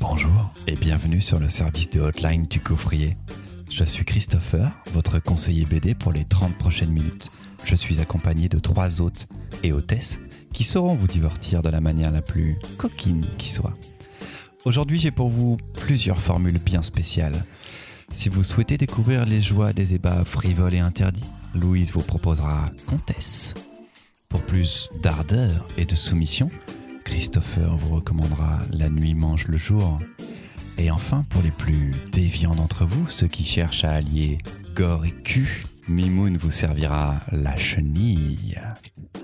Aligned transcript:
Bonjour 0.00 0.54
et 0.68 0.76
bienvenue 0.76 1.20
sur 1.20 1.40
le 1.40 1.48
service 1.48 1.90
de 1.90 2.00
hotline 2.00 2.46
du 2.46 2.60
coffrier. 2.60 3.16
Je 3.68 3.82
suis 3.82 4.04
Christopher, 4.04 4.70
votre 4.92 5.18
conseiller 5.18 5.64
BD 5.64 5.94
pour 5.94 6.12
les 6.12 6.24
30 6.24 6.56
prochaines 6.56 6.92
minutes. 6.92 7.32
Je 7.64 7.74
suis 7.74 7.98
accompagné 7.98 8.48
de 8.48 8.60
trois 8.60 9.00
hôtes 9.02 9.26
et 9.64 9.72
hôtesses 9.72 10.20
qui 10.52 10.62
sauront 10.62 10.94
vous 10.94 11.08
divertir 11.08 11.62
de 11.62 11.68
la 11.68 11.80
manière 11.80 12.12
la 12.12 12.22
plus 12.22 12.58
coquine 12.76 13.26
qui 13.38 13.48
soit. 13.48 13.76
Aujourd'hui, 14.64 15.00
j'ai 15.00 15.10
pour 15.10 15.30
vous 15.30 15.56
plusieurs 15.74 16.18
formules 16.18 16.58
bien 16.58 16.82
spéciales. 16.82 17.44
Si 18.10 18.28
vous 18.28 18.44
souhaitez 18.44 18.78
découvrir 18.78 19.24
les 19.24 19.42
joies 19.42 19.72
des 19.72 19.94
ébats 19.94 20.24
frivoles 20.24 20.74
et 20.74 20.80
interdits, 20.80 21.28
Louise 21.54 21.92
vous 21.92 22.02
proposera 22.02 22.70
Comtesse. 22.86 23.54
Pour 24.28 24.42
plus 24.42 24.90
d'ardeur 25.02 25.66
et 25.76 25.84
de 25.84 25.94
soumission, 25.96 26.50
Christopher 27.08 27.76
vous 27.78 27.96
recommandera 27.96 28.60
La 28.70 28.90
nuit 28.90 29.14
mange 29.14 29.48
le 29.48 29.56
jour. 29.56 29.98
Et 30.76 30.90
enfin, 30.90 31.24
pour 31.30 31.40
les 31.40 31.50
plus 31.50 31.94
déviants 32.12 32.54
d'entre 32.54 32.84
vous, 32.84 33.08
ceux 33.08 33.26
qui 33.26 33.46
cherchent 33.46 33.84
à 33.84 33.92
allier 33.92 34.38
gore 34.74 35.06
et 35.06 35.14
cul, 35.24 35.64
Mimoun 35.88 36.36
vous 36.36 36.50
servira 36.50 37.18
la 37.32 37.56
chenille. 37.56 38.60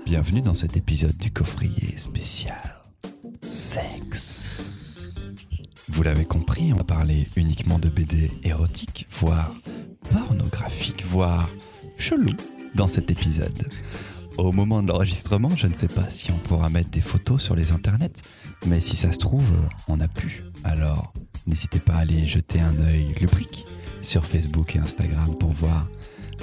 Bienvenue 0.03 0.41
dans 0.41 0.55
cet 0.55 0.75
épisode 0.75 1.15
du 1.17 1.29
coffrier 1.31 1.95
spécial 1.95 2.81
sexe. 3.43 5.31
Vous 5.87 6.01
l'avez 6.01 6.25
compris, 6.25 6.73
on 6.73 6.77
va 6.77 6.83
parler 6.83 7.27
uniquement 7.35 7.77
de 7.77 7.89
BD 7.89 8.31
érotique, 8.43 9.07
voire 9.19 9.53
pornographique, 10.11 11.05
voire 11.05 11.47
chelou 11.97 12.33
dans 12.73 12.87
cet 12.87 13.11
épisode. 13.11 13.69
Au 14.37 14.51
moment 14.51 14.83
de 14.83 14.89
l'enregistrement, 14.89 15.49
je 15.55 15.67
ne 15.67 15.73
sais 15.73 15.87
pas 15.87 16.09
si 16.09 16.29
on 16.31 16.37
pourra 16.37 16.69
mettre 16.69 16.89
des 16.89 17.01
photos 17.01 17.41
sur 17.41 17.55
les 17.55 17.71
internets, 17.71 18.21
mais 18.67 18.81
si 18.81 18.97
ça 18.97 19.11
se 19.13 19.17
trouve, 19.17 19.47
on 19.87 19.99
a 20.01 20.09
pu. 20.09 20.43
Alors, 20.63 21.13
n'hésitez 21.47 21.79
pas 21.79 21.93
à 21.93 21.99
aller 21.99 22.27
jeter 22.27 22.59
un 22.59 22.77
œil 22.81 23.15
lubrique 23.19 23.65
sur 24.01 24.25
Facebook 24.25 24.75
et 24.75 24.79
Instagram 24.79 25.37
pour 25.37 25.51
voir 25.51 25.87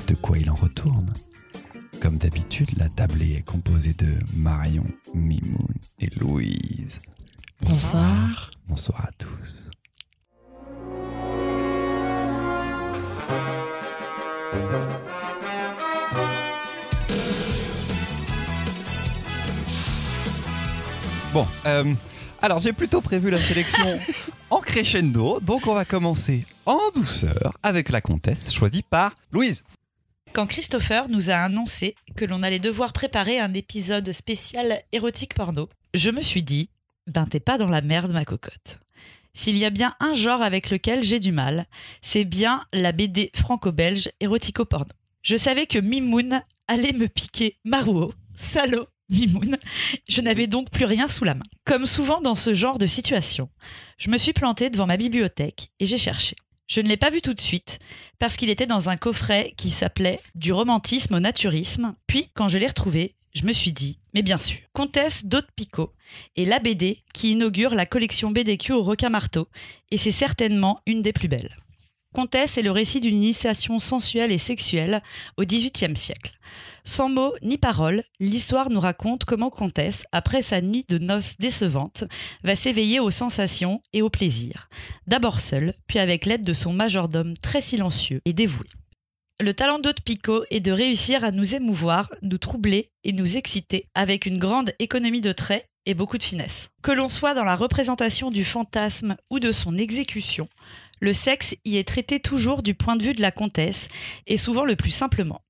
de 0.09 0.15
quoi 0.15 0.39
il 0.39 0.51
en 0.51 0.55
retourne. 0.55 1.13
Comme 2.01 2.17
d'habitude, 2.17 2.71
la 2.79 2.89
tablée 2.89 3.35
est 3.35 3.47
composée 3.47 3.93
de 3.93 4.19
Marion, 4.35 4.87
Mimoun 5.15 5.75
et 6.01 6.09
Louise. 6.19 7.01
Bonsoir. 7.61 8.51
Bonsoir 8.67 9.05
à 9.07 9.13
tous. 9.13 9.71
Bon, 21.33 21.47
euh, 21.65 21.95
alors 22.43 22.61
j'ai 22.61 22.75
plutôt 22.75 23.01
prévu 23.01 23.31
la 23.31 23.39
sélection 23.39 23.99
en 24.51 24.61
crescendo, 24.61 25.41
donc 25.41 25.67
on 25.67 25.73
va 25.73 25.87
commencer 25.87 26.45
en 26.67 26.79
douceur 26.95 27.57
avec 27.63 27.89
la 27.89 28.03
comtesse 28.03 28.53
choisie 28.53 28.83
par 28.83 29.15
Louise. 29.31 29.65
Quand 30.35 30.47
Christopher 30.47 31.09
nous 31.09 31.31
a 31.31 31.37
annoncé 31.37 31.95
que 32.17 32.27
l'on 32.27 32.43
allait 32.43 32.59
devoir 32.59 32.93
préparer 32.93 33.39
un 33.39 33.55
épisode 33.55 34.13
spécial 34.13 34.83
érotique 34.93 35.33
porno, 35.33 35.71
je 35.95 36.11
me 36.11 36.21
suis 36.21 36.43
dit, 36.43 36.69
ben 37.07 37.25
t'es 37.25 37.41
pas 37.41 37.57
dans 37.57 37.71
la 37.71 37.81
merde 37.81 38.13
ma 38.13 38.27
cocotte. 38.27 38.79
S'il 39.33 39.57
y 39.57 39.65
a 39.65 39.71
bien 39.71 39.95
un 40.01 40.13
genre 40.13 40.43
avec 40.43 40.69
lequel 40.69 41.03
j'ai 41.03 41.19
du 41.19 41.33
mal, 41.33 41.65
c'est 42.03 42.25
bien 42.25 42.63
la 42.75 42.93
BD 42.93 43.31
franco-belge 43.35 44.11
érotico-porno. 44.21 44.93
Je 45.23 45.39
savais 45.39 45.65
que 45.65 45.79
Mimoun 45.79 46.43
allait 46.69 46.93
me 46.93 47.09
piquer 47.09 47.57
Marouo, 47.65 48.13
salaud 48.37 48.87
Je 50.09 50.21
n'avais 50.21 50.47
donc 50.47 50.71
plus 50.71 50.85
rien 50.85 51.09
sous 51.09 51.25
la 51.25 51.35
main. 51.35 51.45
Comme 51.65 51.87
souvent 51.87 52.21
dans 52.21 52.35
ce 52.35 52.55
genre 52.55 52.79
de 52.79 52.87
situation, 52.87 53.49
je 53.99 54.11
me 54.11 54.19
suis 54.19 54.33
plantée 54.33 54.71
devant 54.71 54.87
ma 54.87 54.97
bibliothèque 54.97 55.71
et 55.81 55.87
j'ai 55.87 55.99
cherché. 55.99 56.37
Je 56.69 56.81
ne 56.81 56.89
l'ai 56.89 56.97
pas 56.97 57.11
vu 57.11 57.21
tout 57.21 57.35
de 57.35 57.41
suite 57.41 57.79
parce 58.19 58.37
qu'il 58.37 58.49
était 58.49 58.67
dans 58.67 58.89
un 58.89 58.97
coffret 58.97 59.53
qui 59.57 59.71
s'appelait 59.71 60.21
Du 60.35 60.53
romantisme 60.53 61.15
au 61.15 61.21
naturisme. 61.21 61.95
Puis, 62.07 62.31
quand 62.35 62.49
je 62.49 62.59
l'ai 62.59 62.67
retrouvé, 62.67 63.15
je 63.35 63.45
me 63.45 63.53
suis 63.53 63.73
dit, 63.73 63.99
mais 64.15 64.23
bien 64.23 64.39
sûr, 64.39 64.59
Comtesse 64.73 65.25
d'Haute 65.27 65.49
Picot 65.57 65.93
est 66.37 66.45
la 66.45 66.59
BD 66.59 67.03
qui 67.13 67.33
inaugure 67.33 67.75
la 67.75 67.87
collection 67.87 68.31
BDQ 68.31 68.73
au 68.73 68.83
requin 68.83 69.09
marteau 69.09 69.49
et 69.91 69.97
c'est 69.97 70.11
certainement 70.11 70.81
une 70.87 71.03
des 71.03 71.13
plus 71.13 71.29
belles. 71.29 71.57
Comtesse 72.13 72.59
est 72.59 72.63
le 72.63 72.71
récit 72.71 73.01
d'une 73.01 73.17
initiation 73.17 73.79
sensuelle 73.79 74.33
et 74.33 74.39
sexuelle 74.39 75.03
au 75.39 75.45
XVIIIe 75.45 75.97
siècle. 75.97 76.39
Sans 76.85 77.09
mots 77.09 77.35
ni 77.43 77.59
paroles, 77.59 78.03
l'histoire 78.21 78.69
nous 78.69 78.81
raconte 78.81 79.25
comment 79.25 79.51
Comtesse, 79.51 80.05
après 80.13 80.43
sa 80.43 80.61
nuit 80.61 80.85
de 80.89 80.99
noces 80.99 81.37
décevante, 81.39 82.05
va 82.43 82.57
s'éveiller 82.57 83.01
aux 83.01 83.11
sensations 83.11 83.81
et 83.93 84.03
au 84.03 84.11
plaisir. 84.11 84.69
D'abord 85.07 85.41
seule, 85.41 85.75
puis 85.87 86.01
avec 86.01 86.27
l'aide 86.27 86.45
de 86.45 86.53
son 86.53 86.73
majordome 86.73 87.35
très 87.35 87.61
silencieux 87.61 88.21
et 88.25 88.33
dévoué. 88.33 88.67
Le 89.41 89.55
talent 89.55 89.79
d'Haute 89.79 90.03
Picot 90.03 90.45
est 90.51 90.61
de 90.61 90.73
réussir 90.73 91.25
à 91.25 91.31
nous 91.31 91.55
émouvoir, 91.55 92.13
nous 92.21 92.39
troubler 92.39 92.91
et 93.05 93.13
nous 93.13 93.37
exciter 93.37 93.89
avec 93.95 94.27
une 94.27 94.39
grande 94.39 94.73
économie 94.79 95.21
de 95.21 95.33
traits 95.33 95.69
et 95.87 95.95
beaucoup 95.95 96.19
de 96.19 96.23
finesse. 96.23 96.69
Que 96.83 96.93
l'on 96.93 97.09
soit 97.09 97.35
dans 97.35 97.45
la 97.45 97.57
représentation 97.57 98.31
du 98.31 98.45
fantasme 98.45 99.17
ou 99.31 99.41
de 99.41 99.51
son 99.51 99.79
exécution, 99.79 100.49
le 101.03 101.13
sexe 101.13 101.57
y 101.65 101.79
est 101.79 101.89
traité 101.89 102.21
toujours 102.21 102.63
du 102.63 102.75
point 102.75 102.95
de 102.95 103.03
vue 103.03 103.13
de 103.13 103.21
la 103.21 103.33
comtesse 103.33 103.89
et 104.29 104.39
souvent 104.39 104.65
le 104.65 104.77
plus 104.77 104.93
simplement. 104.93 105.43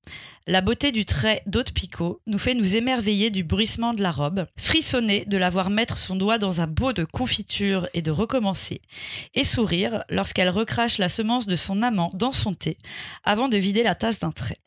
La 0.46 0.62
beauté 0.62 0.92
du 0.92 1.04
trait 1.04 1.42
d'Haute 1.44 1.72
Picot 1.72 2.22
nous 2.26 2.38
fait 2.38 2.54
nous 2.54 2.74
émerveiller 2.74 3.28
du 3.28 3.44
bruissement 3.44 3.92
de 3.92 4.02
la 4.02 4.12
robe, 4.12 4.46
frissonner 4.58 5.26
de 5.26 5.36
la 5.36 5.50
voir 5.50 5.68
mettre 5.68 5.98
son 5.98 6.16
doigt 6.16 6.38
dans 6.38 6.62
un 6.62 6.66
pot 6.66 6.94
de 6.94 7.04
confiture 7.04 7.86
et 7.92 8.00
de 8.00 8.10
recommencer, 8.10 8.80
et 9.34 9.44
sourire 9.44 10.04
lorsqu'elle 10.08 10.48
recrache 10.48 10.96
la 10.96 11.10
semence 11.10 11.46
de 11.46 11.56
son 11.56 11.82
amant 11.82 12.10
dans 12.14 12.32
son 12.32 12.54
thé 12.54 12.78
avant 13.22 13.48
de 13.48 13.58
vider 13.58 13.82
la 13.82 13.94
tasse 13.94 14.20
d'un 14.20 14.32
trait. 14.32 14.58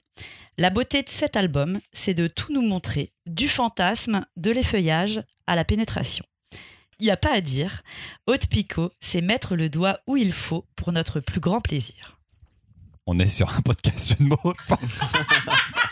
La 0.59 0.69
beauté 0.69 1.01
de 1.01 1.09
cet 1.09 1.35
album, 1.35 1.79
c'est 1.93 2.13
de 2.13 2.27
tout 2.27 2.53
nous 2.53 2.61
montrer, 2.61 3.11
du 3.25 3.49
fantasme, 3.49 4.23
de 4.37 4.51
l'effeuillage 4.51 5.19
à 5.47 5.55
la 5.55 5.65
pénétration. 5.65 6.25
Il 6.99 7.03
n'y 7.03 7.11
a 7.11 7.17
pas 7.17 7.33
à 7.33 7.41
dire, 7.41 7.83
Haute 8.25 8.47
Picot, 8.47 8.89
c'est 9.01 9.19
mettre 9.19 9.57
le 9.57 9.69
doigt 9.69 9.99
où 10.07 10.15
il 10.15 10.31
faut 10.31 10.65
pour 10.77 10.93
notre 10.93 11.19
plus 11.19 11.41
grand 11.41 11.59
plaisir. 11.59 12.17
On 13.05 13.19
est 13.19 13.27
sur 13.27 13.53
un 13.53 13.61
podcast 13.61 14.17
de 14.17 14.23
mots, 14.23 14.39
je 14.43 14.75
pense. 14.75 15.17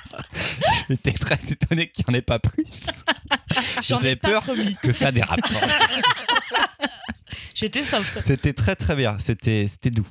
J'étais 0.89 1.11
très 1.11 1.37
étonné 1.51 1.89
qu'il 1.89 2.05
n'y 2.07 2.15
en 2.15 2.17
ait 2.17 2.21
pas 2.21 2.39
plus. 2.39 3.03
J'en 3.83 3.99
ai 3.99 4.15
peur 4.15 4.43
promis. 4.43 4.75
que 4.81 4.93
ça 4.93 5.11
dérape. 5.11 5.41
J'étais 7.53 7.83
soft. 7.83 8.19
C'était 8.25 8.53
très 8.53 8.75
très 8.75 8.95
bien, 8.95 9.19
c'était 9.19 9.67
c'était 9.67 9.91
doux. 9.91 10.07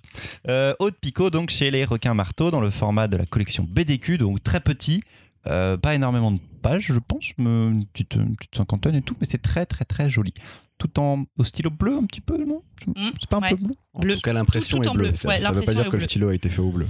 Euh, 0.48 0.74
Haute 0.78 0.96
Picot, 1.00 1.30
donc 1.30 1.50
chez 1.50 1.70
les 1.70 1.86
requins 1.86 2.14
marteaux, 2.14 2.50
dans 2.50 2.60
le 2.60 2.70
format 2.70 3.08
de 3.08 3.16
la 3.16 3.24
collection 3.24 3.66
BDQ, 3.68 4.18
donc 4.18 4.42
très 4.42 4.60
petit, 4.60 5.02
euh, 5.46 5.76
pas 5.76 5.94
énormément 5.94 6.30
de 6.30 6.38
pages, 6.60 6.92
je 6.92 6.98
pense, 6.98 7.32
mais 7.38 7.48
une 7.48 7.86
petite, 7.86 8.14
une 8.14 8.36
petite 8.36 8.54
cinquantaine 8.54 8.94
et 8.94 9.02
tout, 9.02 9.16
mais 9.20 9.26
c'est 9.28 9.42
très 9.42 9.66
très 9.66 9.84
très 9.84 10.10
joli. 10.10 10.34
Tout 10.82 10.98
en 10.98 11.22
au 11.38 11.44
stylo 11.44 11.70
bleu 11.70 11.96
un 11.96 12.04
petit 12.06 12.20
peu, 12.20 12.36
non? 12.44 12.62
Mm, 12.88 13.10
C'est 13.20 13.28
pas 13.30 13.36
un 13.36 13.40
ouais. 13.42 13.50
peu 13.50 13.56
bleu? 13.56 13.74
En 13.94 14.00
Bleu. 14.00 14.14
tout 14.16 14.20
cas, 14.22 14.32
l'impression 14.32 14.78
Tout- 14.78 14.82
tout 14.84 14.90
est 14.90 14.92
bleue. 14.94 15.08
bleu. 15.10 15.16
Ça, 15.16 15.28
Ouais, 15.28 15.40
ça 15.40 15.52
veut 15.52 15.62
pas 15.62 15.74
dire 15.74 15.88
que 15.88 15.96
le 15.96 16.02
stylo 16.02 16.28
a 16.30 16.34
été 16.34 16.48
fait 16.48 16.60
au 16.60 16.70
bleu. 16.72 16.88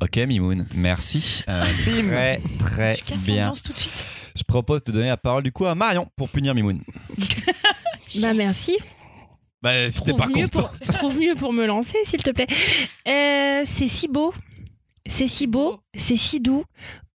Ok 0.00 0.16
Mimoun, 0.16 0.66
merci. 0.74 1.44
Euh, 1.48 1.62
très 2.58 2.94
très 2.94 2.94
Tu 2.94 3.14
bien. 3.18 3.36
l'ambiance 3.48 3.62
tout 3.62 3.72
de 3.72 3.78
suite. 3.78 4.04
Je 4.34 4.42
propose 4.44 4.82
de 4.84 4.92
donner 4.92 5.08
la 5.08 5.16
parole 5.18 5.42
du 5.42 5.52
coup 5.52 5.66
à 5.66 5.74
Marion 5.74 6.08
pour 6.16 6.28
punir 6.30 6.54
Mimoun. 6.54 6.80
Bah 8.22 8.34
merci. 8.34 8.76
Bah 9.62 9.90
si 9.90 10.02
t'es 10.02 10.12
Trouve 10.12 10.20
pas 10.22 10.26
mieux, 10.28 10.48
content. 10.48 10.68
pour, 10.84 10.94
trouve 10.94 11.18
mieux 11.18 11.34
pour 11.34 11.52
me 11.52 11.66
lancer, 11.66 11.96
s'il 12.04 12.22
te 12.22 12.30
plaît. 12.30 12.46
Euh, 13.08 13.62
c'est 13.66 13.88
si 13.88 14.08
beau. 14.08 14.32
C'est 15.06 15.28
si 15.28 15.46
beau. 15.46 15.80
C'est 15.96 16.16
si 16.16 16.40
doux. 16.40 16.64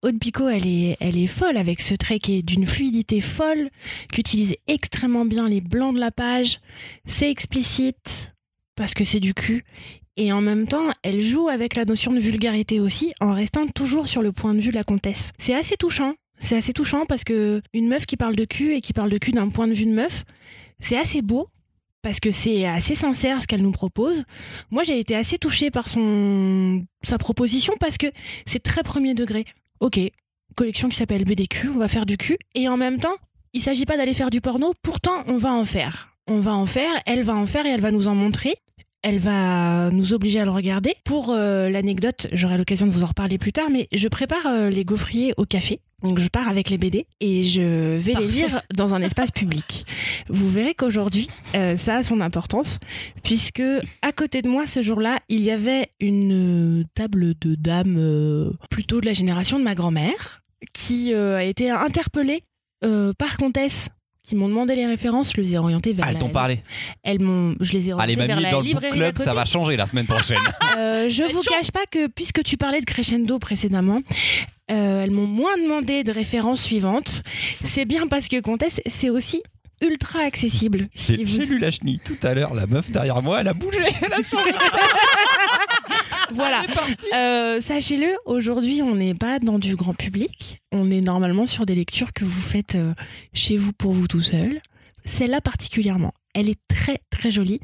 Aude 0.04 0.18
elle 0.52 0.68
est, 0.68 0.98
elle 1.00 1.18
est 1.18 1.28
folle 1.28 1.56
avec 1.56 1.80
ce 1.80 1.96
trait 1.96 2.20
qui 2.20 2.34
est 2.34 2.42
d'une 2.42 2.68
fluidité 2.68 3.22
folle, 3.22 3.70
qui 4.12 4.20
utilise 4.20 4.54
extrêmement 4.68 5.24
bien 5.24 5.48
les 5.48 5.62
blancs 5.62 5.96
de 5.96 6.00
la 6.02 6.12
page. 6.12 6.60
C'est 7.06 7.32
explicite, 7.32 8.34
parce 8.76 8.94
que 8.94 9.06
c'est 9.06 9.22
du 9.22 9.34
cul. 9.34 9.64
Et 10.18 10.34
en 10.34 10.42
même 10.42 10.68
temps, 10.68 10.92
elle 11.04 11.22
joue 11.22 11.48
avec 11.48 11.76
la 11.76 11.86
notion 11.86 12.12
de 12.12 12.20
vulgarité 12.20 12.82
aussi, 12.82 13.14
en 13.22 13.34
restant 13.34 13.66
toujours 13.68 14.08
sur 14.08 14.22
le 14.22 14.34
point 14.34 14.54
de 14.54 14.60
vue 14.60 14.72
de 14.72 14.76
la 14.76 14.84
comtesse. 14.84 15.32
C'est 15.40 15.56
assez 15.56 15.78
touchant. 15.78 16.16
C'est 16.38 16.58
assez 16.58 16.74
touchant 16.74 17.06
parce 17.06 17.24
que 17.24 17.62
une 17.74 17.88
meuf 17.88 18.06
qui 18.06 18.18
parle 18.18 18.36
de 18.36 18.44
cul 18.44 18.74
et 18.74 18.82
qui 18.82 18.92
parle 18.92 19.10
de 19.10 19.18
cul 19.18 19.32
d'un 19.32 19.48
point 19.48 19.68
de 19.68 19.74
vue 19.74 19.86
de 19.86 19.94
meuf, 19.94 20.26
c'est 20.82 20.98
assez 20.98 21.22
beau 21.22 21.48
parce 22.02 22.20
que 22.20 22.32
c'est 22.32 22.66
assez 22.66 22.96
sincère 22.96 23.42
ce 23.42 23.48
qu'elle 23.48 23.62
nous 23.62 23.72
propose. 23.72 24.26
Moi, 24.70 24.84
j'ai 24.84 25.00
été 25.00 25.16
assez 25.16 25.38
touchée 25.38 25.72
par 25.72 25.88
son 25.88 26.86
sa 27.04 27.18
proposition 27.18 27.76
parce 27.80 27.98
que 27.98 28.08
c'est 28.46 28.62
très 28.62 28.84
premier 28.84 29.14
degré. 29.14 29.46
Ok, 29.84 30.00
collection 30.56 30.88
qui 30.88 30.96
s'appelle 30.96 31.26
BDQ, 31.26 31.72
on 31.76 31.78
va 31.78 31.90
faire 31.90 32.06
du 32.06 32.16
cul 32.16 32.38
et 32.56 32.70
en 32.70 32.78
même 32.78 33.02
temps, 33.02 33.18
il 33.52 33.60
s'agit 33.60 33.86
pas 33.86 33.98
d'aller 33.98 34.14
faire 34.14 34.30
du 34.30 34.40
porno, 34.40 34.72
pourtant 34.82 35.26
on 35.28 35.36
va 35.36 35.52
en 35.52 35.66
faire. 35.66 36.16
On 36.26 36.40
va 36.40 36.54
en 36.54 36.66
faire, 36.66 36.94
elle 37.06 37.24
va 37.24 37.36
en 37.36 37.46
faire 37.46 37.66
et 37.66 37.70
elle 37.70 37.82
va 37.82 37.92
nous 37.92 38.08
en 38.08 38.16
montrer. 38.16 38.56
Elle 39.04 39.20
va 39.20 39.92
nous 39.92 40.14
obliger 40.14 40.40
à 40.40 40.46
le 40.46 40.52
regarder. 40.52 40.96
Pour 41.04 41.30
euh, 41.30 41.70
l'anecdote, 41.70 42.28
j'aurai 42.32 42.58
l'occasion 42.58 42.88
de 42.88 42.92
vous 42.92 43.04
en 43.04 43.08
reparler 43.08 43.38
plus 43.38 43.52
tard, 43.52 43.70
mais 43.70 43.88
je 43.92 44.08
prépare 44.08 44.48
euh, 44.48 44.70
les 44.70 44.86
gaufriers 44.86 45.34
au 45.38 45.46
café. 45.46 45.82
Donc 46.02 46.20
je 46.20 46.28
pars 46.30 46.50
avec 46.50 46.70
les 46.70 46.78
BD 46.78 47.06
et 47.20 47.44
je 47.44 47.98
vais 47.98 48.14
Parfait. 48.14 48.28
les 48.28 48.34
lire 48.34 48.62
dans 48.76 48.96
un 48.96 49.02
espace 49.02 49.32
public. 49.32 49.86
Vous 50.30 50.50
verrez 50.50 50.74
qu'aujourd'hui, 50.74 51.28
euh, 51.56 51.76
ça 51.76 51.98
a 51.98 52.04
son 52.04 52.22
importance, 52.22 52.80
puisque 53.24 53.64
à 54.02 54.12
côté 54.14 54.42
de 54.42 54.50
moi 54.50 54.66
ce 54.66 54.82
jour-là, 54.82 55.20
il 55.30 55.42
y 55.42 55.52
avait 55.52 55.90
une 56.00 56.86
table 56.96 57.34
de 57.40 57.56
dames 57.56 58.54
plutôt 58.70 59.02
de 59.02 59.06
la 59.06 59.14
génération 59.14 59.60
de 59.60 59.64
ma 59.64 59.76
grand-mère, 59.76 60.42
qui 60.74 61.14
a 61.14 61.44
été 61.44 61.70
interpellée 61.70 62.42
par 63.18 63.38
Comtesse 63.38 63.90
qui 64.24 64.36
m'ont 64.36 64.48
demandé 64.48 64.76
les 64.76 64.86
références, 64.86 65.34
je 65.36 65.42
les 65.42 65.54
ai 65.54 65.58
orientées 65.58 65.92
vers 65.94 66.06
Ah, 66.08 66.12
elles 66.12 66.18
t'ont 66.18 66.30
parlé. 66.30 66.64
elles 67.04 67.20
m'ont, 67.22 67.56
je 67.60 67.74
les 67.74 67.90
ai 67.90 67.92
Allez, 67.92 68.16
orientées 68.16 68.16
vers 68.28 68.28
mamie, 68.36 68.44
la 68.44 68.52
dans 68.52 68.62
le 68.62 68.72
book 68.74 68.90
club, 68.92 69.18
ça 69.18 69.34
va 69.34 69.44
changer 69.46 69.76
la 69.76 69.86
semaine 69.86 70.06
prochaine. 70.08 70.38
Euh, 70.78 71.08
je 71.10 71.24
vous 71.24 71.44
chaud. 71.44 71.50
cache 71.52 71.72
pas 71.72 71.86
que 71.92 72.08
puisque 72.08 72.42
tu 72.44 72.56
parlais 72.58 72.80
de 72.80 72.86
crescendo 72.86 73.38
précédemment, 73.38 74.02
euh, 74.72 75.04
elles 75.04 75.12
m'ont 75.12 75.28
moins 75.28 75.56
demandé 75.58 76.04
de 76.04 76.12
références 76.12 76.62
suivantes. 76.64 77.22
C'est 77.64 77.86
bien 77.86 78.08
parce 78.08 78.28
que 78.28 78.40
Comtesse, 78.40 78.80
c'est 78.88 79.10
aussi 79.10 79.44
ultra 79.82 80.20
accessible. 80.22 80.88
Si 80.96 81.18
J'ai 81.18 81.24
vous- 81.26 81.30
j'ai 81.42 81.46
lu 81.46 81.60
la 81.60 81.70
chenille 81.70 82.00
tout 82.00 82.18
à 82.24 82.34
l'heure, 82.34 82.54
la 82.56 82.66
meuf 82.66 82.90
derrière 82.90 83.22
moi, 83.22 83.42
elle 83.42 83.50
a 83.50 83.54
bougé. 83.54 83.80
Elle 84.02 84.14
a 84.14 84.24
changé. 84.24 84.52
Voilà. 86.36 86.64
Euh, 87.14 87.60
Sachez-le, 87.60 88.16
aujourd'hui, 88.26 88.82
on 88.82 88.96
n'est 88.96 89.14
pas 89.14 89.40
dans 89.40 89.60
du 89.60 89.76
grand 89.76 89.94
public. 89.94 90.62
On 90.72 90.90
est 90.92 91.02
normalement 91.02 91.46
sur 91.46 91.66
des 91.66 91.76
lectures 91.76 92.14
que 92.14 92.26
vous 92.26 92.42
faites 92.42 92.76
euh, 92.76 92.94
chez 93.34 93.58
vous 93.58 93.74
pour 93.74 93.94
vous 93.94 94.08
tout 94.08 94.22
seul. 94.22 94.62
Celle-là 95.06 95.42
particulièrement, 95.42 96.14
elle 96.34 96.50
est 96.50 96.60
très 96.68 97.00
très 97.10 97.30
jolie 97.32 97.60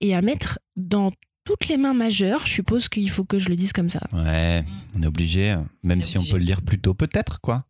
et 0.00 0.14
à 0.14 0.22
mettre 0.22 0.58
dans 0.76 1.12
toutes 1.44 1.68
les 1.68 1.76
mains 1.76 1.92
majeures. 1.94 2.46
Je 2.46 2.52
suppose 2.52 2.88
qu'il 2.88 3.10
faut 3.10 3.24
que 3.24 3.38
je 3.38 3.48
le 3.48 3.56
dise 3.56 3.72
comme 3.72 3.90
ça. 3.90 4.00
Ouais, 4.12 4.64
on 4.96 5.02
est 5.02 5.06
obligé, 5.06 5.56
même 5.82 5.98
On 5.98 6.00
est 6.00 6.02
si 6.04 6.18
on 6.18 6.24
peut 6.24 6.38
le 6.38 6.44
lire 6.44 6.62
plus 6.62 6.78
tôt, 6.78 6.94
peut-être, 6.94 7.40
quoi. 7.40 7.64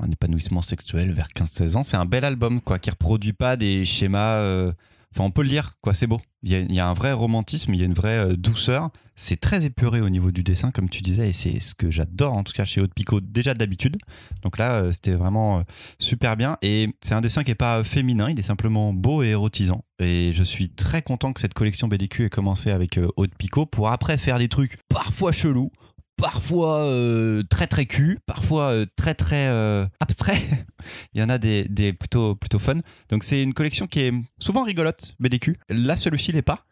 Un 0.00 0.10
épanouissement 0.10 0.62
sexuel 0.62 1.12
vers 1.12 1.28
15-16 1.36 1.76
ans, 1.76 1.82
c'est 1.82 1.96
un 1.96 2.06
bel 2.06 2.24
album, 2.24 2.60
quoi, 2.60 2.78
qui 2.78 2.88
reproduit 2.90 3.32
pas 3.32 3.56
des 3.56 3.84
schémas. 3.84 4.36
euh, 4.36 4.72
Enfin, 5.18 5.26
on 5.26 5.32
peut 5.32 5.42
le 5.42 5.48
lire, 5.48 5.72
quoi, 5.80 5.94
c'est 5.94 6.06
beau. 6.06 6.20
Il 6.44 6.52
y, 6.52 6.54
a, 6.54 6.60
il 6.60 6.72
y 6.72 6.78
a 6.78 6.86
un 6.86 6.94
vrai 6.94 7.12
romantisme, 7.12 7.74
il 7.74 7.80
y 7.80 7.82
a 7.82 7.86
une 7.86 7.94
vraie 7.94 8.18
euh, 8.18 8.36
douceur. 8.36 8.90
C'est 9.16 9.40
très 9.40 9.64
épuré 9.64 10.00
au 10.00 10.08
niveau 10.08 10.30
du 10.30 10.44
dessin, 10.44 10.70
comme 10.70 10.88
tu 10.88 11.02
disais, 11.02 11.30
et 11.30 11.32
c'est 11.32 11.58
ce 11.58 11.74
que 11.74 11.90
j'adore, 11.90 12.34
en 12.34 12.44
tout 12.44 12.52
cas, 12.52 12.64
chez 12.64 12.80
Haute 12.80 12.94
Picot, 12.94 13.20
déjà 13.20 13.52
d'habitude. 13.52 13.96
Donc 14.42 14.58
là, 14.58 14.74
euh, 14.74 14.92
c'était 14.92 15.16
vraiment 15.16 15.58
euh, 15.58 15.62
super 15.98 16.36
bien. 16.36 16.56
Et 16.62 16.94
c'est 17.00 17.14
un 17.14 17.20
dessin 17.20 17.42
qui 17.42 17.50
est 17.50 17.56
pas 17.56 17.82
féminin, 17.82 18.30
il 18.30 18.38
est 18.38 18.42
simplement 18.42 18.92
beau 18.92 19.24
et 19.24 19.30
érotisant. 19.30 19.84
Et 19.98 20.30
je 20.34 20.44
suis 20.44 20.70
très 20.70 21.02
content 21.02 21.32
que 21.32 21.40
cette 21.40 21.54
collection 21.54 21.88
BDQ 21.88 22.26
ait 22.26 22.30
commencé 22.30 22.70
avec 22.70 23.00
Haute 23.16 23.34
Picot 23.36 23.66
pour 23.66 23.88
après 23.88 24.18
faire 24.18 24.38
des 24.38 24.48
trucs 24.48 24.76
parfois 24.88 25.32
chelous, 25.32 25.72
parfois 26.18 26.80
euh, 26.80 27.42
très 27.48 27.66
très 27.66 27.86
cul, 27.86 28.18
parfois 28.26 28.72
euh, 28.72 28.86
très 28.96 29.14
très 29.14 29.46
euh, 29.46 29.86
abstrait. 30.00 30.38
Il 31.14 31.20
y 31.20 31.24
en 31.24 31.28
a 31.28 31.38
des, 31.38 31.64
des 31.68 31.92
plutôt, 31.92 32.34
plutôt 32.34 32.58
fun. 32.58 32.76
Donc 33.08 33.22
c'est 33.22 33.42
une 33.42 33.54
collection 33.54 33.86
qui 33.86 34.00
est 34.00 34.12
souvent 34.38 34.64
rigolote, 34.64 35.14
BDQ. 35.20 35.56
Là, 35.70 35.96
celui-ci 35.96 36.32
l'est 36.32 36.42
pas. 36.42 36.64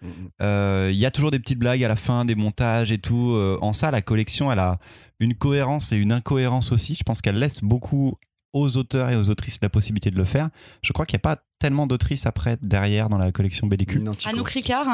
Euh, 0.42 0.90
Il 0.92 0.98
y 0.98 1.06
a 1.06 1.10
toujours 1.10 1.30
des 1.30 1.38
petites 1.38 1.58
blagues 1.58 1.84
à 1.84 1.88
la 1.88 1.96
fin, 1.96 2.24
des 2.24 2.34
montages 2.34 2.92
et 2.92 2.98
tout. 2.98 3.38
En 3.60 3.72
ça, 3.72 3.90
la 3.90 4.02
collection, 4.02 4.50
elle 4.50 4.58
a 4.58 4.78
une 5.20 5.34
cohérence 5.34 5.92
et 5.92 5.96
une 5.96 6.12
incohérence 6.12 6.72
aussi. 6.72 6.94
Je 6.94 7.02
pense 7.04 7.20
qu'elle 7.20 7.38
laisse 7.38 7.60
beaucoup 7.62 8.16
aux 8.52 8.76
auteurs 8.76 9.10
et 9.10 9.16
aux 9.16 9.28
autrices 9.28 9.58
la 9.62 9.68
possibilité 9.68 10.10
de 10.10 10.16
le 10.16 10.24
faire. 10.24 10.48
Je 10.82 10.92
crois 10.92 11.04
qu'il 11.06 11.14
n'y 11.16 11.20
a 11.20 11.34
pas 11.34 11.42
tellement 11.58 11.86
d'autrices 11.86 12.26
après 12.26 12.56
derrière 12.62 13.08
dans 13.08 13.18
la 13.18 13.32
collection 13.32 13.66
BDQ. 13.66 14.02
Anouk 14.26 14.48
Ricard. 14.50 14.86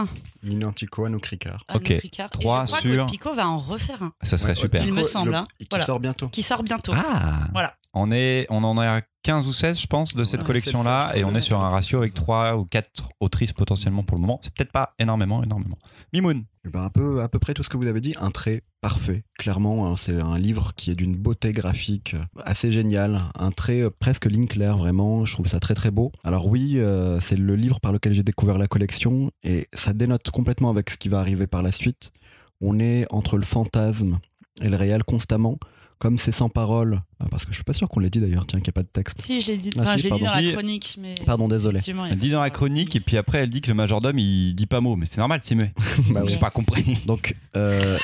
Nino 0.43 0.69
Antico, 0.69 1.05
Anouk 1.05 1.27
Ricard. 1.27 1.65
Ok. 1.75 1.89
Ricard. 2.03 2.31
Trois 2.31 2.63
et 2.63 2.67
je 2.67 2.67
crois 2.73 2.81
sur- 2.81 3.07
que 3.07 3.11
Pico 3.11 3.33
va 3.35 3.49
en 3.49 3.59
refaire 3.59 4.03
un 4.03 4.13
Ça 4.23 4.37
serait 4.39 4.51
Ouais, 4.51 4.55
super. 4.57 4.85
Il 4.85 4.93
me 4.93 5.03
semble, 5.03 5.35
hein. 5.35 5.47
et 5.61 5.65
qui 5.65 5.69
Voilà. 5.71 5.85
sort 5.85 6.01
bientôt. 6.01 6.29
qui 6.29 6.43
sort 6.43 6.63
bientôt. 6.63 6.93
Ah 6.97 7.49
Voilà. 7.53 7.75
On, 7.95 8.11
est, 8.11 8.47
on 8.49 8.65
en 8.65 8.81
est 8.83 8.87
à 8.87 9.03
15 9.23 9.47
ou 9.47 9.53
16, 9.53 9.79
je 9.81 9.87
pense, 9.87 10.15
de 10.15 10.25
cette 10.25 10.41
Ouais, 10.41 10.47
collection-là, 10.47 11.11
16, 11.13 11.21
et 11.21 11.25
on 11.25 11.35
est 11.35 11.43
sur 11.43 11.61
un 11.61 11.69
ratio 11.69 11.99
avec 11.99 12.15
3 12.15 12.57
ou 12.57 12.65
4 12.65 13.11
autrices 13.21 13.53
potentiellement 13.53 14.03
pour 14.03 14.17
le 14.17 14.23
moment. 14.23 14.41
C'est 14.43 14.53
peut-être 14.55 14.73
pas 14.73 14.95
énormément, 14.99 15.43
énormément. 15.45 15.77
Mimoun, 16.15 16.45
ben, 16.71 16.85
un 16.85 16.91
peu, 16.91 17.23
à 17.23 17.29
peu 17.29 17.39
près 17.39 17.55
tout 17.55 17.63
ce 17.63 17.69
que 17.69 17.77
vous 17.77 17.87
avez 17.87 18.01
dit, 18.01 18.15
un 18.21 18.31
trait 18.31 18.63
parfait. 18.81 19.25
Clairement, 19.39 19.87
hein, 19.87 19.97
c'est 19.97 20.21
un 20.21 20.39
livre 20.39 20.73
qui 20.77 20.91
est 20.91 20.95
d'une 20.95 21.17
beauté 21.17 21.53
graphique 21.53 22.15
euh, 22.15 22.41
assez 22.45 22.71
géniale, 22.71 23.23
un 23.35 23.51
trait 23.51 23.81
euh, 23.81 23.91
presque 23.91 24.27
ligne 24.27 24.47
claire, 24.47 24.77
vraiment. 24.77 25.25
Je 25.25 25.33
trouve 25.33 25.49
ça 25.49 25.59
très 25.59 25.75
très 25.75 25.91
beau. 25.91 26.13
Alors 26.23 26.47
oui, 26.47 26.75
euh, 26.77 27.19
c'est 27.21 27.37
le 27.37 27.57
livre 27.57 27.81
par 27.81 27.93
lequel 27.93 28.15
j'ai 28.15 28.23
découvert 28.23 28.59
la 28.59 28.69
collection 28.69 29.31
et 29.43 29.69
ça 29.73 29.93
dénote 29.93 30.31
complètement 30.31 30.71
avec 30.71 30.91
ce 30.91 30.97
qui 30.97 31.09
va 31.09 31.19
arriver 31.19 31.47
par 31.47 31.63
la 31.63 31.73
suite. 31.73 32.13
On 32.61 32.79
est 32.79 33.07
entre 33.11 33.39
le 33.39 33.45
fantasme 33.45 34.21
et 34.61 34.69
le 34.69 34.77
réel 34.77 35.03
constamment, 35.03 35.59
comme 36.03 36.19
c'est 36.19 36.33
sans 36.33 36.49
parole. 36.49 37.01
Ah, 37.21 37.27
Parce 37.31 37.45
que 37.45 37.53
je 37.53 37.55
suis 37.55 37.63
pas 37.63 37.73
sûr 37.73 37.89
qu'on 37.89 38.01
l'ait 38.01 38.11
dit 38.11 38.19
d'ailleurs, 38.19 38.45
tiens, 38.45 38.59
qu'il 38.59 38.67
n'y 38.67 38.71
a 38.71 38.73
pas 38.73 38.83
de 38.83 38.89
texte. 38.89 39.23
Si, 39.23 39.41
je 39.41 39.47
l'ai 39.47 39.57
dit, 39.57 39.71
Ah, 39.77 39.83
enfin, 39.83 39.97
si, 39.97 40.03
je 40.03 40.09
l'ai 40.09 40.15
dit 40.17 40.25
dans 40.25 40.27
pardon. 40.33 40.47
la 40.49 40.53
chronique. 40.53 40.99
Mais... 41.01 41.15
Pardon, 41.25 41.47
désolé. 41.47 41.79
Elle 42.11 42.19
dit 42.19 42.31
dans 42.31 42.41
la 42.41 42.51
chronique, 42.51 42.97
et 42.97 43.01
puis 43.01 43.17
après 43.17 43.39
elle 43.39 43.51
dit 43.51 43.61
que 43.61 43.69
le 43.69 43.75
majordome 43.75 44.19
il 44.19 44.53
dit 44.55 44.67
pas 44.67 44.81
mot, 44.81 44.97
mais 44.97 45.07
c'est 45.07 45.19
normal, 45.19 45.39
c'est 45.45 45.55
muet. 45.55 45.73
Bah 46.11 46.23
oui. 46.25 46.33
J'ai 46.33 46.39
pas 46.41 46.51
compris. 46.51 46.99
Donc, 47.07 47.37
euh, 47.55 47.99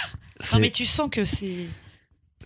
Non, 0.53 0.61
mais 0.61 0.71
tu 0.71 0.87
sens 0.87 1.11
que 1.11 1.25
c'est. 1.25 1.67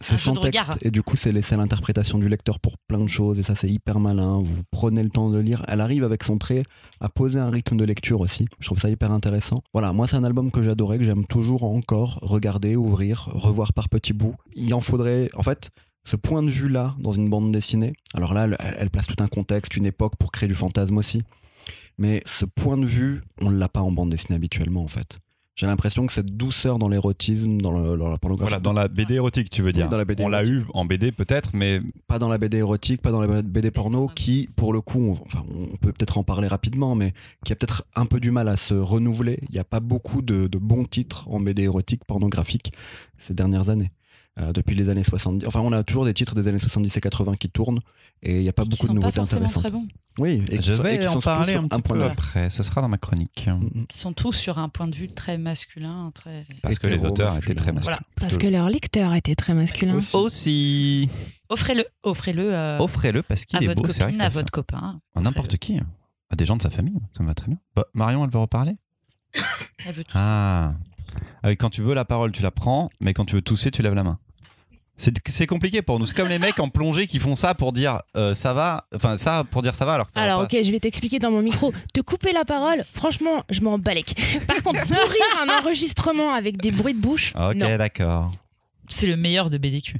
C'est 0.00 0.16
sans 0.18 0.32
texte 0.32 0.46
regard. 0.46 0.76
et 0.82 0.90
du 0.90 1.02
coup 1.02 1.16
c'est 1.16 1.32
laissé 1.32 1.54
à 1.54 1.58
l'interprétation 1.58 2.18
du 2.18 2.28
lecteur 2.28 2.58
pour 2.58 2.76
plein 2.78 2.98
de 3.00 3.08
choses 3.08 3.38
et 3.38 3.42
ça 3.42 3.54
c'est 3.54 3.68
hyper 3.68 4.00
malin. 4.00 4.40
Vous 4.42 4.62
prenez 4.70 5.02
le 5.02 5.10
temps 5.10 5.30
de 5.30 5.38
lire. 5.38 5.64
Elle 5.68 5.80
arrive 5.80 6.04
avec 6.04 6.24
son 6.24 6.38
trait 6.38 6.64
à 7.00 7.08
poser 7.08 7.38
un 7.38 7.50
rythme 7.50 7.76
de 7.76 7.84
lecture 7.84 8.20
aussi. 8.20 8.46
Je 8.58 8.66
trouve 8.66 8.78
ça 8.78 8.90
hyper 8.90 9.12
intéressant. 9.12 9.62
Voilà, 9.72 9.92
moi 9.92 10.06
c'est 10.08 10.16
un 10.16 10.24
album 10.24 10.50
que 10.50 10.62
j'adorais, 10.62 10.98
que 10.98 11.04
j'aime 11.04 11.26
toujours 11.26 11.64
encore 11.64 12.18
regarder, 12.22 12.74
ouvrir, 12.76 13.28
revoir 13.32 13.72
par 13.72 13.88
petits 13.88 14.12
bouts. 14.12 14.34
Il 14.54 14.74
en 14.74 14.80
faudrait, 14.80 15.30
en 15.34 15.42
fait, 15.42 15.70
ce 16.04 16.16
point 16.16 16.42
de 16.42 16.50
vue 16.50 16.68
là 16.68 16.96
dans 16.98 17.12
une 17.12 17.28
bande 17.30 17.52
dessinée. 17.52 17.92
Alors 18.14 18.34
là, 18.34 18.44
elle, 18.44 18.56
elle 18.78 18.90
place 18.90 19.06
tout 19.06 19.22
un 19.22 19.28
contexte, 19.28 19.76
une 19.76 19.86
époque 19.86 20.16
pour 20.18 20.32
créer 20.32 20.48
du 20.48 20.54
fantasme 20.54 20.96
aussi. 20.96 21.22
Mais 21.98 22.22
ce 22.26 22.44
point 22.44 22.78
de 22.78 22.86
vue, 22.86 23.20
on 23.40 23.50
l'a 23.50 23.68
pas 23.68 23.80
en 23.80 23.92
bande 23.92 24.10
dessinée 24.10 24.36
habituellement 24.36 24.82
en 24.82 24.88
fait. 24.88 25.18
J'ai 25.54 25.66
l'impression 25.66 26.06
que 26.06 26.12
cette 26.14 26.34
douceur 26.34 26.78
dans 26.78 26.88
l'érotisme, 26.88 27.60
dans, 27.60 27.72
le- 27.72 27.98
dans 27.98 28.08
la 28.08 28.16
pornographie, 28.16 28.48
Voilà, 28.48 28.58
dans 28.60 28.72
la 28.72 28.88
BD 28.88 29.14
érotique, 29.14 29.50
tu 29.50 29.60
veux 29.60 29.66
Oui, 29.68 29.72
dire. 29.74 29.88
dans 29.90 29.98
la 29.98 30.06
BD 30.06 30.24
on 30.24 30.28
l'a 30.28 30.44
eu 30.46 30.64
en 30.72 30.86
BD 30.86 31.12
peut-être, 31.12 31.50
mais 31.52 31.80
pas 32.06 32.18
dans 32.18 32.30
la 32.30 32.38
BD 32.38 32.56
érotique, 32.58 33.02
pas 33.02 33.10
dans 33.10 33.20
la 33.20 33.42
BD 33.42 33.70
porno, 33.70 34.08
qui, 34.08 34.48
pour 34.56 34.72
le 34.72 34.80
coup, 34.80 34.98
on, 34.98 35.12
enfin, 35.26 35.44
on 35.50 35.76
peut 35.76 35.92
peut-être 35.92 36.16
en 36.16 36.24
parler 36.24 36.48
rapidement, 36.48 36.94
mais 36.94 37.12
qui 37.44 37.52
a 37.52 37.56
peut-être 37.56 37.84
un 37.94 38.06
peu 38.06 38.18
du 38.18 38.30
mal 38.30 38.48
à 38.48 38.56
se 38.56 38.72
renouveler. 38.72 39.40
Il 39.50 39.52
n'y 39.52 39.58
a 39.58 39.64
pas 39.64 39.80
beaucoup 39.80 40.22
de, 40.22 40.46
de 40.46 40.58
bons 40.58 40.84
titres 40.84 41.28
en 41.28 41.38
BD 41.38 41.64
érotique 41.64 42.04
pornographique 42.06 42.72
ces 43.18 43.34
dernières 43.34 43.68
années. 43.68 43.90
Euh, 44.40 44.50
depuis 44.54 44.74
les 44.74 44.88
années 44.88 45.04
70. 45.04 45.46
Enfin, 45.46 45.60
on 45.60 45.72
a 45.72 45.82
toujours 45.84 46.06
des 46.06 46.14
titres 46.14 46.34
des 46.34 46.48
années 46.48 46.58
70 46.58 46.96
et 46.96 47.00
80 47.02 47.36
qui 47.36 47.50
tournent, 47.50 47.80
et 48.22 48.36
il 48.38 48.42
n'y 48.42 48.48
a 48.48 48.54
pas 48.54 48.62
qui 48.62 48.70
beaucoup 48.70 48.88
de 48.88 48.94
nouveautés 48.94 49.20
intéressantes. 49.20 49.62
très 49.64 49.70
bons. 49.72 49.86
Oui, 50.18 50.42
et 50.50 50.56
qui 50.58 50.64
je 50.64 50.72
sont- 50.74 50.84
et 50.86 50.96
vais 50.96 50.98
qui 51.00 51.08
en 51.08 51.20
parler 51.20 51.52
un 51.54 51.68
petit 51.68 51.82
point 51.82 51.96
peu 51.96 52.02
de 52.02 52.06
vue. 52.06 52.10
après. 52.12 52.48
Ce 52.48 52.62
sera 52.62 52.80
dans 52.80 52.88
ma 52.88 52.96
chronique. 52.96 53.46
Mm, 53.46 53.84
Qui 53.90 53.98
sont 53.98 54.14
tous 54.14 54.32
sur 54.32 54.58
un 54.58 54.70
point 54.70 54.88
de 54.88 54.94
vue 54.94 55.10
très 55.10 55.36
masculin, 55.36 56.10
très. 56.14 56.46
Parce 56.62 56.78
que 56.78 56.86
les 56.86 57.04
auteurs 57.04 57.26
masculin. 57.26 57.44
étaient 57.44 57.54
très 57.54 57.72
masculins. 57.72 57.96
Voilà. 57.98 58.00
Parce 58.18 58.38
que 58.38 58.46
leur 58.46 58.70
lecteur 58.70 59.12
était 59.12 59.34
très 59.34 59.52
masculin. 59.52 59.96
Aussi. 59.96 60.16
Aussi, 60.16 61.08
Offrez-le, 61.50 61.84
offrez-le 62.02 62.54
euh, 62.54 62.78
offrez-le 62.78 63.22
parce 63.22 63.42
à 63.42 63.44
qu'il 63.44 63.62
est 63.64 63.66
votre 63.66 63.82
beau. 63.82 63.88
C'est 63.90 64.02
vrai 64.02 64.12
que 64.12 64.16
à 64.16 64.20
ça 64.20 64.28
votre 64.30 64.50
copain. 64.50 65.02
à 65.14 65.20
n'importe 65.20 65.58
qui, 65.58 65.78
à 66.30 66.36
des 66.36 66.46
gens 66.46 66.56
de 66.56 66.62
sa 66.62 66.70
famille, 66.70 66.96
ça 67.10 67.22
me 67.22 67.28
va 67.28 67.34
très 67.34 67.48
bien. 67.48 67.58
Bah, 67.76 67.84
Marion, 67.92 68.24
elle 68.24 68.30
veut 68.30 68.38
reparler 68.38 68.76
Elle 69.84 69.92
veut 69.92 70.04
tout 70.04 70.12
Ah. 70.14 70.72
Ah 70.74 70.78
oui, 71.44 71.56
quand 71.56 71.70
tu 71.70 71.82
veux 71.82 71.94
la 71.94 72.04
parole, 72.04 72.32
tu 72.32 72.42
la 72.42 72.50
prends, 72.50 72.90
mais 73.00 73.12
quand 73.14 73.24
tu 73.24 73.34
veux 73.34 73.42
tousser, 73.42 73.70
tu 73.70 73.82
lèves 73.82 73.94
la 73.94 74.04
main. 74.04 74.18
C'est 74.96 75.46
compliqué 75.46 75.82
pour 75.82 75.98
nous. 75.98 76.06
C'est 76.06 76.14
comme 76.14 76.28
les 76.28 76.38
mecs 76.38 76.60
en 76.60 76.68
plongée 76.68 77.06
qui 77.08 77.18
font 77.18 77.34
ça 77.34 77.54
pour 77.54 77.72
dire 77.72 78.02
euh, 78.16 78.34
ça 78.34 78.52
va, 78.52 78.86
enfin 78.94 79.16
ça 79.16 79.42
pour 79.42 79.62
dire 79.62 79.74
ça 79.74 79.84
va 79.84 79.94
alors 79.94 80.06
que 80.06 80.12
ça 80.12 80.20
va 80.20 80.26
Alors 80.26 80.38
pas. 80.40 80.44
ok, 80.44 80.62
je 80.62 80.70
vais 80.70 80.78
t'expliquer 80.78 81.18
dans 81.18 81.30
mon 81.30 81.42
micro. 81.42 81.72
Te 81.92 82.00
couper 82.00 82.32
la 82.32 82.44
parole, 82.44 82.84
franchement, 82.92 83.42
je 83.50 83.62
m'en 83.62 83.78
balèque. 83.78 84.14
Par 84.46 84.62
contre, 84.62 84.80
pourrir 84.86 85.24
un 85.40 85.48
enregistrement 85.60 86.34
avec 86.34 86.58
des 86.58 86.70
bruits 86.70 86.94
de 86.94 87.00
bouche, 87.00 87.32
Ok, 87.34 87.56
d'accord. 87.56 88.30
C'est 88.88 89.06
le 89.06 89.16
meilleur 89.16 89.50
de 89.50 89.58
BDQ. 89.58 89.96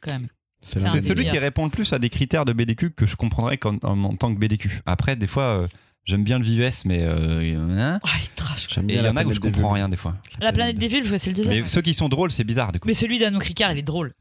Quand 0.00 0.12
même. 0.12 0.28
C'est 0.62 1.00
celui 1.02 1.26
qui 1.26 1.38
répond 1.38 1.64
le 1.64 1.70
plus 1.70 1.92
à 1.92 1.98
des 1.98 2.08
critères 2.08 2.46
de 2.46 2.54
BDQ 2.54 2.92
que 2.92 3.06
je 3.06 3.16
comprendrais 3.16 3.58
en 3.64 4.16
tant 4.16 4.32
que 4.34 4.38
BDQ. 4.38 4.80
Après, 4.86 5.16
des 5.16 5.26
fois, 5.26 5.42
euh, 5.42 5.68
j'aime 6.04 6.24
bien 6.24 6.38
le 6.38 6.44
vivesse, 6.44 6.84
mais 6.84 7.00
euh, 7.02 7.56
hein. 7.78 8.00
Oh, 8.04 8.08
il 8.20 8.24
est 8.24 8.34
trash. 8.34 8.66
quoi. 8.68 8.82
Et 8.82 8.86
il 8.86 8.86
bien 8.86 9.00
y 9.00 9.02
la 9.04 9.10
en 9.12 9.16
a 9.16 9.24
où 9.24 9.32
je 9.32 9.40
comprends 9.40 9.60
vulves. 9.60 9.72
rien 9.74 9.88
des 9.88 9.96
fois. 9.96 10.16
La 10.40 10.52
planète 10.52 10.78
des 10.78 10.88
vulves, 10.88 11.16
c'est 11.16 11.30
le 11.30 11.36
deuxième. 11.36 11.62
Mais 11.62 11.66
ceux 11.66 11.82
qui 11.82 11.94
sont 11.94 12.08
drôles, 12.08 12.30
c'est 12.30 12.44
bizarre 12.44 12.72
du 12.72 12.80
coup. 12.80 12.88
Mais 12.88 12.94
celui 12.94 13.18
d'Anouk 13.18 13.44
Ricard, 13.44 13.72
il 13.72 13.78
est 13.78 13.82
drôle. 13.82 14.12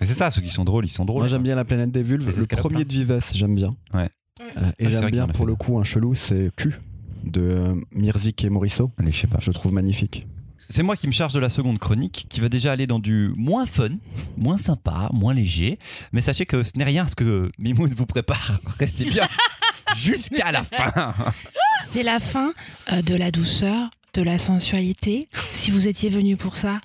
C'est 0.00 0.14
ça, 0.14 0.30
ceux 0.30 0.40
qui 0.42 0.50
sont 0.50 0.64
drôles, 0.64 0.84
ils 0.86 0.90
sont 0.90 1.04
drôles. 1.04 1.22
Moi 1.22 1.28
j'aime 1.28 1.42
bien 1.42 1.56
la 1.56 1.64
planète 1.64 1.90
des 1.90 2.02
vulves. 2.02 2.26
Le 2.38 2.46
premier 2.46 2.78
là. 2.78 2.84
de 2.84 2.92
Vives, 2.92 3.20
j'aime 3.34 3.54
bien. 3.54 3.74
Ouais. 3.94 4.08
Euh, 4.40 4.70
et 4.78 4.86
Ah, 4.86 4.92
j'aime 4.92 5.10
bien 5.10 5.26
pour 5.26 5.46
le 5.46 5.56
coup 5.56 5.78
un 5.78 5.84
chelou, 5.84 6.14
c'est 6.14 6.50
Q 6.56 6.78
de 7.24 7.40
euh, 7.40 7.74
Mirzik 7.92 8.44
et 8.44 8.48
Morisseau. 8.50 8.92
Allez, 8.98 9.10
je 9.10 9.18
sais 9.20 9.26
pas. 9.26 9.38
Je 9.40 9.50
le 9.50 9.54
trouve 9.54 9.72
magnifique. 9.72 10.26
C'est 10.68 10.82
moi 10.82 10.96
qui 10.96 11.06
me 11.06 11.12
charge 11.12 11.32
de 11.32 11.40
la 11.40 11.48
seconde 11.48 11.78
chronique, 11.78 12.26
qui 12.28 12.40
va 12.40 12.48
déjà 12.50 12.70
aller 12.72 12.86
dans 12.86 12.98
du 12.98 13.32
moins 13.36 13.64
fun, 13.66 13.88
moins 14.36 14.58
sympa, 14.58 15.08
moins 15.14 15.32
léger. 15.34 15.78
Mais 16.12 16.20
sachez 16.20 16.44
que 16.46 16.62
ce 16.62 16.72
n'est 16.76 16.84
rien 16.84 17.06
ce 17.06 17.16
que 17.16 17.50
Mimoun 17.58 17.92
vous 17.96 18.06
prépare. 18.06 18.60
Restez 18.78 19.06
bien 19.06 19.26
jusqu'à 19.96 20.52
la 20.52 20.62
fin. 20.62 21.14
C'est 21.84 22.02
la 22.02 22.20
fin 22.20 22.52
euh, 22.92 23.02
de 23.02 23.14
la 23.14 23.30
douceur, 23.30 23.90
de 24.14 24.22
la 24.22 24.38
sensualité. 24.38 25.28
Si 25.52 25.70
vous 25.70 25.86
étiez 25.88 26.10
venu 26.10 26.36
pour 26.36 26.56
ça, 26.56 26.80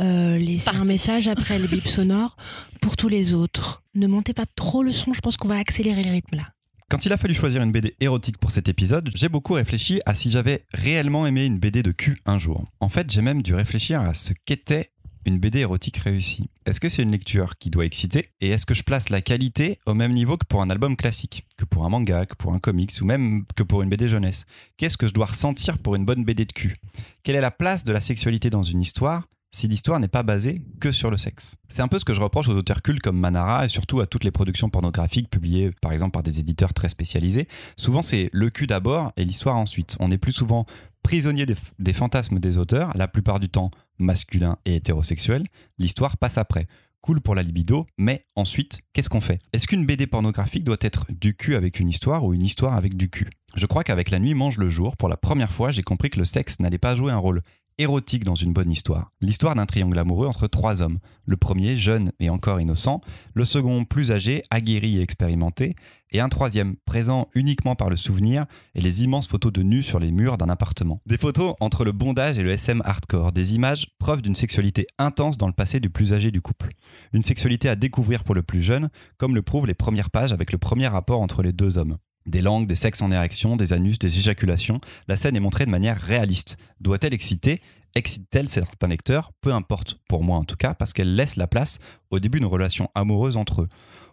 euh, 0.00 0.38
laissez 0.38 0.70
un 0.70 0.84
message 0.84 1.28
après 1.28 1.58
le 1.58 1.66
bip 1.66 1.88
sonore. 1.88 2.36
Pour 2.80 2.96
tous 2.96 3.08
les 3.08 3.32
autres, 3.32 3.82
ne 3.94 4.06
montez 4.06 4.34
pas 4.34 4.44
trop 4.56 4.82
le 4.82 4.92
son, 4.92 5.12
je 5.12 5.20
pense 5.20 5.36
qu'on 5.36 5.48
va 5.48 5.58
accélérer 5.58 6.02
le 6.02 6.10
rythme 6.10 6.36
là. 6.36 6.44
Quand 6.90 7.06
il 7.06 7.12
a 7.12 7.16
fallu 7.16 7.34
choisir 7.34 7.62
une 7.62 7.72
BD 7.72 7.96
érotique 8.00 8.38
pour 8.38 8.50
cet 8.50 8.68
épisode, 8.68 9.10
j'ai 9.14 9.28
beaucoup 9.28 9.54
réfléchi 9.54 10.00
à 10.04 10.14
si 10.14 10.30
j'avais 10.30 10.66
réellement 10.72 11.26
aimé 11.26 11.46
une 11.46 11.58
BD 11.58 11.82
de 11.82 11.92
cul 11.92 12.20
un 12.26 12.38
jour. 12.38 12.66
En 12.78 12.90
fait, 12.90 13.10
j'ai 13.10 13.22
même 13.22 13.40
dû 13.40 13.54
réfléchir 13.54 14.00
à 14.02 14.12
ce 14.12 14.32
qu'était 14.44 14.90
une 15.24 15.38
BD 15.38 15.60
érotique 15.60 15.96
réussie. 15.98 16.48
Est-ce 16.66 16.80
que 16.80 16.88
c'est 16.88 17.02
une 17.02 17.10
lecture 17.10 17.58
qui 17.58 17.70
doit 17.70 17.84
exciter? 17.84 18.30
Et 18.40 18.50
est-ce 18.50 18.66
que 18.66 18.74
je 18.74 18.82
place 18.82 19.08
la 19.08 19.20
qualité 19.20 19.78
au 19.86 19.94
même 19.94 20.12
niveau 20.12 20.36
que 20.36 20.46
pour 20.46 20.62
un 20.62 20.70
album 20.70 20.96
classique? 20.96 21.46
Que 21.56 21.64
pour 21.64 21.84
un 21.84 21.88
manga, 21.88 22.26
que 22.26 22.34
pour 22.34 22.52
un 22.52 22.58
comics 22.58 22.92
ou 23.00 23.04
même 23.04 23.44
que 23.56 23.62
pour 23.62 23.82
une 23.82 23.88
BD 23.88 24.08
jeunesse? 24.08 24.46
Qu'est-ce 24.76 24.96
que 24.96 25.08
je 25.08 25.14
dois 25.14 25.26
ressentir 25.26 25.78
pour 25.78 25.94
une 25.94 26.04
bonne 26.04 26.24
BD 26.24 26.44
de 26.44 26.52
cul? 26.52 26.76
Quelle 27.22 27.36
est 27.36 27.40
la 27.40 27.50
place 27.50 27.84
de 27.84 27.92
la 27.92 28.00
sexualité 28.00 28.50
dans 28.50 28.62
une 28.62 28.80
histoire? 28.80 29.24
Si 29.54 29.68
l'histoire 29.68 30.00
n'est 30.00 30.08
pas 30.08 30.24
basée 30.24 30.62
que 30.80 30.90
sur 30.90 31.10
le 31.10 31.16
sexe. 31.16 31.54
C'est 31.68 31.80
un 31.80 31.86
peu 31.86 32.00
ce 32.00 32.04
que 32.04 32.12
je 32.12 32.20
reproche 32.20 32.48
aux 32.48 32.56
auteurs 32.56 32.82
cultes 32.82 33.00
comme 33.00 33.18
Manara 33.18 33.64
et 33.64 33.68
surtout 33.68 34.00
à 34.00 34.06
toutes 34.06 34.24
les 34.24 34.32
productions 34.32 34.68
pornographiques 34.68 35.30
publiées 35.30 35.70
par 35.80 35.92
exemple 35.92 36.10
par 36.10 36.24
des 36.24 36.40
éditeurs 36.40 36.74
très 36.74 36.88
spécialisés. 36.88 37.46
Souvent 37.76 38.02
c'est 38.02 38.30
le 38.32 38.50
cul 38.50 38.66
d'abord 38.66 39.12
et 39.16 39.24
l'histoire 39.24 39.56
ensuite. 39.56 39.96
On 40.00 40.10
est 40.10 40.18
plus 40.18 40.32
souvent 40.32 40.66
prisonnier 41.04 41.46
des, 41.46 41.54
des 41.78 41.92
fantasmes 41.92 42.40
des 42.40 42.56
auteurs, 42.56 42.90
la 42.96 43.06
plupart 43.06 43.38
du 43.38 43.48
temps 43.48 43.70
masculins 43.98 44.58
et 44.64 44.74
hétérosexuels. 44.74 45.44
L'histoire 45.78 46.16
passe 46.16 46.36
après. 46.36 46.66
Cool 47.00 47.20
pour 47.20 47.34
la 47.34 47.42
libido, 47.42 47.86
mais 47.98 48.24
ensuite, 48.34 48.80
qu'est-ce 48.94 49.10
qu'on 49.10 49.20
fait? 49.20 49.38
Est-ce 49.52 49.66
qu'une 49.66 49.84
BD 49.84 50.06
pornographique 50.06 50.64
doit 50.64 50.78
être 50.80 51.04
du 51.10 51.36
cul 51.36 51.54
avec 51.54 51.78
une 51.78 51.90
histoire 51.90 52.24
ou 52.24 52.32
une 52.32 52.42
histoire 52.42 52.74
avec 52.74 52.96
du 52.96 53.10
cul? 53.10 53.28
Je 53.56 53.66
crois 53.66 53.84
qu'avec 53.84 54.10
La 54.10 54.18
nuit 54.18 54.32
mange 54.32 54.56
le 54.56 54.70
jour, 54.70 54.96
pour 54.96 55.10
la 55.10 55.18
première 55.18 55.52
fois, 55.52 55.70
j'ai 55.70 55.82
compris 55.82 56.08
que 56.08 56.18
le 56.18 56.24
sexe 56.24 56.60
n'allait 56.60 56.78
pas 56.78 56.96
jouer 56.96 57.12
un 57.12 57.18
rôle 57.18 57.42
érotique 57.78 58.24
dans 58.24 58.34
une 58.34 58.52
bonne 58.52 58.70
histoire. 58.70 59.10
L'histoire 59.20 59.54
d'un 59.54 59.66
triangle 59.66 59.98
amoureux 59.98 60.26
entre 60.26 60.46
trois 60.46 60.82
hommes. 60.82 60.98
Le 61.26 61.36
premier, 61.36 61.76
jeune 61.76 62.12
et 62.20 62.30
encore 62.30 62.60
innocent, 62.60 63.00
le 63.34 63.44
second, 63.44 63.84
plus 63.84 64.10
âgé, 64.10 64.42
aguerri 64.50 64.98
et 64.98 65.02
expérimenté, 65.02 65.74
et 66.12 66.20
un 66.20 66.28
troisième, 66.28 66.76
présent 66.84 67.28
uniquement 67.34 67.74
par 67.74 67.90
le 67.90 67.96
souvenir 67.96 68.46
et 68.74 68.80
les 68.80 69.02
immenses 69.02 69.26
photos 69.26 69.52
de 69.52 69.62
nus 69.62 69.82
sur 69.82 69.98
les 69.98 70.12
murs 70.12 70.38
d'un 70.38 70.48
appartement. 70.48 71.00
Des 71.06 71.18
photos 71.18 71.54
entre 71.60 71.84
le 71.84 71.92
bondage 71.92 72.38
et 72.38 72.42
le 72.42 72.52
SM 72.52 72.82
hardcore, 72.84 73.32
des 73.32 73.54
images 73.54 73.88
preuves 73.98 74.22
d'une 74.22 74.36
sexualité 74.36 74.86
intense 74.98 75.36
dans 75.36 75.48
le 75.48 75.52
passé 75.52 75.80
du 75.80 75.90
plus 75.90 76.12
âgé 76.12 76.30
du 76.30 76.40
couple. 76.40 76.70
Une 77.12 77.22
sexualité 77.22 77.68
à 77.68 77.76
découvrir 77.76 78.22
pour 78.22 78.34
le 78.34 78.42
plus 78.42 78.62
jeune, 78.62 78.90
comme 79.16 79.34
le 79.34 79.42
prouvent 79.42 79.66
les 79.66 79.74
premières 79.74 80.10
pages 80.10 80.32
avec 80.32 80.52
le 80.52 80.58
premier 80.58 80.86
rapport 80.86 81.20
entre 81.20 81.42
les 81.42 81.52
deux 81.52 81.78
hommes. 81.78 81.98
Des 82.26 82.40
langues, 82.40 82.66
des 82.66 82.74
sexes 82.74 83.02
en 83.02 83.10
érection, 83.10 83.56
des 83.56 83.72
anus, 83.72 83.98
des 83.98 84.18
éjaculations, 84.18 84.80
la 85.08 85.16
scène 85.16 85.36
est 85.36 85.40
montrée 85.40 85.66
de 85.66 85.70
manière 85.70 86.00
réaliste. 86.00 86.56
Doit-elle 86.80 87.12
exciter? 87.12 87.60
Excite-t-elle 87.94 88.48
certains 88.48 88.88
lecteurs? 88.88 89.30
Peu 89.40 89.52
importe, 89.52 90.00
pour 90.08 90.24
moi 90.24 90.38
en 90.38 90.44
tout 90.44 90.56
cas, 90.56 90.74
parce 90.74 90.92
qu'elle 90.92 91.14
laisse 91.14 91.36
la 91.36 91.46
place 91.46 91.78
au 92.10 92.18
début 92.18 92.40
d'une 92.40 92.48
relation 92.48 92.90
amoureuse 92.94 93.36
entre 93.36 93.62
eux. 93.62 93.68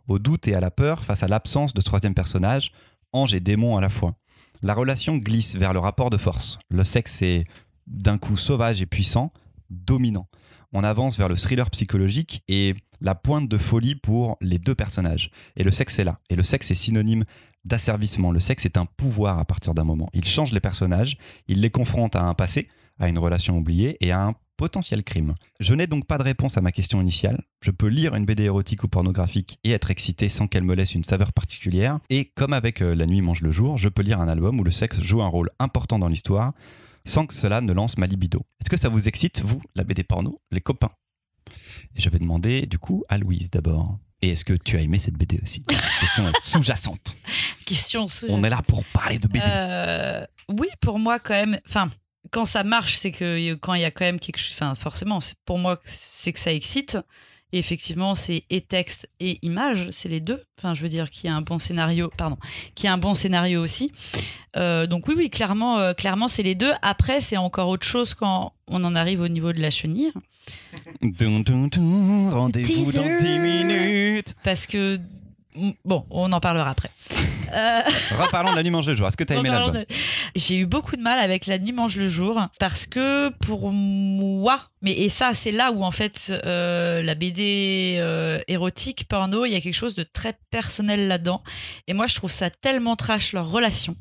Au 0.07 0.19
doute 0.19 0.47
et 0.47 0.55
à 0.55 0.59
la 0.59 0.71
peur 0.71 1.03
face 1.03 1.23
à 1.23 1.27
l'absence 1.27 1.73
de 1.73 1.81
troisième 1.81 2.13
personnage, 2.13 2.71
ange 3.13 3.33
et 3.33 3.39
démon 3.39 3.77
à 3.77 3.81
la 3.81 3.89
fois. 3.89 4.15
La 4.61 4.73
relation 4.73 5.17
glisse 5.17 5.55
vers 5.55 5.73
le 5.73 5.79
rapport 5.79 6.09
de 6.09 6.17
force. 6.17 6.59
Le 6.69 6.83
sexe 6.83 7.21
est 7.21 7.45
d'un 7.87 8.17
coup 8.17 8.37
sauvage 8.37 8.81
et 8.81 8.85
puissant, 8.85 9.31
dominant. 9.69 10.27
On 10.73 10.83
avance 10.83 11.17
vers 11.17 11.27
le 11.27 11.35
thriller 11.35 11.69
psychologique 11.71 12.43
et 12.47 12.75
la 13.01 13.15
pointe 13.15 13.49
de 13.49 13.57
folie 13.57 13.95
pour 13.95 14.37
les 14.41 14.59
deux 14.59 14.75
personnages. 14.75 15.31
Et 15.57 15.63
le 15.63 15.71
sexe 15.71 15.97
est 15.99 16.03
là. 16.03 16.19
Et 16.29 16.35
le 16.35 16.43
sexe 16.43 16.69
est 16.71 16.75
synonyme 16.75 17.25
d'asservissement. 17.65 18.31
Le 18.31 18.39
sexe 18.39 18.65
est 18.65 18.77
un 18.77 18.85
pouvoir 18.85 19.39
à 19.39 19.45
partir 19.45 19.73
d'un 19.73 19.83
moment. 19.83 20.09
Il 20.13 20.25
change 20.25 20.51
les 20.51 20.59
personnages, 20.59 21.17
il 21.47 21.61
les 21.61 21.69
confronte 21.69 22.15
à 22.15 22.23
un 22.23 22.33
passé, 22.33 22.67
à 22.99 23.07
une 23.07 23.19
relation 23.19 23.57
oubliée 23.57 23.97
et 23.99 24.11
à 24.11 24.21
un 24.21 24.35
potentiel 24.57 25.03
crime. 25.03 25.33
Je 25.59 25.73
n'ai 25.73 25.87
donc 25.87 26.05
pas 26.05 26.19
de 26.19 26.23
réponse 26.23 26.55
à 26.57 26.61
ma 26.61 26.71
question 26.71 27.01
initiale. 27.01 27.41
Je 27.63 27.71
peux 27.71 27.87
lire 27.87 28.15
une 28.15 28.25
BD 28.25 28.43
érotique 28.43 28.83
ou 28.83 28.87
pornographique 28.87 29.57
et 29.63 29.71
être 29.71 29.89
excité 29.89 30.29
sans 30.29 30.47
qu'elle 30.47 30.63
me 30.63 30.75
laisse 30.75 30.93
une 30.93 31.03
saveur 31.03 31.33
particulière. 31.33 31.99
Et 32.11 32.25
comme 32.25 32.53
avec 32.53 32.81
euh, 32.81 32.93
La 32.93 33.07
nuit 33.07 33.21
mange 33.21 33.41
le 33.41 33.49
jour, 33.51 33.77
je 33.77 33.89
peux 33.89 34.03
lire 34.03 34.21
un 34.21 34.27
album 34.27 34.59
où 34.59 34.63
le 34.63 34.69
sexe 34.69 35.01
joue 35.01 35.23
un 35.23 35.27
rôle 35.27 35.49
important 35.57 35.97
dans 35.97 36.07
l'histoire 36.07 36.53
sans 37.05 37.25
que 37.25 37.33
cela 37.33 37.61
ne 37.61 37.73
lance 37.73 37.97
ma 37.97 38.05
libido. 38.05 38.41
Est-ce 38.59 38.69
que 38.69 38.77
ça 38.77 38.89
vous 38.89 39.07
excite, 39.07 39.41
vous, 39.41 39.61
la 39.73 39.83
BD 39.83 40.03
porno, 40.03 40.39
les 40.51 40.61
copains? 40.61 40.91
Et 41.95 42.01
je 42.01 42.09
vais 42.09 42.19
demander 42.19 42.67
du 42.67 42.77
coup 42.77 43.03
à 43.09 43.17
Louise 43.17 43.49
d'abord. 43.49 43.97
Et 44.21 44.29
est-ce 44.29 44.45
que 44.45 44.53
tu 44.53 44.77
as 44.77 44.81
aimé 44.81 44.99
cette 44.99 45.15
BD 45.15 45.39
aussi? 45.41 45.63
Question 45.99 46.27
est 46.27 46.41
sous-jacente. 46.41 47.15
Question 47.65 48.07
sous- 48.07 48.27
On 48.29 48.43
est 48.43 48.49
là 48.49 48.61
pour 48.67 48.83
parler 48.85 49.17
de 49.17 49.27
BD. 49.27 49.43
Euh, 49.45 50.25
oui, 50.49 50.67
pour 50.79 50.99
moi, 50.99 51.19
quand 51.19 51.33
même. 51.33 51.59
Enfin, 51.67 51.89
quand 52.31 52.45
ça 52.45 52.63
marche, 52.63 52.95
c'est 52.97 53.11
que 53.11 53.55
quand 53.55 53.73
il 53.73 53.81
y 53.81 53.85
a 53.85 53.91
quand 53.91 54.05
même 54.05 54.19
quelque 54.19 54.37
chose. 54.37 54.51
Enfin, 54.53 54.75
forcément, 54.75 55.19
pour 55.45 55.57
moi, 55.57 55.79
c'est 55.85 56.31
que 56.33 56.39
ça 56.39 56.53
excite. 56.53 56.97
Et 57.53 57.57
effectivement, 57.59 58.15
c'est 58.15 58.45
et 58.49 58.61
texte 58.61 59.09
et 59.19 59.37
image, 59.41 59.87
c'est 59.91 60.07
les 60.07 60.21
deux. 60.21 60.41
Enfin, 60.57 60.73
je 60.73 60.83
veux 60.83 60.87
dire 60.89 61.09
qu'il 61.09 61.29
y 61.29 61.33
a 61.33 61.35
un 61.35 61.41
bon 61.41 61.59
scénario, 61.59 62.09
pardon, 62.15 62.37
qu'il 62.75 62.85
y 62.85 62.87
a 62.87 62.93
un 62.93 62.97
bon 62.97 63.13
scénario 63.13 63.61
aussi. 63.61 63.91
Euh, 64.55 64.87
donc 64.87 65.07
oui, 65.09 65.15
oui, 65.17 65.29
clairement, 65.29 65.77
euh, 65.79 65.93
clairement, 65.93 66.29
c'est 66.29 66.43
les 66.43 66.55
deux. 66.55 66.71
Après, 66.81 67.19
c'est 67.19 67.35
encore 67.35 67.67
autre 67.67 67.85
chose 67.85 68.13
quand 68.13 68.53
on 68.67 68.81
en 68.85 68.95
arrive 68.95 69.19
au 69.19 69.27
niveau 69.27 69.51
de 69.51 69.59
la 69.59 69.69
chenille, 69.69 70.13
Rendez-vous 72.31 72.91
dans 72.91 72.91
Teaser. 72.91 73.17
10 73.17 73.39
minutes. 73.39 74.35
parce 74.43 74.67
que 74.67 74.99
bon, 75.85 76.05
on 76.09 76.31
en 76.31 76.39
parlera 76.39 76.69
après. 76.69 76.89
Euh, 77.53 77.81
Reparlons 78.17 78.51
de 78.51 78.55
la 78.55 78.63
nuit 78.63 78.69
mange 78.69 78.87
le 78.87 78.93
jour. 78.95 79.05
Est-ce 79.09 79.17
que 79.17 79.25
tu 79.25 79.33
as 79.33 79.35
aimé 79.35 79.49
l'album 79.49 79.73
de- 79.73 79.85
J'ai 80.37 80.55
eu 80.55 80.65
beaucoup 80.65 80.95
de 80.95 81.01
mal 81.01 81.19
avec 81.19 81.47
La 81.47 81.59
Nuit 81.59 81.73
mange 81.73 81.97
le 81.97 82.07
jour 82.07 82.39
parce 82.61 82.87
que 82.87 83.27
pour 83.45 83.73
moi, 83.73 84.69
mais 84.81 84.93
et 84.93 85.09
ça 85.09 85.31
c'est 85.33 85.51
là 85.51 85.73
où 85.73 85.83
en 85.83 85.91
fait 85.91 86.31
euh, 86.45 87.03
la 87.03 87.13
BD 87.13 87.97
euh, 87.99 88.39
érotique 88.47 89.05
porno, 89.09 89.43
il 89.43 89.51
y 89.51 89.55
a 89.55 89.59
quelque 89.59 89.75
chose 89.75 89.95
de 89.95 90.03
très 90.03 90.37
personnel 90.49 91.09
là-dedans. 91.09 91.43
Et 91.89 91.93
moi 91.93 92.07
je 92.07 92.15
trouve 92.15 92.31
ça 92.31 92.49
tellement 92.49 92.95
trash 92.95 93.33
leur 93.33 93.51
relation 93.51 93.97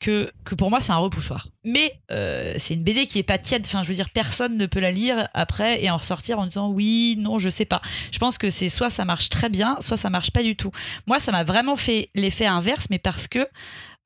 que, 0.00 0.30
pour 0.56 0.70
moi 0.70 0.80
c'est 0.80 0.92
un 0.92 0.98
repoussoir. 0.98 1.48
Mais 1.64 2.00
euh, 2.10 2.54
c'est 2.58 2.74
une 2.74 2.84
BD 2.84 3.06
qui 3.06 3.18
est 3.18 3.22
pas 3.22 3.38
tiède. 3.38 3.62
Enfin 3.64 3.82
je 3.82 3.88
veux 3.88 3.94
dire 3.94 4.10
personne 4.10 4.56
ne 4.56 4.66
peut 4.66 4.80
la 4.80 4.92
lire 4.92 5.28
après 5.34 5.82
et 5.82 5.90
en 5.90 5.96
ressortir 5.96 6.38
en 6.38 6.46
disant 6.46 6.68
oui 6.68 7.16
non 7.18 7.38
je 7.38 7.50
sais 7.50 7.64
pas. 7.64 7.80
Je 8.12 8.18
pense 8.18 8.38
que 8.38 8.50
c'est 8.50 8.68
soit 8.68 8.90
ça 8.90 9.04
marche 9.04 9.30
très 9.30 9.48
bien, 9.48 9.76
soit 9.80 9.96
ça 9.96 10.10
marche 10.10 10.30
pas 10.30 10.42
du 10.42 10.56
tout. 10.56 10.70
Moi 11.06 11.20
ça 11.20 11.32
m'a 11.32 11.44
vraiment 11.44 11.76
fait 11.76 12.10
l'effet 12.14 12.46
inverse, 12.46 12.86
mais 12.90 12.98
parce 12.98 13.28
que 13.28 13.48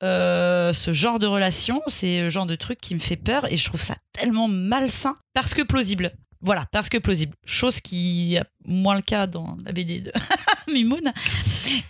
euh, 0.03 0.73
ce 0.73 0.93
genre 0.93 1.19
de 1.19 1.27
relation, 1.27 1.81
c'est 1.87 2.23
le 2.23 2.29
genre 2.29 2.47
de 2.47 2.55
truc 2.55 2.79
qui 2.79 2.95
me 2.95 2.99
fait 2.99 3.17
peur 3.17 3.51
et 3.51 3.57
je 3.57 3.65
trouve 3.65 3.81
ça 3.81 3.95
tellement 4.13 4.47
malsain 4.47 5.15
parce 5.33 5.53
que 5.53 5.61
plausible. 5.61 6.11
Voilà, 6.41 6.67
parce 6.71 6.89
que 6.89 6.97
plausible. 6.97 7.35
Chose 7.45 7.79
qui 7.81 8.35
est 8.35 8.43
moins 8.65 8.95
le 8.95 9.01
cas 9.01 9.27
dans 9.27 9.57
la 9.63 9.71
BD 9.71 10.01
de 10.01 10.11
Mimoun. 10.73 11.13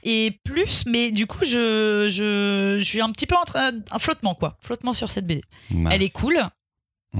Et 0.04 0.40
plus, 0.44 0.84
mais 0.86 1.12
du 1.12 1.26
coup, 1.28 1.46
je, 1.46 2.08
je, 2.10 2.78
je 2.80 2.84
suis 2.84 3.02
un 3.02 3.12
petit 3.12 3.26
peu 3.28 3.36
en 3.36 3.44
train. 3.46 3.72
Un 3.92 4.00
flottement, 4.00 4.36
quoi. 4.36 4.58
Flottement 4.62 4.94
sur 4.94 5.10
cette 5.10 5.26
BD. 5.28 5.42
Ouais. 5.74 5.86
Elle 5.92 6.02
est 6.04 6.10
cool. 6.10 6.40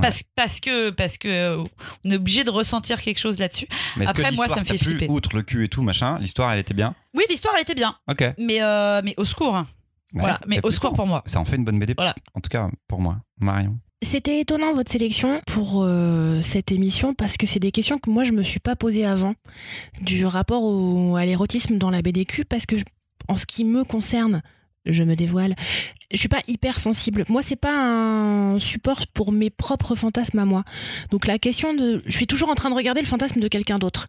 Parce, 0.02 0.24
parce 0.38 0.62
que 0.62 0.90
parce 0.90 1.18
que 1.18 1.28
euh, 1.28 1.64
on 2.06 2.10
est 2.12 2.16
obligé 2.16 2.46
de 2.46 2.50
ressentir 2.50 3.02
quelque 3.02 3.18
chose 3.20 3.40
là-dessus. 3.40 3.68
Mais 3.98 4.06
est-ce 4.06 4.14
que 4.14 4.22
Après, 4.22 4.32
moi, 4.34 4.48
ça 4.48 4.62
me 4.62 4.66
fait 4.66 4.78
flipper. 4.78 5.08
Outre 5.10 5.36
le 5.36 5.42
cul 5.44 5.66
et 5.66 5.68
tout, 5.68 5.82
machin, 5.82 6.18
l'histoire, 6.20 6.50
elle 6.54 6.60
était 6.60 6.74
bien? 6.74 6.96
Oui, 7.14 7.24
l'histoire 7.30 7.54
elle 7.58 7.64
était 7.64 7.76
bien, 7.76 7.98
Ok. 8.10 8.24
mais 8.38 8.62
euh, 8.62 9.02
mais 9.04 9.14
au 9.18 9.26
secours. 9.26 9.54
hein. 9.54 9.68
voilà, 10.14 10.40
mais 10.48 10.62
au 10.64 10.72
secours 10.72 10.94
pour 10.94 11.08
moi. 11.08 11.24
Ça 11.26 11.42
en 11.42 11.46
fait 11.46 11.58
une 11.58 11.66
bonne 11.66 11.78
BD. 11.78 11.94
Voilà. 11.94 12.16
En 12.34 12.40
tout 12.40 12.48
cas, 12.50 12.70
pour 12.88 13.02
moi. 13.02 13.18
Marion. 13.42 13.78
C'était 14.04 14.40
étonnant 14.40 14.74
votre 14.74 14.92
sélection 14.92 15.42
pour 15.46 15.84
euh, 15.84 16.42
cette 16.42 16.72
émission 16.72 17.14
parce 17.14 17.38
que 17.38 17.46
c'est 17.46 17.60
des 17.60 17.72
questions 17.72 18.00
que 18.00 18.10
moi 18.10 18.24
je 18.24 18.32
me 18.32 18.42
suis 18.42 18.60
pas 18.60 18.76
posées 18.76 19.06
avant 19.06 19.36
du 20.02 20.26
rapport 20.26 21.18
à 21.18 21.26
l'érotisme 21.26 21.78
dans 21.78 21.92
la 21.92 22.02
BDQ 22.02 22.46
parce 22.46 22.66
que 22.66 22.78
en 23.28 23.36
ce 23.36 23.46
qui 23.46 23.64
me 23.64 23.84
concerne, 23.84 24.42
je 24.86 25.04
me 25.04 25.16
dévoile, 25.16 25.56
je 26.10 26.18
suis 26.18 26.30
pas 26.30 26.42
hyper 26.48 26.80
sensible. 26.80 27.26
Moi 27.30 27.44
c'est 27.44 27.56
pas 27.56 27.76
un 27.76 28.60
support 28.60 29.06
pour 29.14 29.32
mes 29.32 29.52
propres 29.52 29.94
fantasmes 29.94 30.40
à 30.40 30.46
moi. 30.46 30.64
Donc 31.12 31.28
la 31.28 31.38
question 31.38 31.76
de, 31.76 32.02
je 32.08 32.12
suis 32.12 32.28
toujours 32.28 32.50
en 32.50 32.56
train 32.56 32.72
de 32.72 32.76
regarder 32.76 33.02
le 33.02 33.08
fantasme 33.08 33.40
de 33.40 33.48
quelqu'un 33.48 33.78
d'autre. 33.78 34.08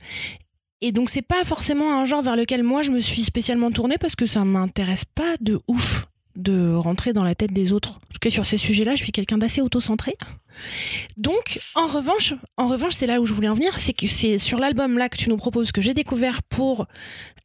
Et 0.81 0.93
donc 0.93 1.11
c'est 1.11 1.21
pas 1.21 1.45
forcément 1.45 2.01
un 2.01 2.07
genre 2.07 2.23
vers 2.23 2.37
lequel 2.37 2.63
moi 2.63 2.81
je 2.81 2.93
me 2.93 3.01
suis 3.01 3.25
spécialement 3.25 3.71
tournée 3.71 3.99
parce 3.99 4.17
que 4.17 4.25
ça 4.25 4.43
m'intéresse 4.47 5.05
pas 5.05 5.37
de 5.41 5.61
ouf 5.69 6.07
de 6.37 6.75
rentrer 6.75 7.13
dans 7.13 7.25
la 7.25 7.35
tête 7.35 7.53
des 7.53 7.73
autres. 7.73 7.97
En 7.97 8.13
tout 8.13 8.19
cas 8.21 8.31
sur 8.31 8.45
ces 8.45 8.57
sujets-là, 8.57 8.95
je 8.95 9.03
suis 9.03 9.13
quelqu'un 9.13 9.39
d'assez 9.39 9.61
auto-centré. 9.61 10.17
Donc 11.17 11.61
en 11.75 11.87
revanche, 11.87 12.35
en 12.57 12.67
revanche, 12.69 12.95
c'est 12.95 13.07
là 13.07 13.21
où 13.21 13.27
je 13.27 13.35
voulais 13.35 13.49
en 13.49 13.55
venir, 13.55 13.79
c'est 13.79 13.93
que 13.93 14.07
c'est 14.07 14.39
sur 14.39 14.59
l'album 14.59 14.99
là 14.99 15.09
que 15.09 15.17
tu 15.17 15.29
nous 15.29 15.37
proposes 15.37 15.73
que 15.73 15.81
j'ai 15.81 15.95
découvert 15.95 16.43
pour 16.43 16.87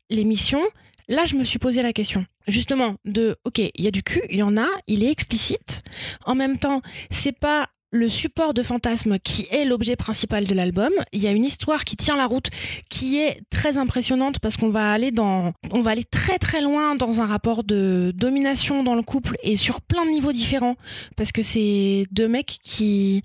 l'émission. 0.10 0.62
Là, 1.10 1.24
je 1.24 1.36
me 1.36 1.44
suis 1.44 1.60
posé 1.60 1.82
la 1.82 1.94
question, 1.94 2.26
justement, 2.48 2.96
de 3.06 3.38
OK, 3.46 3.60
il 3.60 3.72
y 3.84 3.88
a 3.88 3.92
du 3.92 4.04
cul, 4.04 4.22
il 4.30 4.38
y 4.38 4.44
en 4.44 4.58
a, 4.58 4.68
il 4.88 5.04
est 5.04 5.12
explicite. 5.12 5.82
En 6.26 6.36
même 6.36 6.58
temps, 6.58 6.82
c'est 7.12 7.38
pas 7.38 7.70
le 7.92 8.10
support 8.10 8.54
de 8.54 8.64
fantasme 8.64 9.18
qui 9.20 9.48
est 9.52 9.66
l'objet 9.66 9.96
principal 9.96 10.46
de 10.46 10.54
l'album. 10.54 10.92
Il 11.14 11.22
y 11.22 11.28
a 11.28 11.32
une 11.32 11.46
histoire 11.46 11.86
qui 11.86 11.96
tient 11.96 12.18
la 12.18 12.26
route, 12.26 12.48
qui 12.90 13.18
est 13.18 13.40
très 13.50 13.78
impressionnante 13.78 14.40
parce 14.40 14.58
qu'on 14.58 14.70
va 14.70 14.92
aller 14.92 15.12
dans, 15.12 15.54
on 15.72 15.82
va 15.82 15.92
aller 15.92 16.04
très 16.04 16.38
très 16.38 16.62
loin 16.62 16.96
dans 16.96 17.22
un 17.22 17.26
rapport 17.26 17.64
de 17.64 18.12
domination 18.16 18.84
dans 18.84 18.96
le 18.96 19.04
couple 19.04 19.38
et 19.44 19.56
sur 19.56 19.82
plein 19.82 20.06
de 20.06 20.12
niveaux 20.12 20.34
différents 20.34 20.76
parce 21.16 21.32
que 21.32 21.42
c'est 21.42 22.06
deux 22.12 22.28
mecs 22.28 22.58
qui 22.64 23.22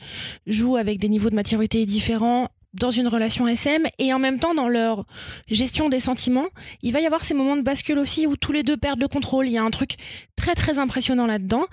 jouent 0.47 0.77
avec 0.77 0.99
des 0.99 1.09
niveaux 1.09 1.31
de 1.31 1.35
maturité 1.35 1.85
différents 1.87 2.49
dans 2.75 2.91
une 2.91 3.09
relation 3.09 3.47
SM 3.47 3.87
et 3.99 4.13
en 4.13 4.19
même 4.19 4.39
temps 4.39 4.55
dans 4.55 4.69
leur 4.69 5.05
gestion 5.49 5.89
des 5.89 6.01
sentiments, 6.01 6.49
il 6.83 6.93
va 6.93 7.01
y 7.01 7.07
avoir 7.07 7.25
ces 7.25 7.35
moments 7.35 7.57
de 7.57 7.63
bascule 7.63 7.99
aussi 7.99 8.27
où 8.27 8.37
tous 8.37 8.53
les 8.53 8.63
deux 8.63 8.77
perdent 8.77 9.01
le 9.01 9.09
contrôle. 9.09 9.47
Il 9.47 9.53
y 9.53 9.59
a 9.59 9.63
un 9.63 9.71
truc 9.71 9.97
très 10.37 10.55
très 10.55 10.79
impressionnant 10.79 11.27
là-dedans. 11.27 11.67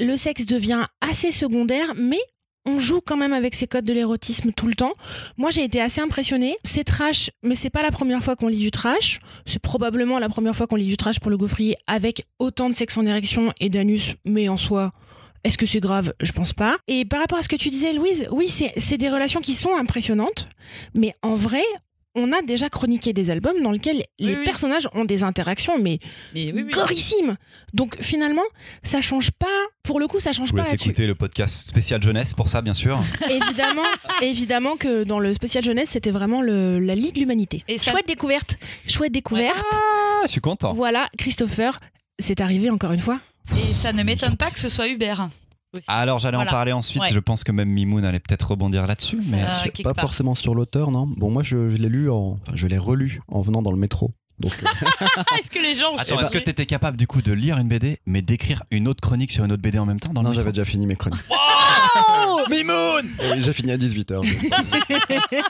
Le 0.00 0.16
sexe 0.16 0.46
devient 0.46 0.86
assez 1.00 1.32
secondaire, 1.32 1.94
mais 1.96 2.20
on 2.68 2.78
joue 2.78 3.00
quand 3.00 3.16
même 3.16 3.32
avec 3.32 3.54
ces 3.54 3.66
codes 3.66 3.84
de 3.84 3.92
l'érotisme 3.92 4.52
tout 4.52 4.66
le 4.66 4.74
temps. 4.74 4.92
Moi, 5.38 5.50
j'ai 5.50 5.64
été 5.64 5.80
assez 5.80 6.00
impressionnée. 6.00 6.56
C'est 6.64 6.84
trash, 6.84 7.30
mais 7.42 7.54
c'est 7.54 7.70
pas 7.70 7.82
la 7.82 7.90
première 7.90 8.22
fois 8.22 8.36
qu'on 8.36 8.48
lit 8.48 8.58
du 8.58 8.70
trash. 8.70 9.20
C'est 9.46 9.58
probablement 9.58 10.18
la 10.18 10.28
première 10.28 10.54
fois 10.54 10.66
qu'on 10.66 10.76
lit 10.76 10.86
du 10.86 10.96
trash 10.96 11.18
pour 11.18 11.30
le 11.30 11.38
gaufrier 11.38 11.76
avec 11.86 12.26
autant 12.38 12.68
de 12.68 12.74
sexe 12.74 12.98
en 12.98 13.06
érection 13.06 13.52
et 13.58 13.70
d'anus, 13.70 14.16
mais 14.24 14.48
en 14.48 14.58
soi, 14.58 14.92
est-ce 15.44 15.58
que 15.58 15.66
c'est 15.66 15.80
grave? 15.80 16.12
Je 16.20 16.32
pense 16.32 16.52
pas. 16.52 16.76
Et 16.88 17.04
par 17.04 17.20
rapport 17.20 17.38
à 17.38 17.42
ce 17.42 17.48
que 17.48 17.56
tu 17.56 17.68
disais, 17.70 17.92
Louise, 17.92 18.26
oui, 18.30 18.48
c'est 18.48 18.98
des 18.98 19.08
relations 19.10 19.40
qui 19.40 19.54
sont 19.54 19.74
impressionnantes, 19.76 20.48
mais 20.94 21.12
en 21.22 21.34
vrai, 21.34 21.62
on 22.14 22.32
a 22.32 22.42
déjà 22.42 22.68
chroniqué 22.68 23.12
des 23.12 23.30
albums 23.30 23.60
dans 23.62 23.70
lesquels 23.70 24.02
les 24.18 24.34
oui. 24.34 24.44
personnages 24.44 24.88
ont 24.92 25.04
des 25.04 25.22
interactions, 25.22 25.78
mais 25.80 26.00
Mais 26.34 26.52
oui, 26.52 26.62
oui. 26.64 26.70
gorissimes. 26.70 27.36
Donc 27.74 27.96
finalement, 28.00 28.42
ça 28.82 29.00
change 29.00 29.30
pas. 29.30 29.46
Pour 29.84 30.00
le 30.00 30.08
coup, 30.08 30.18
ça 30.18 30.32
change 30.32 30.48
Je 30.48 30.52
vous 30.52 30.58
pas 30.58 30.64
là-dessus. 30.64 30.88
écouter 30.88 31.06
le 31.06 31.14
podcast 31.14 31.68
spécial 31.68 32.02
jeunesse 32.02 32.34
pour 32.34 32.48
ça, 32.48 32.60
bien 32.60 32.74
sûr? 32.74 32.98
évidemment, 33.30 33.82
évidemment 34.20 34.76
que 34.76 35.04
dans 35.04 35.20
le 35.20 35.32
spécial 35.32 35.62
jeunesse, 35.62 35.90
c'était 35.90 36.10
vraiment 36.10 36.40
le- 36.42 36.80
la 36.80 36.96
Ligue 36.96 37.14
de 37.14 37.20
l'humanité. 37.20 37.62
Ça- 37.76 37.92
Chouette 37.92 38.08
découverte, 38.08 38.56
chouette 38.88 39.12
découverte. 39.12 39.62
Ah, 39.72 40.22
je 40.26 40.32
suis 40.32 40.40
content. 40.40 40.72
Voilà, 40.72 41.08
Christopher, 41.18 41.78
c'est 42.18 42.40
arrivé 42.40 42.68
encore 42.70 42.90
une 42.92 43.00
fois. 43.00 43.20
Et 43.56 43.72
ça 43.74 43.92
ne 43.92 44.02
m'étonne 44.02 44.36
pas 44.36 44.50
que 44.50 44.58
ce 44.58 44.68
soit 44.68 44.88
Hubert. 44.88 45.28
aussi. 45.74 45.84
Alors 45.88 46.18
j'allais 46.18 46.36
Voilà. 46.36 46.50
en 46.50 46.54
parler 46.54 46.72
ensuite, 46.72 47.02
Ouais. 47.02 47.08
je 47.12 47.18
pense 47.18 47.44
que 47.44 47.52
même 47.52 47.68
Mimoun 47.68 48.04
allait 48.04 48.20
peut-être 48.20 48.50
rebondir 48.50 48.86
là-dessus, 48.86 49.20
mais 49.26 49.42
Euh, 49.42 49.82
pas 49.84 49.94
part. 49.94 50.02
forcément 50.06 50.34
sur 50.34 50.54
l'auteur, 50.54 50.90
non 50.90 51.06
Bon, 51.16 51.30
moi, 51.30 51.42
je, 51.42 51.70
je 51.70 51.76
l'ai 51.76 51.88
lu 51.88 52.10
en. 52.10 52.38
Enfin, 52.40 52.52
je 52.54 52.66
l'ai 52.66 52.78
relu 52.78 53.20
en 53.28 53.40
venant 53.42 53.60
dans 53.62 53.70
le 53.72 53.76
métro. 53.78 54.12
Donc, 54.40 54.52
euh, 54.62 54.66
Est-ce 55.40 55.50
que 55.50 55.58
les 55.58 55.74
gens 55.74 55.92
ont 55.92 55.96
Attends, 55.96 56.10
changé 56.14 56.24
est-ce 56.26 56.32
que 56.32 56.38
t'étais 56.38 56.64
capable 56.66 56.96
du 56.96 57.06
coup 57.08 57.22
de 57.22 57.32
lire 57.32 57.58
une 57.58 57.66
BD, 57.68 57.98
mais 58.06 58.22
d'écrire 58.22 58.62
une 58.70 58.86
autre 58.86 59.00
chronique 59.00 59.32
sur 59.32 59.44
une 59.44 59.50
autre 59.52 59.62
BD 59.62 59.78
en 59.80 59.84
même 59.86 59.98
temps 59.98 60.12
dans 60.12 60.22
le 60.22 60.28
non, 60.28 60.32
j'avais 60.32 60.52
déjà 60.52 60.64
fini 60.64 60.86
mes 60.86 60.94
chroniques. 60.96 61.20
Mimoun 62.48 63.08
Oui, 63.32 63.40
j'ai 63.42 63.52
fini 63.52 63.72
à 63.72 63.76
18h. 63.76 64.22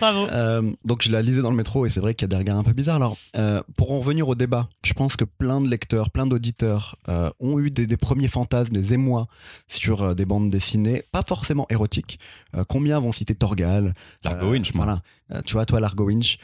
Bravo. 0.00 0.26
Euh, 0.30 0.70
donc 0.84 1.02
je 1.02 1.10
la 1.12 1.22
lisais 1.22 1.42
dans 1.42 1.50
le 1.50 1.56
métro 1.56 1.86
et 1.86 1.90
c'est 1.90 2.00
vrai 2.00 2.14
qu'il 2.14 2.24
y 2.24 2.28
a 2.28 2.28
des 2.28 2.36
regards 2.36 2.58
un 2.58 2.64
peu 2.64 2.72
bizarres. 2.72 2.96
Alors 2.96 3.16
euh, 3.36 3.62
pour 3.76 3.92
en 3.92 3.98
revenir 4.00 4.28
au 4.28 4.34
débat, 4.34 4.68
je 4.84 4.92
pense 4.92 5.16
que 5.16 5.24
plein 5.24 5.60
de 5.60 5.68
lecteurs, 5.68 6.10
plein 6.10 6.26
d'auditeurs 6.26 6.96
euh, 7.08 7.30
ont 7.40 7.58
eu 7.58 7.70
des, 7.70 7.86
des 7.86 7.96
premiers 7.96 8.28
fantasmes, 8.28 8.72
des 8.74 8.94
émois 8.94 9.26
sur 9.68 10.02
euh, 10.02 10.14
des 10.14 10.24
bandes 10.24 10.50
dessinées, 10.50 11.02
pas 11.12 11.22
forcément 11.26 11.66
érotiques. 11.70 12.18
Euh, 12.56 12.64
combien 12.68 12.98
vont 13.00 13.12
citer 13.12 13.34
Torgal 13.34 13.94
Largo 14.24 14.46
Euh, 14.46 14.50
Winch, 14.50 14.74
moi. 14.74 14.84
Voilà, 14.84 15.02
Euh, 15.32 15.40
tu 15.46 15.52
vois 15.54 15.66
toi 15.66 15.80
Largo 15.80 16.04
Winch. 16.06 16.38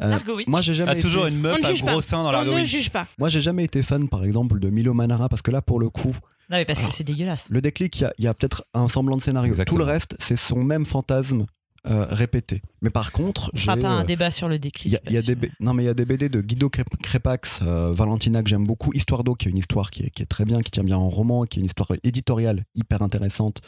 Euh, 0.00 0.08
Largo 0.08 0.36
Winch. 0.36 0.46
moi 0.48 0.62
j'ai 0.62 0.72
jamais 0.74 0.92
Ah, 0.96 1.00
toujours 1.00 1.26
été, 1.26 1.34
une 1.36 1.40
On 1.46 1.50
meuf 1.50 1.64
à 1.64 1.72
gros 1.74 2.00
seins 2.00 2.22
dans 2.22 2.28
On 2.30 2.32
Largo 2.32 2.58
ne 2.58 2.64
juge 2.64 2.88
pas. 2.90 3.06
moi 3.18 3.28
j'ai 3.28 3.40
jamais 3.42 3.64
été 3.64 3.82
fan 3.82 4.08
par 4.08 4.24
exemple 4.24 4.58
de 4.58 4.70
Milo 4.70 4.94
Manara 4.94 5.28
parce 5.28 5.42
que 5.42 5.50
là 5.50 5.60
pour 5.60 5.78
le 5.78 5.90
coup 5.90 6.16
Non, 6.48 6.56
mais 6.56 6.64
parce 6.64 6.82
que 6.82 6.90
c'est 6.90 7.04
dégueulasse. 7.04 7.44
le 7.50 7.60
déclic 7.60 8.02
il 8.18 8.24
y 8.24 8.26
a, 8.28 8.32
peut-être 8.32 8.64
un 8.72 8.88
semblant 8.88 9.16
de 9.18 9.20
scénario. 9.22 9.50
Exactement. 9.50 9.74
Tout 9.76 9.84
le 9.84 9.90
reste 9.92 10.16
c'est 10.18 10.36
son 10.38 10.62
même 10.64 10.86
fantasme 10.86 11.44
euh, 11.86 12.04
répété. 12.10 12.60
Mais 12.82 12.90
par 12.90 13.10
contre 13.12 13.50
On 13.54 13.56
j'ai 13.56 13.66
pas 13.66 13.88
un 13.88 14.02
euh, 14.02 14.04
débat 14.04 14.30
sur 14.30 14.48
le 14.48 14.58
déclic. 14.58 14.86
Il 14.86 14.92
y 14.92 14.96
a, 14.96 15.00
il 15.06 15.12
y 15.14 15.16
a 15.16 15.22
des, 15.22 15.34
là-dessus. 15.34 15.52
B- 15.52 15.64
non 15.64 15.72
mais 15.74 15.82
il 15.84 15.86
y 15.86 15.88
a 15.88 15.94
des 15.94 16.04
BD 16.04 16.28
de 16.28 16.40
Guido 16.42 16.68
Crép- 16.68 16.94
Crépax, 17.02 17.60
euh, 17.62 17.92
Valentina 17.94 18.42
que 18.42 18.48
j'aime 18.50 18.66
beaucoup, 18.66 18.92
Histoire 18.92 19.24
d'eau 19.24 19.34
qui 19.34 19.48
est 19.48 19.50
une 19.50 19.56
histoire 19.58 19.90
qui 19.90 20.02
est, 20.04 20.10
qui 20.10 20.22
est 20.22 20.26
très 20.26 20.44
bien, 20.44 20.60
qui 20.60 20.70
tient 20.70 20.84
bien 20.84 20.98
en 20.98 21.08
roman, 21.08 21.44
qui 21.44 21.58
est 21.58 21.60
une 21.60 21.66
histoire 21.66 21.90
éditoriale 22.04 22.64
hyper 22.74 23.00
intéressante. 23.02 23.62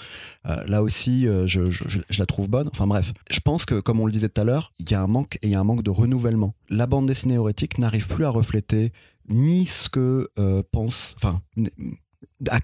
Euh, 0.47 0.63
là 0.67 0.83
aussi, 0.83 1.25
je, 1.25 1.47
je- 1.47 1.69
je- 1.89 2.01
je 2.09 2.19
la 2.19 2.27
trouve 2.27 2.49
bonne. 2.49 2.69
Enfin 2.73 2.87
bref, 2.87 3.13
je 3.31 3.41
pense 3.41 3.65
que 3.65 3.81
comme 3.81 4.01
on 4.01 4.07
le 4.07 4.13
disait 4.13 4.29
tout 4.29 4.41
à 4.41 4.45
l'heure, 4.45 4.73
il 4.79 4.91
y 4.91 4.95
a 4.95 5.01
un 5.01 5.07
manque 5.07 5.37
et 5.43 5.47
il 5.47 5.51
y 5.51 5.55
a 5.55 5.61
un 5.61 5.65
manque 5.65 5.83
de 5.83 5.91
renouvellement. 5.91 6.55
La 6.69 6.87
bande 6.87 7.07
dessinée 7.07 7.35
érotique 7.35 7.79
n'arrive 7.79 8.09
plus 8.09 8.25
à 8.25 8.31
refléter 8.31 8.93
ni 9.29 9.67
ce 9.67 9.89
que 9.89 10.31
pense, 10.73 11.15
enfin, 11.17 11.41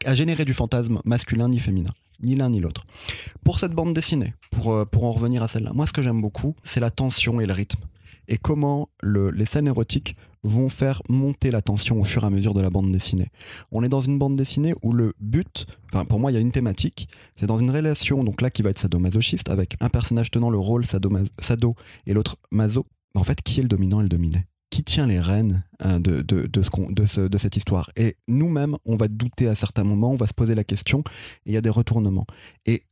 à 0.04 0.14
générer 0.14 0.44
du 0.44 0.52
fantasme 0.54 1.00
masculin 1.04 1.48
ni 1.48 1.58
féminin. 1.60 1.94
Ni 2.22 2.34
l'un 2.34 2.50
ni 2.50 2.60
l'autre. 2.60 2.84
Pour 3.44 3.58
cette 3.60 3.72
bande 3.72 3.94
dessinée, 3.94 4.34
pour, 4.50 4.72
euh, 4.72 4.84
pour 4.84 5.04
en 5.04 5.12
revenir 5.12 5.42
à 5.42 5.48
celle-là, 5.48 5.72
moi 5.72 5.86
ce 5.86 5.92
que 5.92 6.02
j'aime 6.02 6.20
beaucoup, 6.20 6.54
c'est 6.64 6.80
la 6.80 6.90
tension 6.90 7.40
et 7.40 7.46
le 7.46 7.52
rythme 7.52 7.80
et 8.30 8.36
comment 8.36 8.88
le- 9.00 9.30
les 9.30 9.46
scènes 9.46 9.68
érotiques 9.68 10.14
vont 10.42 10.68
faire 10.68 11.02
monter 11.08 11.50
la 11.50 11.62
tension 11.62 11.98
au 12.00 12.04
fur 12.04 12.24
et 12.24 12.26
à 12.26 12.30
mesure 12.30 12.54
de 12.54 12.60
la 12.60 12.70
bande 12.70 12.92
dessinée. 12.92 13.30
On 13.72 13.82
est 13.82 13.88
dans 13.88 14.00
une 14.02 14.18
bande 14.18 14.36
dessinée 14.36 14.74
où 14.82 14.92
le 14.92 15.14
but, 15.20 15.66
pour 16.08 16.20
moi 16.20 16.30
il 16.30 16.34
y 16.34 16.36
a 16.36 16.40
une 16.40 16.52
thématique, 16.52 17.08
c'est 17.36 17.46
dans 17.46 17.58
une 17.58 17.70
relation 17.70 18.22
donc 18.24 18.40
là 18.42 18.50
qui 18.50 18.62
va 18.62 18.70
être 18.70 18.78
sadomasochiste 18.78 19.48
avec 19.48 19.76
un 19.80 19.88
personnage 19.88 20.30
tenant 20.30 20.50
le 20.50 20.58
rôle 20.58 20.84
sadomas- 20.84 21.28
sado 21.38 21.74
et 22.06 22.12
l'autre 22.14 22.36
maso. 22.50 22.86
En 23.14 23.24
fait, 23.24 23.40
qui 23.42 23.58
est 23.60 23.62
le 23.62 23.68
dominant 23.68 24.00
et 24.00 24.02
le 24.04 24.08
dominé? 24.10 24.44
Qui 24.78 24.84
tient 24.84 25.08
les 25.08 25.18
rênes 25.20 25.64
hein, 25.80 25.98
de, 25.98 26.22
de, 26.22 26.46
de, 26.46 26.62
ce 26.62 26.70
de, 26.92 27.04
ce- 27.04 27.22
de 27.22 27.36
cette 27.36 27.56
histoire 27.56 27.90
Et 27.96 28.14
nous-mêmes, 28.28 28.76
on 28.84 28.94
va 28.94 29.08
douter 29.08 29.48
à 29.48 29.56
certains 29.56 29.82
moments, 29.82 30.12
on 30.12 30.14
va 30.14 30.28
se 30.28 30.32
poser 30.34 30.54
la 30.54 30.62
question 30.62 31.02
il 31.46 31.52
y 31.52 31.56
a 31.56 31.60
des 31.60 31.68
retournements. 31.68 32.28
Et 32.64 32.84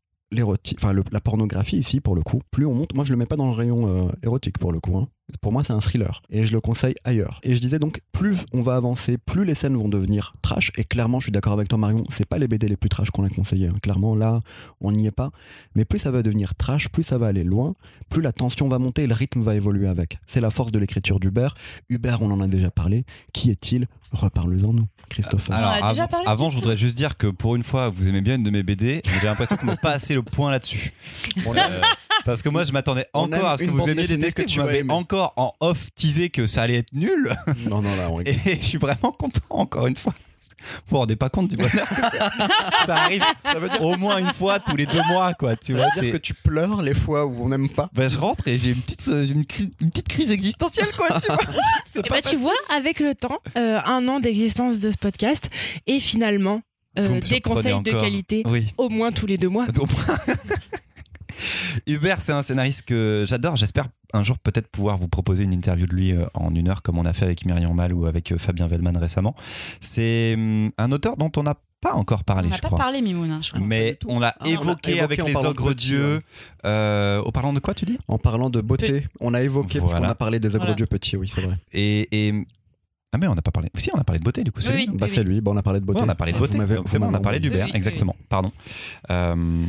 enfin 0.76 0.92
la 1.12 1.20
pornographie 1.20 1.76
ici 1.78 2.00
pour 2.00 2.16
le 2.16 2.22
coup, 2.22 2.40
plus 2.50 2.66
on 2.66 2.74
monte, 2.74 2.92
moi 2.96 3.04
je 3.04 3.12
le 3.12 3.16
mets 3.16 3.24
pas 3.26 3.36
dans 3.36 3.46
le 3.46 3.52
rayon 3.52 4.08
euh, 4.08 4.10
érotique 4.24 4.58
pour 4.58 4.72
le 4.72 4.80
coup. 4.80 4.98
hein. 4.98 5.06
Pour 5.40 5.52
moi 5.52 5.64
c'est 5.64 5.72
un 5.72 5.80
thriller 5.80 6.22
et 6.30 6.44
je 6.44 6.52
le 6.52 6.60
conseille 6.60 6.94
ailleurs. 7.04 7.40
Et 7.42 7.54
je 7.54 7.60
disais 7.60 7.78
donc 7.78 8.00
plus 8.12 8.36
on 8.52 8.62
va 8.62 8.76
avancer, 8.76 9.18
plus 9.18 9.44
les 9.44 9.54
scènes 9.54 9.76
vont 9.76 9.88
devenir 9.88 10.34
trash. 10.42 10.70
Et 10.76 10.84
clairement 10.84 11.18
je 11.20 11.24
suis 11.24 11.32
d'accord 11.32 11.52
avec 11.52 11.68
toi 11.68 11.78
Marion, 11.78 12.02
c'est 12.10 12.26
pas 12.26 12.38
les 12.38 12.48
BD 12.48 12.68
les 12.68 12.76
plus 12.76 12.88
trash 12.88 13.10
qu'on 13.10 13.24
a 13.24 13.28
conseillé. 13.28 13.68
hein. 13.68 13.74
Clairement 13.82 14.14
là 14.14 14.40
on 14.80 14.92
n'y 14.92 15.06
est 15.06 15.10
pas. 15.10 15.30
Mais 15.74 15.84
plus 15.84 15.98
ça 15.98 16.10
va 16.10 16.22
devenir 16.22 16.54
trash, 16.54 16.88
plus 16.88 17.02
ça 17.02 17.18
va 17.18 17.26
aller 17.26 17.44
loin, 17.44 17.74
plus 18.08 18.22
la 18.22 18.32
tension 18.32 18.68
va 18.68 18.78
monter 18.78 19.02
et 19.02 19.06
le 19.06 19.14
rythme 19.14 19.40
va 19.40 19.54
évoluer 19.54 19.88
avec. 19.88 20.18
C'est 20.26 20.40
la 20.40 20.50
force 20.50 20.72
de 20.72 20.78
l'écriture 20.78 21.20
d'Hubert. 21.20 21.54
Hubert 21.88 22.22
on 22.22 22.30
en 22.30 22.40
a 22.40 22.48
déjà 22.48 22.70
parlé. 22.70 23.04
Qui 23.32 23.50
est-il? 23.50 23.86
Reparle-en 24.12 24.72
nous, 24.72 24.86
Christophe. 25.10 25.50
Alors, 25.50 25.70
a 25.70 25.90
déjà 25.90 26.04
avant, 26.04 26.08
parlé 26.08 26.26
avant, 26.28 26.48
du 26.48 26.54
je 26.54 26.60
voudrais 26.60 26.76
juste 26.76 26.96
dire 26.96 27.16
que 27.16 27.26
pour 27.26 27.56
une 27.56 27.64
fois, 27.64 27.88
vous 27.88 28.06
aimez 28.08 28.20
bien 28.20 28.36
une 28.36 28.44
de 28.44 28.50
mes 28.50 28.62
BD, 28.62 29.02
mais 29.04 29.18
j'ai 29.20 29.26
l'impression 29.26 29.56
qu'on 29.56 29.66
n'a 29.66 29.76
pas 29.76 29.90
assez 29.90 30.14
le 30.14 30.22
point 30.22 30.50
là-dessus. 30.50 30.92
Euh, 31.46 31.80
parce 32.26 32.42
que 32.42 32.48
moi, 32.48 32.64
je 32.64 32.72
m'attendais 32.72 33.06
encore 33.12 33.48
à 33.48 33.56
ce 33.56 33.64
que 33.64 33.70
vous 33.70 33.88
aimiez 33.88 34.06
détester. 34.06 34.44
que 34.44 34.50
Tu 34.50 34.60
aimée. 34.60 34.92
encore 34.92 35.32
en 35.36 35.52
off 35.60 35.88
teasé 35.94 36.28
que 36.28 36.46
ça 36.46 36.62
allait 36.62 36.78
être 36.78 36.92
nul. 36.92 37.34
non 37.68 37.80
non 37.80 37.94
là 37.96 38.10
on. 38.10 38.20
Et 38.20 38.36
je 38.60 38.64
suis 38.64 38.78
vraiment 38.78 39.12
content, 39.12 39.40
encore 39.50 39.86
une 39.86 39.96
fois. 39.96 40.12
Vous 40.58 40.82
vous 40.90 40.98
rendez 40.98 41.16
pas 41.16 41.28
compte 41.28 41.48
du 41.48 41.56
bonheur 41.56 41.88
que 41.88 41.94
ça, 41.94 42.30
ça 42.86 42.96
arrive 42.96 43.22
Ça 43.44 43.58
veut 43.58 43.68
dire, 43.68 43.82
au 43.82 43.96
moins 43.96 44.18
une 44.18 44.32
fois 44.32 44.58
tous 44.58 44.74
les 44.74 44.86
deux 44.86 45.02
mois, 45.08 45.34
quoi. 45.34 45.54
Tu 45.54 45.72
ça 45.72 45.78
vois, 45.78 45.88
veut 45.94 46.00
dire 46.02 46.12
que 46.12 46.16
tu 46.18 46.34
pleures 46.34 46.82
les 46.82 46.94
fois 46.94 47.26
où 47.26 47.44
on 47.44 47.48
n'aime 47.48 47.68
pas. 47.68 47.88
Ben, 47.92 48.08
je 48.08 48.18
rentre 48.18 48.48
et 48.48 48.58
j'ai 48.58 48.70
une 48.70 48.80
petite, 48.80 49.06
euh, 49.08 49.26
une, 49.26 49.44
petite 49.44 50.08
crise 50.08 50.30
existentielle, 50.30 50.90
quoi. 50.96 51.20
Tu 51.20 51.28
vois 51.28 51.36
Et 51.96 52.02
pas 52.02 52.16
bah, 52.16 52.22
tu 52.22 52.36
vois, 52.36 52.54
avec 52.74 53.00
le 53.00 53.14
temps, 53.14 53.38
euh, 53.56 53.80
un 53.84 54.08
an 54.08 54.18
d'existence 54.18 54.80
de 54.80 54.90
ce 54.90 54.96
podcast, 54.96 55.50
et 55.86 56.00
finalement, 56.00 56.62
euh, 56.98 57.20
des 57.20 57.40
conseils 57.40 57.82
de 57.82 57.92
qualité 57.92 58.42
Oui. 58.46 58.72
au 58.78 58.88
moins 58.88 59.12
tous 59.12 59.26
les 59.26 59.36
deux 59.38 59.48
mois. 59.48 59.66
Hubert, 61.86 62.20
c'est 62.20 62.32
un 62.32 62.42
scénariste 62.42 62.82
que 62.82 63.24
j'adore. 63.28 63.56
J'espère 63.56 63.86
un 64.12 64.22
jour 64.22 64.38
peut-être 64.38 64.68
pouvoir 64.68 64.98
vous 64.98 65.08
proposer 65.08 65.44
une 65.44 65.52
interview 65.52 65.86
de 65.86 65.94
lui 65.94 66.12
euh, 66.12 66.26
en 66.34 66.54
une 66.54 66.68
heure, 66.68 66.82
comme 66.82 66.98
on 66.98 67.04
a 67.04 67.12
fait 67.12 67.24
avec 67.24 67.44
Myriam 67.44 67.74
Mal 67.74 67.92
ou 67.92 68.06
avec 68.06 68.32
euh, 68.32 68.38
Fabien 68.38 68.66
Vellman 68.68 68.98
récemment. 68.98 69.34
C'est 69.80 70.34
hum, 70.36 70.70
un 70.78 70.92
auteur 70.92 71.16
dont 71.16 71.30
on 71.36 71.42
n'a 71.42 71.54
pas 71.80 71.92
encore 71.92 72.20
On 72.20 72.24
parlé, 72.24 72.48
n'a 72.48 72.56
je 72.56 72.62
pas 72.62 72.68
crois. 72.68 72.78
parlé, 72.78 73.02
Mimoun. 73.02 73.30
hein, 73.30 73.40
je 73.42 73.50
crois. 73.50 73.60
Mais 73.66 73.98
on 74.06 74.18
l'a 74.18 74.34
Ah, 74.38 74.42
on 74.42 74.44
l'a 74.46 74.50
évoqué, 74.52 74.90
évoqué 74.96 75.00
avec 75.00 75.20
en 75.22 75.26
les 75.26 75.36
ogres 75.44 75.74
dieux. 75.74 76.20
Euh, 76.64 77.20
au 77.20 77.30
parlant 77.32 77.52
de 77.52 77.58
quoi, 77.60 77.74
tu 77.74 77.84
dis? 77.84 77.98
En 78.08 78.18
parlant 78.18 78.48
de 78.50 78.60
beauté, 78.60 79.06
on 79.20 79.34
a 79.34 79.42
évoqué, 79.42 79.78
parce 79.80 79.90
Voilà. 79.92 80.06
qu'on 80.06 80.12
a 80.12 80.14
parlé 80.14 80.40
des 80.40 80.48
ogres 80.48 80.58
Voilà. 80.60 80.74
dieux 80.74 80.86
petits, 80.86 81.16
oui, 81.16 81.30
c'est 81.32 81.42
vrai. 81.42 81.58
et, 81.72 82.28
et- 82.28 82.34
Ah, 83.12 83.18
mais 83.18 83.28
on 83.28 83.34
n'a 83.34 83.42
pas 83.42 83.50
parlé. 83.50 83.68
Si, 83.76 83.90
on 83.94 83.98
a 83.98 84.04
parlé 84.04 84.18
de 84.20 84.24
beauté, 84.24 84.42
du 84.42 84.52
coup. 84.52 84.60
c'est 84.60 84.70
Oui, 84.70 84.76
lui, 84.76 84.82
oui. 84.86 84.92
non 84.92 84.98
Bah, 84.98 85.06
c'est 85.08 85.22
lui, 85.22 85.40
bon, 85.40 85.54
on 85.54 85.56
a 85.58 85.62
parlé 85.62 85.80
de 85.80 85.84
beauté. 85.84 86.00
Ouais, 86.00 86.06
on 86.06 86.10
a 86.10 86.14
parlé 86.14 86.32
de 86.32 86.38
beauté. 86.38 86.58
C'est 86.86 86.98
bon, 86.98 87.06
on 87.10 87.14
a 87.14 87.20
parlé 87.20 87.40
d'Hubert, 87.40 87.66
Oui, 87.66 87.70
oui, 87.72 87.76
exactement. 87.76 88.16
Pardon. 88.28 88.52
Euh, 89.10 89.66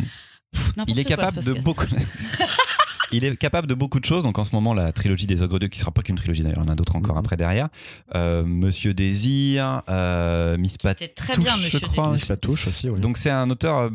il 0.87 0.99
est 0.99 1.03
quoi, 1.05 1.15
capable 1.17 1.43
de 1.43 1.53
beaucoup. 1.53 1.85
il 3.11 3.23
est 3.23 3.37
capable 3.37 3.67
de 3.67 3.73
beaucoup 3.73 3.99
de 3.99 4.05
choses. 4.05 4.23
Donc 4.23 4.37
en 4.39 4.43
ce 4.43 4.53
moment, 4.53 4.73
la 4.73 4.91
trilogie 4.91 5.27
des 5.27 5.41
Ogres 5.41 5.59
2, 5.59 5.67
qui 5.67 5.79
sera 5.79 5.91
pas 5.91 6.01
qu'une 6.01 6.15
trilogie 6.15 6.41
d'ailleurs, 6.43 6.59
il 6.63 6.65
y 6.65 6.69
en 6.69 6.71
a 6.71 6.75
d'autres 6.75 6.95
encore 6.95 7.15
Mhm. 7.15 7.19
après 7.19 7.37
derrière. 7.37 7.69
Euh, 8.15 8.43
Monsieur 8.43 8.93
Désir, 8.93 9.81
euh, 9.89 10.57
Miss 10.57 10.77
Pat. 10.77 10.97
C'était 10.97 11.13
très 11.13 11.37
bien, 11.37 11.55
je 11.57 11.63
monsieur 11.63 11.79
crois. 11.79 12.11
Désir. 12.11 12.17
Il 12.17 12.25
se 12.25 12.33
la 12.33 12.37
touche 12.37 12.67
aussi, 12.67 12.89
oui. 12.89 12.99
Donc 12.99 13.17
c'est 13.17 13.29
un 13.29 13.49
auteur 13.49 13.77
euh, 13.77 13.89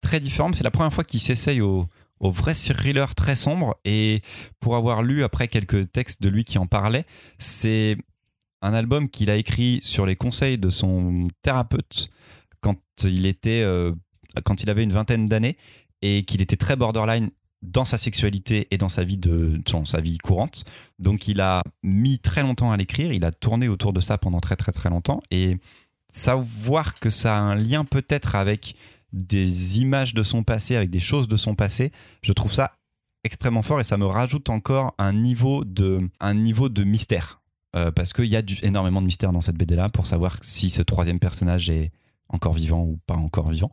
très 0.00 0.20
différent. 0.20 0.50
C'est 0.52 0.64
la 0.64 0.70
première 0.70 0.92
fois 0.92 1.04
qu'il 1.04 1.20
s'essaye 1.20 1.60
au, 1.60 1.86
au 2.20 2.30
vrai 2.30 2.54
thriller 2.54 3.14
très 3.14 3.34
sombre. 3.34 3.76
Et 3.84 4.22
pour 4.60 4.76
avoir 4.76 5.02
lu 5.02 5.24
après 5.24 5.48
quelques 5.48 5.90
textes 5.92 6.22
de 6.22 6.28
lui 6.28 6.44
qui 6.44 6.58
en 6.58 6.66
parlaient, 6.66 7.04
c'est 7.38 7.96
un 8.64 8.74
album 8.74 9.08
qu'il 9.08 9.28
a 9.28 9.36
écrit 9.36 9.80
sur 9.82 10.06
les 10.06 10.14
conseils 10.14 10.56
de 10.56 10.68
son 10.70 11.26
thérapeute 11.42 12.10
quand 12.60 12.78
il 13.02 13.26
était, 13.26 13.62
euh, 13.64 13.90
quand 14.44 14.62
il 14.62 14.70
avait 14.70 14.84
une 14.84 14.92
vingtaine 14.92 15.28
d'années 15.28 15.56
et 16.02 16.24
qu'il 16.24 16.40
était 16.40 16.56
très 16.56 16.76
borderline 16.76 17.30
dans 17.62 17.84
sa 17.84 17.96
sexualité 17.96 18.66
et 18.72 18.78
dans 18.78 18.88
sa 18.88 19.04
vie 19.04 19.16
de 19.16 19.60
dans 19.70 19.84
sa 19.84 20.00
vie 20.00 20.18
courante. 20.18 20.64
Donc 20.98 21.28
il 21.28 21.40
a 21.40 21.62
mis 21.82 22.18
très 22.18 22.42
longtemps 22.42 22.72
à 22.72 22.76
l'écrire, 22.76 23.12
il 23.12 23.24
a 23.24 23.30
tourné 23.30 23.68
autour 23.68 23.92
de 23.92 24.00
ça 24.00 24.18
pendant 24.18 24.40
très 24.40 24.56
très 24.56 24.72
très 24.72 24.90
longtemps 24.90 25.22
et 25.30 25.58
savoir 26.08 26.98
que 26.98 27.08
ça 27.08 27.36
a 27.36 27.40
un 27.40 27.54
lien 27.54 27.84
peut-être 27.84 28.34
avec 28.34 28.74
des 29.12 29.80
images 29.80 30.14
de 30.14 30.22
son 30.22 30.42
passé, 30.42 30.76
avec 30.76 30.90
des 30.90 31.00
choses 31.00 31.28
de 31.28 31.36
son 31.36 31.54
passé, 31.54 31.92
je 32.22 32.32
trouve 32.32 32.52
ça 32.52 32.72
extrêmement 33.24 33.62
fort 33.62 33.80
et 33.80 33.84
ça 33.84 33.96
me 33.96 34.06
rajoute 34.06 34.50
encore 34.50 34.94
un 34.98 35.12
niveau 35.12 35.64
de, 35.64 36.00
un 36.20 36.34
niveau 36.34 36.68
de 36.68 36.84
mystère. 36.84 37.40
Euh, 37.74 37.90
parce 37.90 38.12
qu'il 38.12 38.26
y 38.26 38.36
a 38.36 38.42
énormément 38.62 39.00
de 39.00 39.06
mystère 39.06 39.32
dans 39.32 39.40
cette 39.40 39.56
BD 39.56 39.76
là 39.76 39.88
pour 39.88 40.06
savoir 40.06 40.36
si 40.42 40.68
ce 40.68 40.82
troisième 40.82 41.18
personnage 41.18 41.70
est 41.70 41.90
encore 42.28 42.52
vivant 42.52 42.82
ou 42.82 42.98
pas 43.06 43.14
encore 43.14 43.48
vivant. 43.48 43.70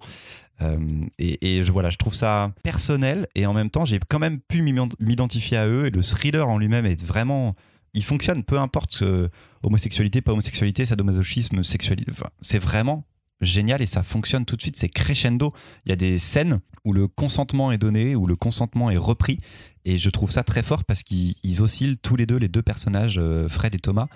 Euh, 0.61 0.77
et, 1.19 1.63
je, 1.63 1.71
voilà, 1.71 1.89
je 1.89 1.97
trouve 1.97 2.13
ça 2.13 2.51
personnel 2.63 3.27
et 3.33 3.45
en 3.45 3.53
même 3.53 3.69
temps 3.69 3.85
j'ai 3.85 3.99
quand 4.09 4.19
même 4.19 4.39
pu 4.41 4.61
m'ident- 4.61 4.95
m'identifier 4.99 5.57
à 5.57 5.67
eux 5.67 5.85
et 5.87 5.89
le 5.89 6.01
thriller 6.01 6.49
en 6.49 6.57
lui-même 6.57 6.85
est 6.85 7.01
vraiment 7.03 7.55
il 7.93 8.03
fonctionne 8.03 8.43
peu 8.43 8.59
importe 8.59 8.99
euh, 9.01 9.29
homosexualité 9.63 10.21
pas 10.21 10.33
homosexualité 10.33 10.85
sadomasochisme 10.85 11.63
sexualité 11.63 12.11
c'est 12.41 12.59
vraiment 12.59 13.05
génial 13.41 13.81
et 13.81 13.85
ça 13.85 14.03
fonctionne 14.03 14.43
tout 14.45 14.57
de 14.57 14.61
suite 14.61 14.75
c'est 14.75 14.89
crescendo. 14.89 15.53
Il 15.85 15.89
y 15.89 15.93
a 15.93 15.95
des 15.95 16.19
scènes 16.19 16.59
où 16.83 16.91
le 16.91 17.07
consentement 17.07 17.71
est 17.71 17.77
donné 17.77 18.15
où 18.15 18.25
le 18.27 18.35
consentement 18.35 18.89
est 18.89 18.97
repris 18.97 19.39
et 19.85 19.97
je 19.97 20.09
trouve 20.09 20.29
ça 20.29 20.43
très 20.43 20.61
fort 20.61 20.83
parce 20.83 21.03
qu'ils 21.03 21.35
ils 21.43 21.61
oscillent 21.61 21.97
tous 21.97 22.17
les 22.17 22.25
deux 22.25 22.37
les 22.37 22.49
deux 22.49 22.61
personnages 22.61 23.17
euh, 23.17 23.47
Fred 23.47 23.75
et 23.75 23.79
Thomas 23.79 24.07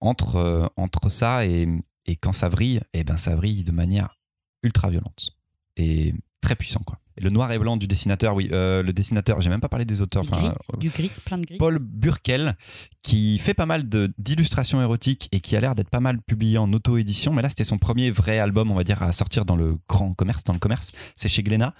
entre 0.00 0.36
euh, 0.36 0.66
entre 0.76 1.08
ça 1.08 1.44
et, 1.44 1.66
et 2.06 2.14
quand 2.16 2.32
ça 2.32 2.48
vrille 2.48 2.80
et 2.92 3.02
ben 3.02 3.16
ça 3.16 3.34
vrille 3.34 3.64
de 3.64 3.72
manière 3.72 4.20
ultra 4.62 4.90
violente 4.90 5.32
et 5.76 6.14
très 6.40 6.56
puissant 6.56 6.80
quoi 6.84 6.98
et 7.16 7.20
le 7.22 7.30
noir 7.30 7.52
et 7.52 7.58
blanc 7.58 7.76
du 7.76 7.86
dessinateur 7.86 8.34
oui 8.34 8.48
euh, 8.52 8.82
le 8.82 8.92
dessinateur 8.92 9.40
j'ai 9.40 9.50
même 9.50 9.60
pas 9.60 9.68
parlé 9.68 9.84
des 9.84 10.00
auteurs 10.00 10.22
Du 10.22 10.30
gris, 10.30 10.46
euh, 10.46 10.76
du 10.78 10.88
gris, 10.88 11.10
plein 11.24 11.38
de 11.38 11.44
gris. 11.44 11.58
Paul 11.58 11.78
Burkel, 11.78 12.56
qui 13.02 13.38
fait 13.38 13.54
pas 13.54 13.66
mal 13.66 13.84
d'illustrations 14.18 14.80
érotiques 14.80 15.28
et 15.32 15.40
qui 15.40 15.56
a 15.56 15.60
l'air 15.60 15.74
d'être 15.74 15.90
pas 15.90 16.00
mal 16.00 16.20
publié 16.22 16.56
en 16.58 16.72
auto-édition. 16.72 17.32
Mais 17.32 17.42
là, 17.42 17.48
c'était 17.48 17.64
son 17.64 17.78
premier 17.78 18.10
vrai 18.10 18.38
album, 18.38 18.70
on 18.70 18.74
va 18.74 18.84
dire, 18.84 19.02
à 19.02 19.12
sortir 19.12 19.44
dans 19.44 19.56
le 19.56 19.76
grand 19.88 20.14
commerce, 20.14 20.44
dans 20.44 20.52
le 20.52 20.58
commerce. 20.58 20.90
C'est 21.16 21.28
chez 21.28 21.42
Glénat. 21.42 21.74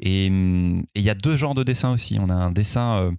Et 0.00 0.28
hum, 0.28 0.80
et 0.94 1.00
il 1.00 1.02
y 1.02 1.10
a 1.10 1.14
deux 1.14 1.36
genres 1.36 1.54
de 1.54 1.64
dessins 1.64 1.90
aussi. 1.92 2.18
On 2.20 2.30
a 2.30 2.34
un 2.34 2.50
dessin 2.50 2.98
euh, 2.98 3.10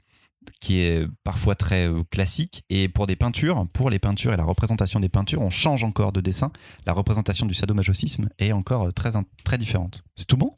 qui 0.61 0.79
est 0.79 1.05
parfois 1.23 1.55
très 1.55 1.87
euh, 1.87 2.03
classique. 2.11 2.63
Et 2.69 2.89
pour 2.89 3.07
des 3.07 3.15
peintures, 3.15 3.65
pour 3.73 3.89
les 3.89 3.99
peintures 3.99 4.33
et 4.33 4.37
la 4.37 4.43
représentation 4.43 4.99
des 4.99 5.09
peintures, 5.09 5.41
on 5.41 5.49
change 5.49 5.83
encore 5.83 6.11
de 6.11 6.21
dessin. 6.21 6.51
La 6.85 6.93
représentation 6.93 7.45
du 7.45 7.53
sadomasochisme 7.53 8.29
est 8.39 8.51
encore 8.51 8.87
euh, 8.87 8.91
très, 8.91 9.11
très 9.43 9.57
différente. 9.57 10.03
C'est 10.15 10.27
tout 10.27 10.37
bon? 10.37 10.53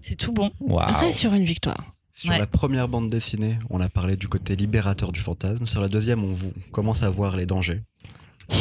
C'est 0.00 0.16
tout 0.16 0.32
bon. 0.32 0.50
Waouh 0.60 0.92
Reste 1.00 1.18
sur 1.20 1.32
une 1.34 1.44
victoire. 1.44 1.94
Sur 2.14 2.30
Ouais. 2.30 2.38
la 2.38 2.46
première 2.48 2.88
bande 2.88 3.08
dessinée, 3.10 3.58
on 3.70 3.80
a 3.80 3.88
parlé 3.88 4.16
du 4.16 4.26
côté 4.28 4.56
libérateur 4.56 5.12
du 5.12 5.20
fantasme. 5.20 5.66
Sur 5.66 5.80
la 5.80 5.88
deuxième, 5.88 6.24
on 6.24 6.32
vous- 6.32 6.52
commence 6.72 7.02
à 7.04 7.10
voir 7.10 7.36
les 7.36 7.46
dangers. 7.46 7.82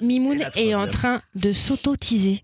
Mimoun 0.00 0.42
est 0.56 0.74
en 0.74 0.88
train 0.88 1.22
de 1.34 1.52
s'auto-teaser. 1.52 2.42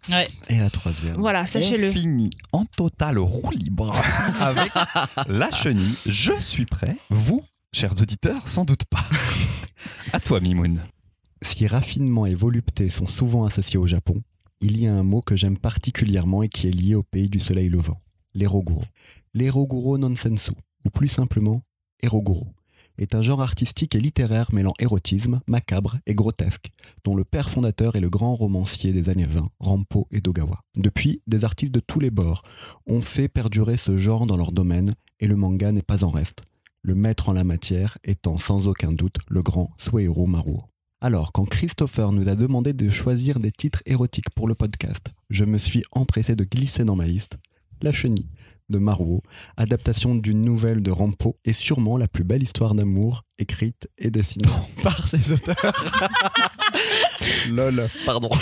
Et 0.48 0.58
la 0.58 0.70
troisième. 0.70 1.16
Voilà, 1.16 1.46
sachez-le. 1.46 1.88
On 1.88 1.92
finit 1.92 2.30
en 2.52 2.64
total 2.64 3.18
roue 3.18 3.50
libre 3.50 3.94
avec 4.40 4.72
la 5.28 5.50
chenille. 5.50 5.94
Je 6.06 6.32
suis 6.40 6.66
prêt. 6.66 6.96
Vous, 7.11 7.42
chers 7.72 8.00
auditeurs, 8.00 8.46
sans 8.48 8.64
doute 8.64 8.84
pas. 8.84 9.04
À 10.12 10.20
toi, 10.20 10.40
Mimoun. 10.40 10.80
Si 11.42 11.66
raffinement 11.66 12.26
et 12.26 12.34
volupté 12.34 12.88
sont 12.88 13.06
souvent 13.06 13.44
associés 13.44 13.78
au 13.78 13.87
Japon, 13.87 14.22
il 14.61 14.80
y 14.80 14.87
a 14.87 14.92
un 14.94 15.02
mot 15.04 15.20
que 15.20 15.37
j'aime 15.37 15.58
particulièrement 15.58 16.42
et 16.42 16.48
qui 16.48 16.66
est 16.66 16.72
lié 16.72 16.94
au 16.94 17.02
pays 17.02 17.28
du 17.28 17.38
soleil 17.40 17.68
levant, 17.68 18.00
l'eroguro. 18.34 18.82
L'eroguro 19.34 19.98
nonsensu, 19.98 20.50
ou 20.84 20.90
plus 20.90 21.08
simplement, 21.08 21.62
eroguro, 22.02 22.48
est 22.98 23.14
un 23.14 23.22
genre 23.22 23.40
artistique 23.40 23.94
et 23.94 24.00
littéraire 24.00 24.48
mêlant 24.52 24.74
érotisme, 24.78 25.40
macabre 25.46 25.98
et 26.06 26.14
grotesque, 26.14 26.70
dont 27.04 27.14
le 27.14 27.24
père 27.24 27.50
fondateur 27.50 27.96
est 27.96 28.00
le 28.00 28.11
grand 28.11 28.34
romancier 28.34 28.92
des 28.92 29.08
années 29.08 29.26
20, 29.26 29.48
Rampo 29.61 30.06
Edogawa. 30.11 30.61
Depuis, 30.76 31.22
des 31.26 31.44
artistes 31.44 31.74
de 31.74 31.80
tous 31.80 32.00
les 32.00 32.11
bords 32.11 32.42
ont 32.87 33.00
fait 33.00 33.28
perdurer 33.28 33.76
ce 33.76 33.96
genre 33.96 34.26
dans 34.26 34.37
leur 34.37 34.52
domaine 34.52 34.94
et 35.20 35.26
le 35.26 35.37
manga 35.37 35.72
n'est 35.72 35.82
pas 35.82 36.04
en 36.04 36.11
reste, 36.11 36.42
le 36.82 36.94
maître 36.94 37.28
en 37.28 37.32
la 37.32 37.44
matière 37.44 37.98
étant 38.04 38.38
sans 38.38 38.66
aucun 38.66 38.92
doute 38.92 39.16
le 39.28 39.42
grand 39.42 39.70
Suehiro 39.78 40.26
Maruo. 40.26 40.64
Alors, 41.00 41.30
quand 41.32 41.44
Christopher 41.44 42.11
nous 42.11 42.28
a 42.28 42.34
demandé 42.34 42.72
de 42.72 42.90
choisir 42.90 43.38
des 43.38 43.52
titres 43.52 43.82
érotiques 43.87 44.30
pour 44.30 44.48
le 44.48 44.56
podcast, 44.56 45.12
je 45.30 45.44
me 45.44 45.56
suis 45.56 45.84
empressé 45.92 46.34
de 46.34 46.42
glisser 46.42 46.84
dans 46.84 46.96
ma 46.96 47.06
liste 47.06 47.38
La 47.82 47.92
chenille 47.92 48.28
de 48.68 48.78
Maruo, 48.78 49.22
adaptation 49.57 50.14
d'une 50.14 50.42
nouvelle 50.42 50.83
de 50.83 50.90
Rampo, 50.90 51.38
et 51.44 51.52
sûrement 51.52 51.96
la 51.96 52.09
plus 52.09 52.24
belle 52.24 52.42
histoire 52.42 52.74
d'amour 52.74 53.24
écrite 53.38 53.88
et 53.98 54.11
dessinée 54.11 54.48
par 54.83 55.07
ses 55.09 55.33
auteurs. 55.33 55.57
Lol, 57.50 57.88
pardon. 58.04 58.31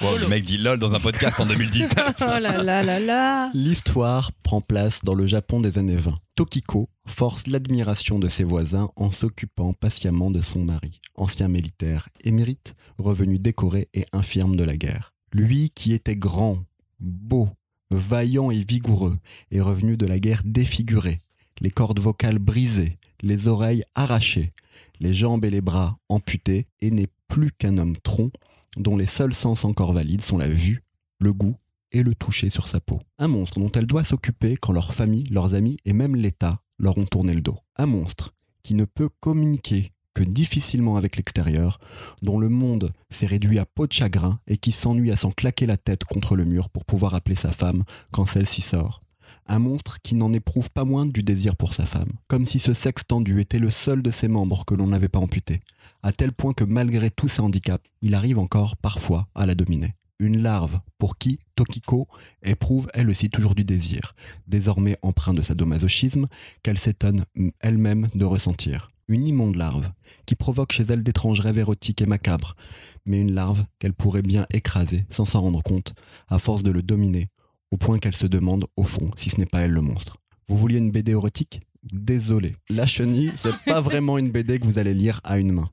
Wow, 0.00 0.18
le 0.18 0.28
mec 0.28 0.44
dit 0.44 0.58
lol 0.58 0.78
dans 0.78 0.94
un 0.94 1.00
podcast 1.00 1.40
en 1.40 1.46
2019. 1.46 2.14
Oh 2.20 2.24
là 2.38 2.62
là 2.62 2.82
là 2.82 3.00
là. 3.00 3.50
L'histoire 3.54 4.30
prend 4.42 4.60
place 4.60 5.00
dans 5.02 5.14
le 5.14 5.26
Japon 5.26 5.60
des 5.60 5.78
années 5.78 5.96
20. 5.96 6.18
Tokiko 6.36 6.88
force 7.06 7.46
l'admiration 7.46 8.18
de 8.18 8.28
ses 8.28 8.44
voisins 8.44 8.90
en 8.96 9.10
s'occupant 9.10 9.72
patiemment 9.72 10.30
de 10.30 10.40
son 10.40 10.64
mari, 10.64 11.00
ancien 11.16 11.48
militaire 11.48 12.08
émérite, 12.22 12.74
revenu 12.98 13.38
décoré 13.38 13.88
et 13.94 14.04
infirme 14.12 14.56
de 14.56 14.64
la 14.64 14.76
guerre. 14.76 15.12
Lui 15.32 15.70
qui 15.70 15.94
était 15.94 16.16
grand, 16.16 16.58
beau, 17.00 17.48
vaillant 17.94 18.50
et 18.50 18.62
vigoureux, 18.62 19.18
est 19.50 19.60
revenu 19.60 19.96
de 19.96 20.06
la 20.06 20.18
guerre 20.18 20.42
défiguré, 20.44 21.20
les 21.60 21.70
cordes 21.70 22.00
vocales 22.00 22.38
brisées, 22.38 22.98
les 23.22 23.48
oreilles 23.48 23.84
arrachées, 23.94 24.52
les 25.00 25.14
jambes 25.14 25.44
et 25.44 25.50
les 25.50 25.60
bras 25.60 25.98
amputés, 26.08 26.66
et 26.80 26.90
n'est 26.90 27.08
plus 27.28 27.52
qu'un 27.52 27.78
homme 27.78 27.96
tronc 27.96 28.30
dont 28.76 28.96
les 28.96 29.06
seuls 29.06 29.34
sens 29.34 29.64
encore 29.64 29.92
valides 29.92 30.22
sont 30.22 30.38
la 30.38 30.48
vue, 30.48 30.82
le 31.20 31.32
goût 31.32 31.56
et 31.92 32.02
le 32.02 32.14
toucher 32.14 32.50
sur 32.50 32.68
sa 32.68 32.80
peau. 32.80 33.00
Un 33.18 33.28
monstre 33.28 33.60
dont 33.60 33.70
elle 33.70 33.86
doit 33.86 34.04
s'occuper 34.04 34.56
quand 34.56 34.72
leur 34.72 34.94
famille, 34.94 35.24
leurs 35.30 35.54
amis 35.54 35.78
et 35.84 35.92
même 35.92 36.16
l'État 36.16 36.60
leur 36.78 36.98
ont 36.98 37.04
tourné 37.04 37.34
le 37.34 37.40
dos. 37.40 37.58
Un 37.76 37.86
monstre 37.86 38.34
qui 38.62 38.74
ne 38.74 38.84
peut 38.84 39.08
communiquer 39.20 39.93
que 40.14 40.22
difficilement 40.22 40.96
avec 40.96 41.16
l'extérieur, 41.16 41.78
dont 42.22 42.38
le 42.38 42.48
monde 42.48 42.92
s'est 43.10 43.26
réduit 43.26 43.58
à 43.58 43.66
peau 43.66 43.86
de 43.86 43.92
chagrin 43.92 44.38
et 44.46 44.56
qui 44.56 44.72
s'ennuie 44.72 45.12
à 45.12 45.16
s'en 45.16 45.30
claquer 45.30 45.66
la 45.66 45.76
tête 45.76 46.04
contre 46.04 46.36
le 46.36 46.44
mur 46.44 46.70
pour 46.70 46.84
pouvoir 46.84 47.14
appeler 47.14 47.34
sa 47.36 47.52
femme 47.52 47.84
quand 48.12 48.26
celle-ci 48.26 48.62
sort. 48.62 49.02
Un 49.46 49.58
monstre 49.58 49.98
qui 50.02 50.14
n'en 50.14 50.32
éprouve 50.32 50.70
pas 50.70 50.84
moins 50.84 51.04
du 51.04 51.22
désir 51.22 51.56
pour 51.56 51.74
sa 51.74 51.84
femme, 51.84 52.12
comme 52.28 52.46
si 52.46 52.58
ce 52.58 52.72
sexe 52.72 53.06
tendu 53.06 53.40
était 53.40 53.58
le 53.58 53.70
seul 53.70 54.00
de 54.00 54.10
ses 54.10 54.28
membres 54.28 54.64
que 54.64 54.74
l'on 54.74 54.86
n'avait 54.86 55.08
pas 55.08 55.18
amputé, 55.18 55.60
à 56.02 56.12
tel 56.12 56.32
point 56.32 56.54
que 56.54 56.64
malgré 56.64 57.10
tous 57.10 57.28
ses 57.28 57.42
handicaps, 57.42 57.84
il 58.00 58.14
arrive 58.14 58.38
encore 58.38 58.76
parfois 58.78 59.28
à 59.34 59.44
la 59.44 59.54
dominer. 59.54 59.94
Une 60.18 60.40
larve 60.40 60.80
pour 60.96 61.18
qui 61.18 61.40
Tokiko 61.56 62.08
éprouve 62.42 62.88
elle 62.94 63.10
aussi 63.10 63.28
toujours 63.28 63.54
du 63.54 63.64
désir, 63.64 64.14
désormais 64.46 64.96
empreint 65.02 65.34
de 65.34 65.42
sadomasochisme 65.42 66.28
qu'elle 66.62 66.78
s'étonne 66.78 67.24
elle-même 67.60 68.08
de 68.14 68.24
ressentir. 68.24 68.93
Une 69.08 69.26
immonde 69.26 69.56
larve 69.56 69.90
qui 70.26 70.34
provoque 70.34 70.72
chez 70.72 70.84
elle 70.84 71.02
d'étranges 71.02 71.40
rêves 71.40 71.58
érotiques 71.58 72.00
et 72.00 72.06
macabres, 72.06 72.56
mais 73.04 73.20
une 73.20 73.34
larve 73.34 73.64
qu'elle 73.78 73.92
pourrait 73.92 74.22
bien 74.22 74.46
écraser 74.52 75.04
sans 75.10 75.26
s'en 75.26 75.42
rendre 75.42 75.62
compte, 75.62 75.94
à 76.28 76.38
force 76.38 76.62
de 76.62 76.70
le 76.70 76.82
dominer, 76.82 77.28
au 77.70 77.76
point 77.76 77.98
qu'elle 77.98 78.16
se 78.16 78.26
demande 78.26 78.66
au 78.76 78.84
fond 78.84 79.10
si 79.16 79.30
ce 79.30 79.38
n'est 79.38 79.46
pas 79.46 79.60
elle 79.60 79.72
le 79.72 79.82
monstre. 79.82 80.16
Vous 80.48 80.56
vouliez 80.56 80.78
une 80.78 80.90
BD 80.90 81.12
érotique? 81.12 81.60
Désolé. 81.92 82.56
La 82.70 82.86
chenille, 82.86 83.32
c'est 83.36 83.52
pas 83.66 83.80
vraiment 83.80 84.16
une 84.16 84.30
BD 84.30 84.58
que 84.58 84.64
vous 84.64 84.78
allez 84.78 84.94
lire 84.94 85.20
à 85.22 85.38
une 85.38 85.52
main. 85.52 85.70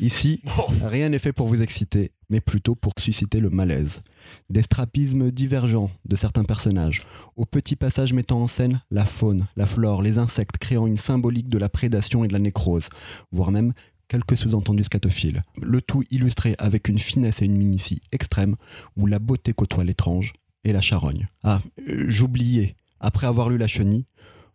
Ici, 0.00 0.40
rien 0.84 1.08
n'est 1.08 1.18
fait 1.18 1.32
pour 1.32 1.46
vous 1.46 1.62
exciter, 1.62 2.12
mais 2.28 2.40
plutôt 2.40 2.74
pour 2.74 2.92
susciter 2.98 3.40
le 3.40 3.50
malaise. 3.50 4.02
Des 4.50 4.62
strapismes 4.62 5.30
divergents 5.30 5.90
de 6.04 6.16
certains 6.16 6.44
personnages, 6.44 7.02
aux 7.36 7.46
petits 7.46 7.76
passages 7.76 8.12
mettant 8.12 8.40
en 8.40 8.46
scène 8.46 8.82
la 8.90 9.04
faune, 9.04 9.46
la 9.56 9.66
flore, 9.66 10.02
les 10.02 10.18
insectes, 10.18 10.58
créant 10.58 10.86
une 10.86 10.96
symbolique 10.96 11.48
de 11.48 11.58
la 11.58 11.68
prédation 11.68 12.24
et 12.24 12.28
de 12.28 12.32
la 12.32 12.38
nécrose, 12.38 12.88
voire 13.32 13.50
même 13.50 13.72
quelques 14.08 14.36
sous-entendus 14.36 14.84
scatophiles. 14.84 15.42
Le 15.60 15.80
tout 15.80 16.04
illustré 16.10 16.54
avec 16.58 16.88
une 16.88 16.98
finesse 16.98 17.42
et 17.42 17.46
une 17.46 17.56
minutie 17.56 18.02
extrême, 18.12 18.56
où 18.96 19.06
la 19.06 19.18
beauté 19.18 19.52
côtoie 19.52 19.84
l'étrange 19.84 20.32
et 20.64 20.72
la 20.72 20.80
charogne. 20.80 21.28
Ah, 21.42 21.60
euh, 21.88 22.04
j'oubliais, 22.08 22.74
après 23.00 23.26
avoir 23.26 23.48
lu 23.48 23.58
La 23.58 23.66
Chenille, 23.66 24.06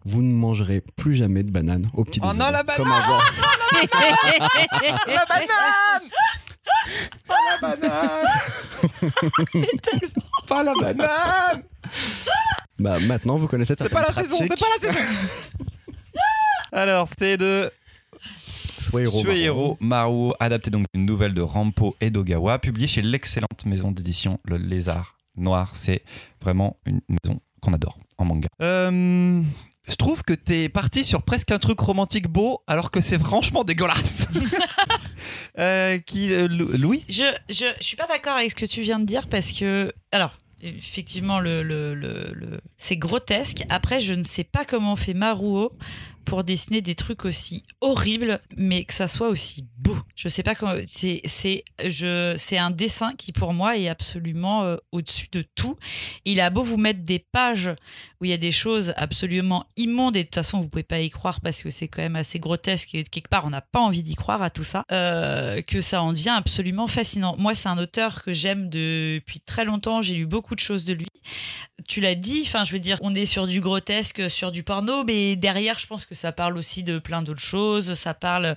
vous 0.06 0.22
ne 0.22 0.34
mangerez 0.34 0.82
plus 0.98 1.16
jamais 1.16 1.44
de 1.44 1.52
banane 1.52 1.86
au 1.94 2.04
petit 2.04 2.20
Oh 2.24 2.28
déjeuner. 2.34 2.40
non, 2.46 2.52
la 2.52 2.64
banane 2.64 2.78
Comme 2.78 2.92
avant. 2.92 3.20
La 5.08 5.26
banane 5.28 6.10
Pas 7.28 7.36
la 7.48 7.58
banane 7.62 8.28
Pas 10.48 10.64
la 10.64 10.74
banane 10.74 11.64
Bah, 12.80 13.00
maintenant, 13.00 13.38
vous 13.38 13.48
connaissez 13.48 13.76
C'est 13.78 13.90
pas 13.90 14.02
la 14.02 14.12
saison, 14.12 14.38
c'est 14.40 14.48
pas 14.60 14.66
la 14.82 14.90
saison 14.92 15.06
Alors, 16.72 17.08
c'était 17.10 17.38
de 17.38 17.72
Suehiro 18.80 19.22
Suehiro 19.22 19.78
Maruo, 19.80 20.34
adapté 20.40 20.70
donc 20.72 20.86
d'une 20.94 21.06
nouvelle 21.06 21.34
de 21.34 21.42
Rampo 21.42 21.96
Edogawa, 22.02 22.60
publiée 22.60 22.88
chez 22.88 23.02
l'excellente 23.02 23.66
maison 23.66 23.92
d'édition 23.92 24.40
Le 24.44 24.58
Lézard 24.58 25.16
Noir. 25.38 25.70
C'est 25.74 26.04
vraiment 26.42 26.78
une 26.86 27.02
maison 27.08 27.40
qu'on 27.62 27.74
adore 27.74 27.98
en 28.18 28.26
manga. 28.26 28.48
Euh, 28.62 29.42
je 29.90 29.96
trouve 29.96 30.24
que 30.24 30.34
t'es 30.34 30.70
parti 30.70 31.04
sur 31.04 31.24
presque 31.24 31.52
un 31.52 31.60
truc 31.60 31.80
romantique 31.80 32.28
beau, 32.28 32.62
alors 32.68 32.92
que 32.92 33.02
c'est 33.02 33.20
franchement 33.20 33.64
dégueulasse. 33.64 34.28
Euh, 35.60 35.98
qui, 36.00 36.32
euh, 36.34 36.48
Lou- 36.48 36.72
Louis? 36.78 37.04
Je, 37.10 37.26
je, 37.50 37.66
je 37.80 37.86
suis 37.86 37.98
pas 37.98 38.08
d'accord 38.08 38.38
avec 38.38 38.52
ce 38.52 38.56
que 38.56 38.66
tu 38.66 38.82
viens 38.82 39.00
de 39.00 39.06
dire 39.06 39.28
parce 39.28 39.52
que. 39.52 39.94
Alors. 40.12 40.38
Effectivement, 40.64 41.40
le, 41.40 41.64
le, 41.64 41.96
le, 41.96 42.32
le- 42.34 42.62
c'est 42.78 42.96
grotesque. 42.96 43.64
Après, 43.70 44.00
je 44.00 44.14
ne 44.14 44.22
sais 44.22 44.44
pas 44.44 44.64
comment 44.64 44.96
fait 44.96 45.16
Maruo 45.16 45.72
pour 46.26 46.44
dessiner 46.44 46.82
des 46.82 46.96
trucs 46.96 47.26
aussi 47.26 47.64
horribles, 47.82 48.40
mais 48.56 48.84
que 48.84 48.94
ça 48.94 49.08
soit 49.08 49.30
aussi 49.30 49.66
beau. 49.78 49.98
Je 50.16 50.30
sais 50.30 50.44
pas 50.44 50.56
comment. 50.56 50.76
C'est, 50.88 51.22
c'est, 51.26 51.64
je, 51.84 52.34
c'est 52.38 52.58
un 52.58 52.72
dessin 52.72 53.14
qui, 53.14 53.32
pour 53.32 53.54
moi, 53.54 53.78
est 53.78 53.88
absolument 53.88 54.64
euh, 54.64 54.78
au-dessus 54.92 55.28
de 55.32 55.44
tout. 55.56 55.76
Il 56.26 56.40
a 56.42 56.50
beau 56.50 56.64
vous 56.64 56.78
mettre 56.78 57.02
des 57.02 57.20
pages 57.20 57.70
où 58.20 58.26
il 58.26 58.30
y 58.30 58.34
a 58.34 58.38
des 58.38 58.52
choses 58.52 58.94
absolument 58.98 59.66
immondes 59.78 60.16
et 60.16 60.20
de 60.20 60.26
toute 60.26 60.36
façon, 60.36 60.62
vous 60.62 60.70
pouvez 60.70 60.84
pas 60.84 61.00
y 61.00 61.10
croire 61.10 61.42
parce 61.42 61.62
que 61.64 61.70
c'est 61.70 61.88
quand 61.88 62.02
même 62.02 62.16
assez 62.16 62.40
grotesque 62.40 62.94
et 62.96 63.04
quelque 63.04 63.30
part, 63.30 63.46
on 63.46 63.50
n'a 63.50 63.62
pas 63.62 63.80
envie 63.80 64.04
d'y 64.04 64.16
croire 64.16 64.42
à 64.42 64.50
tout 64.50 64.64
ça, 64.64 64.86
euh, 64.92 65.62
que 65.62 65.82
ça 65.82 66.02
en 66.02 66.14
devient 66.14 66.30
absolument 66.30 66.88
fascinant. 66.88 67.36
Moi, 67.38 67.56
c'est 67.56 67.70
un 67.70 67.78
auteur 67.78 68.24
que 68.24 68.34
j'aime 68.34 68.70
depuis 68.70 69.40
très 69.40 69.66
longtemps. 69.66 70.02
J'ai 70.02 70.16
lu 70.16 70.26
beaucoup 70.26 70.56
de 70.56 70.60
choses 70.60 70.86
de 70.86 70.94
lui. 70.94 71.08
Tu 71.88 72.00
l'as 72.00 72.16
dit, 72.16 72.44
enfin, 72.46 72.64
je 72.64 72.74
veux 72.74 72.80
dire, 72.80 72.98
on 73.02 73.16
est 73.16 73.26
sur 73.26 73.48
du 73.48 73.60
grotesque, 73.60 74.30
sur 74.30 74.52
du 74.52 74.64
porno, 74.64 75.04
mais 75.04 75.36
derrière, 75.36 75.80
je 75.80 75.88
pense 75.88 76.06
que 76.06 76.11
ça 76.16 76.32
parle 76.32 76.58
aussi 76.58 76.84
de 76.84 77.00
plein 77.00 77.22
d'autres 77.22 77.40
choses. 77.42 77.94
Ça 77.94 78.14
parle, 78.14 78.56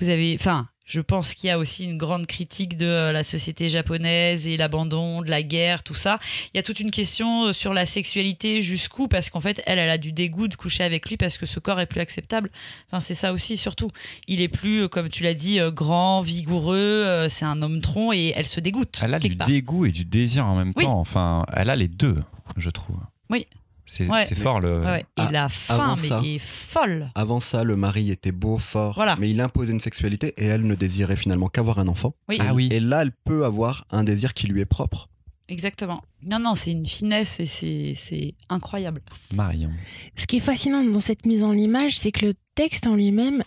vous 0.00 0.08
avez, 0.08 0.36
enfin, 0.38 0.68
je 0.84 1.00
pense 1.00 1.32
qu'il 1.34 1.46
y 1.46 1.50
a 1.50 1.58
aussi 1.58 1.84
une 1.84 1.96
grande 1.96 2.26
critique 2.26 2.76
de 2.76 2.86
euh, 2.86 3.12
la 3.12 3.22
société 3.22 3.68
japonaise 3.68 4.48
et 4.48 4.56
l'abandon, 4.56 5.22
de 5.22 5.30
la 5.30 5.42
guerre, 5.42 5.82
tout 5.84 5.94
ça. 5.94 6.18
Il 6.52 6.56
y 6.56 6.60
a 6.60 6.62
toute 6.62 6.80
une 6.80 6.90
question 6.90 7.46
euh, 7.46 7.52
sur 7.52 7.72
la 7.72 7.86
sexualité, 7.86 8.60
jusqu'où, 8.60 9.06
parce 9.08 9.30
qu'en 9.30 9.40
fait, 9.40 9.62
elle, 9.64 9.78
elle 9.78 9.88
a 9.88 9.96
du 9.96 10.12
dégoût 10.12 10.48
de 10.48 10.54
coucher 10.56 10.82
avec 10.82 11.08
lui 11.08 11.16
parce 11.16 11.38
que 11.38 11.46
ce 11.46 11.60
corps 11.60 11.80
est 11.80 11.86
plus 11.86 12.00
acceptable. 12.00 12.50
Enfin, 12.88 13.00
c'est 13.00 13.14
ça 13.14 13.32
aussi, 13.32 13.56
surtout. 13.56 13.90
Il 14.26 14.40
est 14.42 14.48
plus, 14.48 14.82
euh, 14.82 14.88
comme 14.88 15.08
tu 15.08 15.22
l'as 15.22 15.34
dit, 15.34 15.60
grand, 15.68 16.20
vigoureux, 16.20 17.26
c'est 17.28 17.44
un 17.44 17.62
homme 17.62 17.80
tronc 17.80 18.12
et 18.12 18.32
elle 18.36 18.46
se 18.48 18.60
dégoûte. 18.60 19.00
Elle 19.02 19.14
a 19.14 19.18
du 19.18 19.36
part. 19.36 19.46
dégoût 19.46 19.86
et 19.86 19.92
du 19.92 20.04
désir 20.04 20.44
en 20.46 20.56
même 20.56 20.72
Oui. 20.76 20.84
temps. 20.84 20.98
Enfin, 20.98 21.46
elle 21.54 21.70
a 21.70 21.76
les 21.76 21.88
deux, 21.88 22.16
je 22.56 22.70
trouve. 22.70 22.96
Oui. 23.30 23.46
C'est 23.84 24.08
Ouais. 24.08 24.24
fort 24.26 24.60
le. 24.60 24.80
Ouais. 24.80 25.00
Et 25.00 25.04
Ah, 25.16 25.28
la 25.32 25.48
fin, 25.48 25.96
mais 26.00 26.08
ça. 26.08 26.20
est 26.24 26.38
folle. 26.38 27.10
Avant 27.14 27.40
ça, 27.40 27.64
le 27.64 27.76
mari 27.76 28.10
était 28.10 28.32
beau, 28.32 28.58
fort, 28.58 28.94
Voilà. 28.94 29.16
mais 29.16 29.28
il 29.30 29.40
imposait 29.40 29.72
une 29.72 29.80
sexualité 29.80 30.34
et 30.36 30.46
elle 30.46 30.62
ne 30.66 30.74
désirait 30.74 31.16
finalement 31.16 31.48
qu'avoir 31.48 31.78
un 31.78 31.88
enfant. 31.88 32.14
Oui, 32.28 32.36
Ah 32.40 32.54
oui. 32.54 32.68
Et 32.70 32.80
là, 32.80 33.02
elle 33.02 33.12
peut 33.12 33.44
avoir 33.44 33.84
un 33.90 34.04
désir 34.04 34.34
qui 34.34 34.46
lui 34.46 34.60
est 34.60 34.66
propre. 34.66 35.08
exactement. 35.48 36.02
Non, 36.24 36.38
non, 36.38 36.54
c'est 36.54 36.70
une 36.70 36.86
finesse 36.86 37.40
et 37.40 37.46
c'est 37.46 37.92
c'est 37.96 38.34
incroyable. 38.48 39.02
Marion. 39.34 39.70
Ce 40.16 40.26
qui 40.26 40.36
est 40.36 40.40
fascinant 40.40 40.82
dans 40.84 41.00
cette 41.00 41.26
mise 41.26 41.42
en 41.44 41.52
image, 41.52 41.98
c'est 41.98 42.12
que 42.12 42.24
le 42.26 42.34
texte 42.54 42.86
en 42.86 42.94
lui-même, 42.94 43.42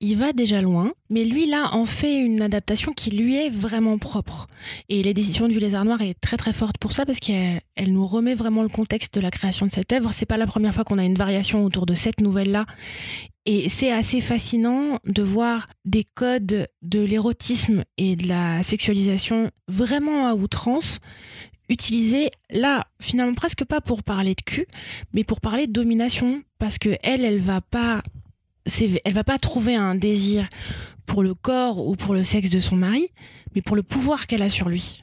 il 0.00 0.16
va 0.16 0.32
déjà 0.32 0.60
loin, 0.60 0.92
mais 1.08 1.24
lui 1.24 1.46
là 1.46 1.70
en 1.72 1.86
fait 1.86 2.16
une 2.16 2.42
adaptation 2.42 2.92
qui 2.92 3.10
lui 3.10 3.36
est 3.36 3.48
vraiment 3.48 3.96
propre. 3.96 4.46
Et 4.88 5.02
les 5.02 5.14
décisions 5.14 5.48
du 5.48 5.58
Lézard 5.58 5.84
Noir 5.84 6.02
est 6.02 6.20
très 6.20 6.36
très 6.36 6.52
forte 6.52 6.76
pour 6.78 6.92
ça 6.92 7.06
parce 7.06 7.18
qu'elle 7.18 7.62
elle 7.76 7.92
nous 7.92 8.06
remet 8.06 8.34
vraiment 8.34 8.62
le 8.62 8.68
contexte 8.68 9.14
de 9.14 9.20
la 9.20 9.30
création 9.30 9.66
de 9.66 9.72
cette 9.72 9.92
œuvre. 9.92 10.10
C'est 10.12 10.26
pas 10.26 10.36
la 10.36 10.46
première 10.46 10.74
fois 10.74 10.84
qu'on 10.84 10.98
a 10.98 11.04
une 11.04 11.14
variation 11.14 11.64
autour 11.64 11.86
de 11.86 11.94
cette 11.94 12.20
nouvelle 12.20 12.50
là. 12.50 12.66
Et 13.46 13.68
c'est 13.68 13.92
assez 13.92 14.20
fascinant 14.20 14.98
de 15.04 15.22
voir 15.22 15.68
des 15.84 16.04
codes 16.04 16.68
de 16.82 17.00
l'érotisme 17.00 17.84
et 17.96 18.16
de 18.16 18.28
la 18.28 18.62
sexualisation 18.62 19.50
vraiment 19.68 20.28
à 20.28 20.34
outrance 20.34 20.98
utilisés 21.68 22.30
là 22.50 22.86
finalement 23.00 23.34
presque 23.34 23.64
pas 23.64 23.80
pour 23.80 24.04
parler 24.04 24.34
de 24.36 24.42
cul 24.42 24.66
mais 25.12 25.24
pour 25.24 25.40
parler 25.40 25.66
de 25.66 25.72
domination 25.72 26.42
parce 26.60 26.78
que 26.78 26.96
elle 27.02 27.24
elle 27.24 27.40
va 27.40 27.60
pas 27.60 28.02
elle 29.04 29.12
va 29.12 29.24
pas 29.24 29.38
trouver 29.38 29.74
un 29.74 29.94
désir 29.94 30.48
pour 31.06 31.22
le 31.22 31.34
corps 31.34 31.78
ou 31.86 31.96
pour 31.96 32.14
le 32.14 32.24
sexe 32.24 32.50
de 32.50 32.60
son 32.60 32.76
mari 32.76 33.08
mais 33.54 33.62
pour 33.62 33.76
le 33.76 33.82
pouvoir 33.82 34.26
qu'elle 34.26 34.42
a 34.42 34.48
sur 34.48 34.68
lui 34.68 35.02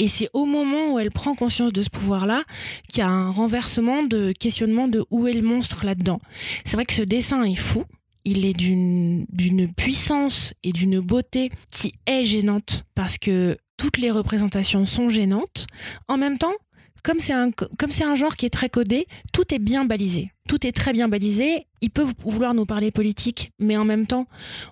et 0.00 0.08
c'est 0.08 0.30
au 0.32 0.46
moment 0.46 0.94
où 0.94 0.98
elle 0.98 1.10
prend 1.10 1.34
conscience 1.34 1.74
de 1.74 1.82
ce 1.82 1.90
pouvoir-là 1.90 2.44
qu'il 2.88 3.00
y 3.00 3.06
a 3.06 3.10
un 3.10 3.30
renversement 3.30 4.02
de 4.02 4.32
questionnement 4.32 4.88
de 4.88 5.04
où 5.10 5.26
est 5.26 5.34
le 5.34 5.42
monstre 5.42 5.84
là-dedans. 5.84 6.20
C'est 6.64 6.78
vrai 6.78 6.86
que 6.86 6.94
ce 6.94 7.02
dessin 7.02 7.44
est 7.44 7.54
fou. 7.54 7.84
Il 8.24 8.46
est 8.46 8.54
d'une 8.54 9.26
d'une 9.30 9.70
puissance 9.72 10.54
et 10.64 10.72
d'une 10.72 11.00
beauté 11.00 11.50
qui 11.70 11.92
est 12.06 12.24
gênante 12.24 12.84
parce 12.94 13.18
que 13.18 13.58
toutes 13.76 13.98
les 13.98 14.10
représentations 14.10 14.86
sont 14.86 15.10
gênantes. 15.10 15.66
En 16.08 16.16
même 16.16 16.38
temps, 16.38 16.54
comme 17.02 17.20
c'est 17.20 17.32
un, 17.32 17.50
comme 17.50 17.92
c'est 17.92 18.04
un 18.04 18.14
genre 18.14 18.36
qui 18.36 18.46
est 18.46 18.50
très 18.50 18.68
codé, 18.68 19.06
tout 19.32 19.54
est 19.54 19.58
bien 19.58 19.84
balisé. 19.84 20.32
Tout 20.48 20.66
est 20.66 20.72
très 20.72 20.92
bien 20.92 21.08
balisé. 21.08 21.66
Il 21.80 21.90
peut 21.90 22.06
vouloir 22.24 22.54
nous 22.54 22.66
parler 22.66 22.90
politique, 22.90 23.52
mais 23.58 23.76
en 23.76 23.84
même 23.84 24.06
temps, 24.06 24.26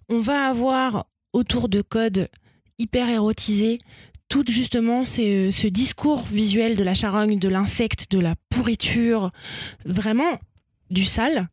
on 0.09 0.19
va 0.19 0.49
avoir 0.49 1.07
autour 1.33 1.69
de 1.69 1.83
codes 1.83 2.29
hyper 2.79 3.09
érotisés 3.09 3.79
tout 4.29 4.45
justement 4.47 5.05
c'est 5.05 5.51
ce 5.51 5.67
discours 5.67 6.27
visuel 6.31 6.77
de 6.77 6.85
la 6.85 6.95
charogne, 6.95 7.39
de 7.39 7.49
l'insecte, 7.49 8.11
de 8.11 8.21
la 8.21 8.35
pourriture, 8.51 9.31
vraiment 9.85 10.39
du 10.91 11.05
sale. 11.05 11.49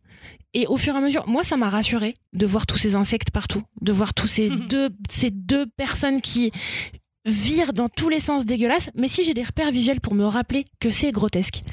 Et 0.53 0.67
au 0.67 0.77
fur 0.77 0.95
et 0.95 0.97
à 0.97 1.01
mesure, 1.01 1.27
moi, 1.27 1.43
ça 1.43 1.57
m'a 1.57 1.69
rassuré 1.69 2.13
de 2.33 2.45
voir 2.45 2.65
tous 2.65 2.77
ces 2.77 2.95
insectes 2.95 3.31
partout, 3.31 3.63
de 3.81 3.91
voir 3.91 4.13
tous 4.13 4.27
ces 4.27 4.49
deux, 4.69 4.89
ces 5.09 5.29
deux 5.29 5.65
personnes 5.65 6.21
qui 6.21 6.51
virent 7.25 7.73
dans 7.73 7.89
tous 7.89 8.09
les 8.09 8.19
sens 8.19 8.45
dégueulasses. 8.45 8.89
Mais 8.95 9.07
si 9.07 9.23
j'ai 9.23 9.33
des 9.33 9.43
repères 9.43 9.71
visuels 9.71 10.01
pour 10.01 10.15
me 10.15 10.25
rappeler 10.25 10.65
que 10.79 10.89
c'est 10.89 11.11
grotesque 11.11 11.63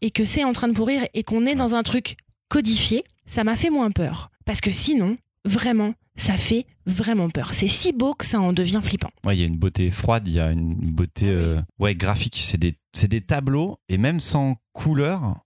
et 0.00 0.10
que 0.10 0.24
c'est 0.24 0.44
en 0.44 0.52
train 0.52 0.68
de 0.68 0.74
pourrir 0.74 1.02
et 1.14 1.22
qu'on 1.22 1.46
est 1.46 1.54
dans 1.54 1.74
un 1.74 1.82
truc 1.82 2.16
codifié, 2.48 3.04
ça 3.26 3.44
m'a 3.44 3.56
fait 3.56 3.70
moins 3.70 3.90
peur. 3.90 4.30
Parce 4.44 4.60
que 4.60 4.72
sinon, 4.72 5.16
vraiment, 5.44 5.94
ça 6.16 6.36
fait 6.36 6.66
vraiment 6.86 7.30
peur. 7.30 7.54
C'est 7.54 7.68
si 7.68 7.92
beau 7.92 8.14
que 8.14 8.26
ça 8.26 8.40
en 8.40 8.52
devient 8.52 8.80
flippant. 8.82 9.10
Ouais, 9.24 9.36
il 9.36 9.40
y 9.40 9.44
a 9.44 9.46
une 9.46 9.58
beauté 9.58 9.90
froide, 9.90 10.26
il 10.26 10.34
y 10.34 10.40
a 10.40 10.50
une 10.50 10.74
beauté 10.74 11.26
Ah 11.26 11.32
euh, 11.32 11.62
ouais, 11.78 11.94
graphique. 11.94 12.40
C'est 12.42 12.58
des, 12.58 12.74
des 13.08 13.20
tableaux, 13.20 13.78
et 13.88 13.98
même 13.98 14.20
sans 14.20 14.56
couleur, 14.72 15.40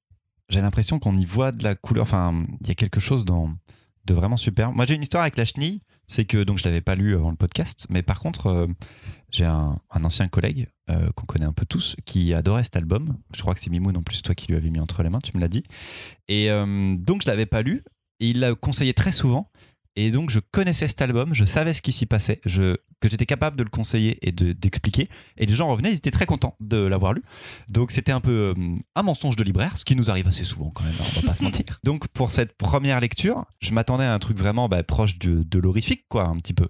j'ai 0.48 0.60
l'impression 0.60 0.98
qu'on 0.98 1.16
y 1.16 1.24
voit 1.24 1.52
de 1.52 1.62
la 1.62 1.74
couleur. 1.74 2.02
Enfin, 2.02 2.46
il 2.60 2.68
y 2.68 2.70
a 2.70 2.74
quelque 2.74 3.00
chose 3.00 3.24
dans, 3.24 3.54
de 4.06 4.14
vraiment 4.14 4.36
super. 4.36 4.72
Moi, 4.72 4.86
j'ai 4.86 4.94
une 4.94 5.02
histoire 5.02 5.22
avec 5.22 5.36
la 5.36 5.44
chenille. 5.44 5.80
C'est 6.06 6.24
que, 6.24 6.42
donc, 6.42 6.58
je 6.58 6.64
l'avais 6.64 6.80
pas 6.80 6.94
lu 6.94 7.14
avant 7.14 7.30
le 7.30 7.36
podcast, 7.36 7.86
mais 7.88 8.02
par 8.02 8.20
contre, 8.20 8.46
euh, 8.46 8.66
j'ai 9.30 9.44
un, 9.44 9.80
ancien 9.90 10.28
collègue 10.28 10.68
euh, 10.90 11.10
qu'on 11.14 11.26
connaît 11.26 11.46
un 11.46 11.52
peu 11.52 11.66
tous 11.66 11.96
qui 12.04 12.34
adorait 12.34 12.64
cet 12.64 12.76
album. 12.76 13.18
Je 13.34 13.40
crois 13.40 13.54
que 13.54 13.60
c'est 13.60 13.70
Mimoun 13.70 13.96
en 13.96 14.02
plus, 14.02 14.22
toi 14.22 14.34
qui 14.34 14.48
lui 14.48 14.56
avais 14.56 14.70
mis 14.70 14.80
entre 14.80 15.02
les 15.02 15.08
mains, 15.08 15.20
tu 15.20 15.32
me 15.34 15.40
l'as 15.40 15.48
dit. 15.48 15.64
Et 16.28 16.50
euh, 16.50 16.96
donc, 16.96 17.22
je 17.22 17.28
l'avais 17.28 17.46
pas 17.46 17.62
lu, 17.62 17.84
et 18.20 18.30
il 18.30 18.40
l'a 18.40 18.54
conseillé 18.54 18.94
très 18.94 19.12
souvent. 19.12 19.50
Et 19.96 20.10
donc, 20.10 20.30
je 20.30 20.40
connaissais 20.40 20.88
cet 20.88 21.00
album, 21.02 21.34
je 21.34 21.44
savais 21.44 21.72
ce 21.72 21.80
qui 21.80 21.92
s'y 21.92 22.04
passait, 22.06 22.40
je, 22.44 22.76
que 23.00 23.08
j'étais 23.08 23.26
capable 23.26 23.56
de 23.56 23.62
le 23.62 23.70
conseiller 23.70 24.18
et 24.26 24.32
de- 24.32 24.52
d'expliquer. 24.52 25.08
et 25.36 25.46
les 25.46 25.54
gens 25.54 25.68
revenaient, 25.68 25.90
ils 25.92 25.96
étaient 25.96 26.10
très 26.10 26.26
contents 26.26 26.56
de 26.60 26.78
l'avoir 26.78 27.12
lu. 27.12 27.22
Donc, 27.68 27.92
c'était 27.92 28.10
un 28.12 28.20
peu 28.20 28.54
euh, 28.58 28.76
un 28.96 29.02
mensonge 29.04 29.36
de 29.36 29.44
libraire, 29.44 29.76
ce 29.76 29.84
qui 29.84 29.94
nous 29.94 30.10
arrive 30.10 30.26
assez 30.26 30.44
souvent 30.44 30.70
quand 30.70 30.82
même, 30.84 30.94
hein, 31.00 31.04
on 31.16 31.20
va 31.20 31.28
pas 31.28 31.34
se 31.34 31.42
mentir. 31.44 31.78
Donc, 31.84 32.08
pour 32.08 32.30
cette 32.30 32.56
première 32.56 32.98
lecture, 33.00 33.44
je 33.60 33.72
m'attendais 33.72 34.04
à 34.04 34.12
un 34.14 34.18
truc 34.18 34.36
vraiment 34.36 34.68
bah, 34.68 34.82
proche 34.82 35.18
de, 35.18 35.44
de 35.44 35.58
l'horrifique, 35.60 36.06
quoi, 36.08 36.26
un 36.26 36.36
petit 36.36 36.54
peu. 36.54 36.68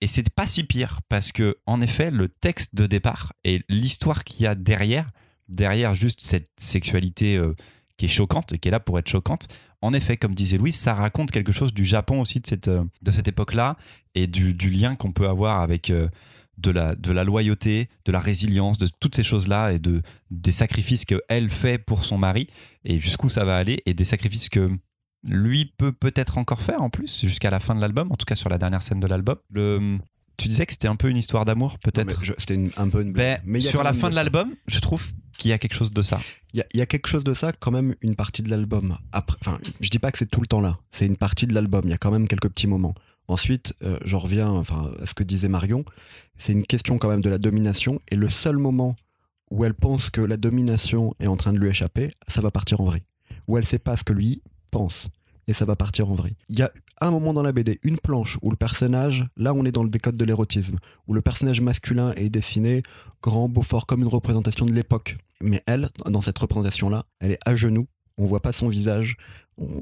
Et 0.00 0.08
c'est 0.08 0.28
pas 0.30 0.46
si 0.48 0.64
pire, 0.64 1.00
parce 1.08 1.30
que, 1.30 1.56
en 1.66 1.80
effet, 1.80 2.10
le 2.10 2.28
texte 2.28 2.74
de 2.74 2.86
départ 2.86 3.32
et 3.44 3.60
l'histoire 3.68 4.24
qu'il 4.24 4.42
y 4.42 4.46
a 4.48 4.56
derrière, 4.56 5.10
derrière 5.48 5.94
juste 5.94 6.20
cette 6.22 6.48
sexualité 6.58 7.36
euh, 7.36 7.54
qui 7.96 8.06
est 8.06 8.08
choquante 8.08 8.52
et 8.52 8.58
qui 8.58 8.68
est 8.68 8.70
là 8.72 8.80
pour 8.80 8.98
être 8.98 9.08
choquante, 9.08 9.48
en 9.82 9.92
effet, 9.92 10.16
comme 10.16 10.34
disait 10.34 10.56
Louis, 10.56 10.72
ça 10.72 10.94
raconte 10.94 11.30
quelque 11.30 11.52
chose 11.52 11.74
du 11.74 11.84
Japon 11.84 12.20
aussi 12.20 12.40
de 12.40 12.46
cette, 12.46 12.68
euh, 12.68 12.84
de 13.02 13.12
cette 13.12 13.28
époque-là 13.28 13.76
et 14.14 14.26
du, 14.26 14.54
du 14.54 14.70
lien 14.70 14.94
qu'on 14.94 15.12
peut 15.12 15.28
avoir 15.28 15.60
avec 15.60 15.90
euh, 15.90 16.08
de, 16.56 16.70
la, 16.70 16.94
de 16.94 17.12
la 17.12 17.24
loyauté, 17.24 17.88
de 18.06 18.12
la 18.12 18.20
résilience, 18.20 18.78
de 18.78 18.88
toutes 19.00 19.14
ces 19.14 19.24
choses-là 19.24 19.72
et 19.72 19.78
de, 19.78 20.02
des 20.30 20.52
sacrifices 20.52 21.04
qu'elle 21.04 21.50
fait 21.50 21.78
pour 21.78 22.04
son 22.04 22.16
mari 22.16 22.48
et 22.84 22.98
jusqu'où 22.98 23.28
ça 23.28 23.44
va 23.44 23.56
aller 23.56 23.82
et 23.86 23.94
des 23.94 24.04
sacrifices 24.04 24.48
que 24.48 24.70
lui 25.26 25.66
peut 25.76 25.92
peut-être 25.92 26.38
encore 26.38 26.62
faire 26.62 26.82
en 26.82 26.90
plus 26.90 27.20
jusqu'à 27.24 27.50
la 27.50 27.60
fin 27.60 27.74
de 27.74 27.80
l'album, 27.80 28.10
en 28.12 28.16
tout 28.16 28.26
cas 28.26 28.36
sur 28.36 28.48
la 28.48 28.58
dernière 28.58 28.82
scène 28.82 29.00
de 29.00 29.06
l'album. 29.06 29.36
Le, 29.50 29.98
tu 30.36 30.48
disais 30.48 30.66
que 30.66 30.72
c'était 30.72 30.88
un 30.88 30.96
peu 30.96 31.08
une 31.08 31.16
histoire 31.16 31.44
d'amour, 31.44 31.78
peut-être? 31.78 32.20
C'était 32.38 32.70
un 32.76 32.88
peu 32.88 33.02
une 33.02 33.12
blague. 33.12 33.38
Ben, 33.38 33.42
Mais 33.44 33.60
sur 33.60 33.82
la 33.82 33.92
fin 33.92 34.10
de 34.10 34.14
l'album, 34.14 34.54
je 34.66 34.80
trouve 34.80 35.06
qu'il 35.36 35.50
y 35.50 35.52
a 35.52 35.58
quelque 35.58 35.74
chose 35.74 35.92
de 35.92 36.02
ça. 36.02 36.20
Il 36.52 36.62
y, 36.74 36.80
a- 36.80 36.86
quelque 36.86 37.08
chose 37.08 37.24
de 37.24 37.34
ça, 37.34 37.52
quand 37.52 37.70
même, 37.70 37.94
une 38.00 38.14
partie 38.14 38.42
de 38.42 38.50
l'album. 38.50 38.96
Enfin, 39.12 39.58
je 39.80 39.90
dis 39.90 39.98
pas 39.98 40.12
que 40.12 40.18
c'est 40.18 40.30
tout 40.30 40.40
le 40.40 40.46
temps 40.46 40.60
là. 40.60 40.78
C'est 40.92 41.06
une 41.06 41.16
partie 41.16 41.46
de 41.46 41.54
l'album. 41.54 41.82
Il 41.84 41.90
y 41.90 41.94
a 41.94 41.98
quand 41.98 42.10
même 42.12 42.28
quelques 42.28 42.48
petits 42.48 42.66
moments. 42.68 42.94
Ensuite, 43.26 43.74
euh, 43.82 43.98
j'en 44.04 44.18
reviens, 44.18 44.48
enfin, 44.50 44.92
à 45.00 45.06
ce 45.06 45.14
que 45.14 45.24
disait 45.24 45.48
Marion. 45.48 45.84
C'est 46.36 46.52
une 46.52 46.66
question 46.66 46.98
quand 46.98 47.08
même 47.08 47.22
de 47.22 47.28
la 47.30 47.38
domination. 47.38 48.00
Et 48.10 48.16
le 48.16 48.28
seul 48.28 48.56
moment 48.58 48.96
où 49.50 49.64
elle 49.64 49.74
pense 49.74 50.10
que 50.10 50.20
la 50.20 50.36
domination 50.36 51.14
est 51.20 51.26
en 51.26 51.36
train 51.36 51.52
de 51.52 51.58
lui 51.58 51.68
échapper, 51.70 52.12
ça 52.28 52.40
va 52.40 52.50
partir 52.50 52.80
en 52.80 52.84
vrai. 52.84 53.02
Où 53.48 53.58
elle 53.58 53.64
sait 53.64 53.78
pas 53.78 53.96
ce 53.96 54.04
que 54.04 54.12
lui 54.12 54.42
pense. 54.70 55.08
Et 55.46 55.52
ça 55.52 55.64
va 55.64 55.76
partir 55.76 56.08
en 56.10 56.14
vrille. 56.14 56.36
Il 56.48 56.58
y 56.58 56.62
a 56.62 56.72
un 57.00 57.10
moment 57.10 57.32
dans 57.32 57.42
la 57.42 57.52
BD, 57.52 57.80
une 57.82 57.98
planche 57.98 58.38
où 58.42 58.50
le 58.50 58.56
personnage, 58.56 59.26
là 59.36 59.52
on 59.54 59.64
est 59.64 59.72
dans 59.72 59.82
le 59.82 59.90
décode 59.90 60.16
de 60.16 60.24
l'érotisme, 60.24 60.78
où 61.06 61.14
le 61.14 61.22
personnage 61.22 61.60
masculin 61.60 62.12
est 62.16 62.30
dessiné 62.30 62.82
grand, 63.22 63.48
beau, 63.48 63.62
fort, 63.62 63.86
comme 63.86 64.02
une 64.02 64.08
représentation 64.08 64.66
de 64.66 64.72
l'époque. 64.72 65.16
Mais 65.40 65.62
elle, 65.66 65.88
dans 66.06 66.20
cette 66.20 66.38
représentation-là, 66.38 67.06
elle 67.20 67.32
est 67.32 67.40
à 67.44 67.54
genoux, 67.54 67.86
on 68.16 68.26
voit 68.26 68.42
pas 68.42 68.52
son 68.52 68.68
visage, 68.68 69.16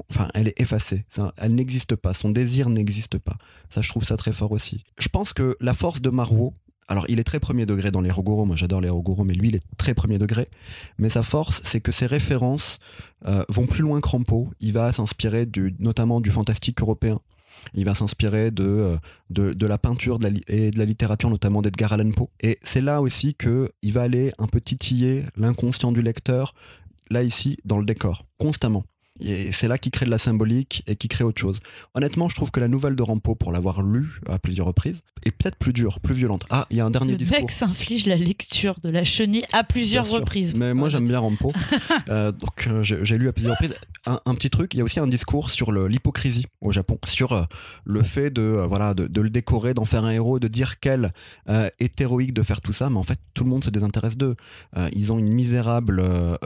enfin 0.09 0.27
elle 0.33 0.47
est 0.47 0.59
effacée, 0.59 1.05
elle 1.37 1.55
n'existe 1.55 1.95
pas, 1.95 2.13
son 2.13 2.29
désir 2.29 2.69
n'existe 2.69 3.17
pas. 3.17 3.37
Ça 3.69 3.81
je 3.81 3.89
trouve 3.89 4.03
ça 4.03 4.17
très 4.17 4.31
fort 4.31 4.51
aussi. 4.51 4.83
Je 4.99 5.07
pense 5.07 5.33
que 5.33 5.55
la 5.59 5.73
force 5.73 6.01
de 6.01 6.09
Marwo, 6.09 6.53
alors 6.87 7.05
il 7.07 7.19
est 7.19 7.23
très 7.23 7.39
premier 7.39 7.65
degré 7.65 7.91
dans 7.91 8.01
les 8.01 8.11
Rogoro, 8.11 8.45
moi 8.45 8.55
j'adore 8.55 8.81
les 8.81 8.89
Rogoro, 8.89 9.23
mais 9.23 9.33
lui 9.33 9.49
il 9.49 9.55
est 9.55 9.63
très 9.77 9.93
premier 9.93 10.17
degré, 10.17 10.47
mais 10.97 11.09
sa 11.09 11.23
force 11.23 11.61
c'est 11.63 11.81
que 11.81 11.91
ses 11.91 12.05
références 12.05 12.79
euh, 13.25 13.43
vont 13.49 13.67
plus 13.67 13.81
loin 13.81 14.01
que 14.01 14.09
Rampo, 14.09 14.51
il 14.59 14.73
va 14.73 14.91
s'inspirer 14.91 15.47
notamment 15.79 16.21
du 16.21 16.31
fantastique 16.31 16.81
européen. 16.81 17.19
Il 17.75 17.85
va 17.85 17.95
s'inspirer 17.95 18.51
de, 18.51 18.97
euh, 19.37 19.53
la 19.61 19.77
peinture 19.77 20.19
et 20.47 20.71
de 20.71 20.77
la 20.77 20.85
littérature, 20.85 21.29
notamment 21.29 21.61
d'Edgar 21.61 21.93
Allan 21.93 22.11
Poe. 22.11 22.29
Et 22.41 22.59
c'est 22.63 22.81
là 22.81 23.01
aussi 23.01 23.35
que 23.35 23.71
il 23.81 23.93
va 23.93 24.01
aller 24.01 24.33
un 24.37 24.47
peu 24.47 24.59
titiller 24.59 25.23
l'inconscient 25.37 25.91
du 25.91 26.01
lecteur, 26.01 26.55
là 27.09 27.23
ici, 27.23 27.57
dans 27.63 27.77
le 27.77 27.85
décor, 27.85 28.25
constamment. 28.37 28.83
Et 29.19 29.51
c'est 29.51 29.67
là 29.67 29.77
qu'il 29.77 29.91
crée 29.91 30.05
de 30.05 30.11
la 30.11 30.17
symbolique 30.17 30.83
et 30.87 30.95
qu'il 30.95 31.07
crée 31.07 31.23
autre 31.23 31.39
chose. 31.39 31.59
Honnêtement, 31.93 32.29
je 32.29 32.35
trouve 32.35 32.49
que 32.49 32.59
la 32.59 32.67
nouvelle 32.67 32.95
de 32.95 33.03
Rampo, 33.03 33.35
pour 33.35 33.51
l'avoir 33.51 33.83
lue 33.83 34.19
à 34.27 34.39
plusieurs 34.39 34.65
reprises, 34.65 35.01
est 35.23 35.31
peut-être 35.31 35.55
plus 35.55 35.71
dure, 35.71 35.99
plus 35.99 36.15
violente. 36.15 36.45
Ah, 36.49 36.65
il 36.71 36.77
y 36.77 36.79
a 36.81 36.85
un 36.85 36.89
dernier 36.91 37.11
Le 37.11 37.17
discours. 37.19 37.39
mec 37.39 37.51
s'inflige 37.51 38.05
la 38.07 38.15
lecture 38.15 38.79
de 38.83 38.89
la 38.89 39.03
chenille 39.03 39.45
à 39.53 39.63
plusieurs 39.63 40.09
reprises. 40.09 40.53
Mais 40.55 40.73
moi 40.73 40.89
j'aime 40.89 41.07
bien 41.07 41.19
Rampo. 41.19 41.53
Euh, 42.09 42.31
donc 42.31 42.67
euh, 42.67 42.83
j'ai 42.83 43.17
lu 43.17 43.27
à 43.29 43.33
plusieurs 43.33 43.53
reprises. 43.53 43.75
Un, 44.07 44.19
un 44.25 44.35
petit 44.35 44.49
truc, 44.49 44.73
il 44.73 44.77
y 44.77 44.81
a 44.81 44.83
aussi 44.83 44.99
un 44.99 45.07
discours 45.07 45.49
sur 45.51 45.71
le- 45.71 45.87
l'hypocrisie 45.87 46.47
au 46.59 46.71
Japon, 46.71 46.97
sur 47.05 47.31
euh, 47.31 47.43
le 47.85 48.01
fait 48.03 48.29
de, 48.29 48.41
voilà, 48.67 48.93
de, 48.93 49.07
de 49.07 49.21
le 49.21 49.29
décorer, 49.29 49.73
d'en 49.73 49.85
faire 49.85 50.03
un 50.03 50.09
héros, 50.11 50.39
de 50.39 50.47
dire 50.47 50.79
qu'elle 50.79 51.13
est 51.47 52.01
héroïque 52.01 52.33
de 52.33 52.41
faire 52.43 52.59
tout 52.61 52.73
ça, 52.73 52.89
mais 52.89 52.97
en 52.97 53.03
fait 53.03 53.19
tout 53.33 53.43
le 53.45 53.49
monde 53.51 53.63
se 53.63 53.69
désintéresse 53.69 54.17
d'eux. 54.17 54.35
Ils 54.91 55.11
ont 55.13 55.19
une 55.19 55.33
misérable 55.33 56.03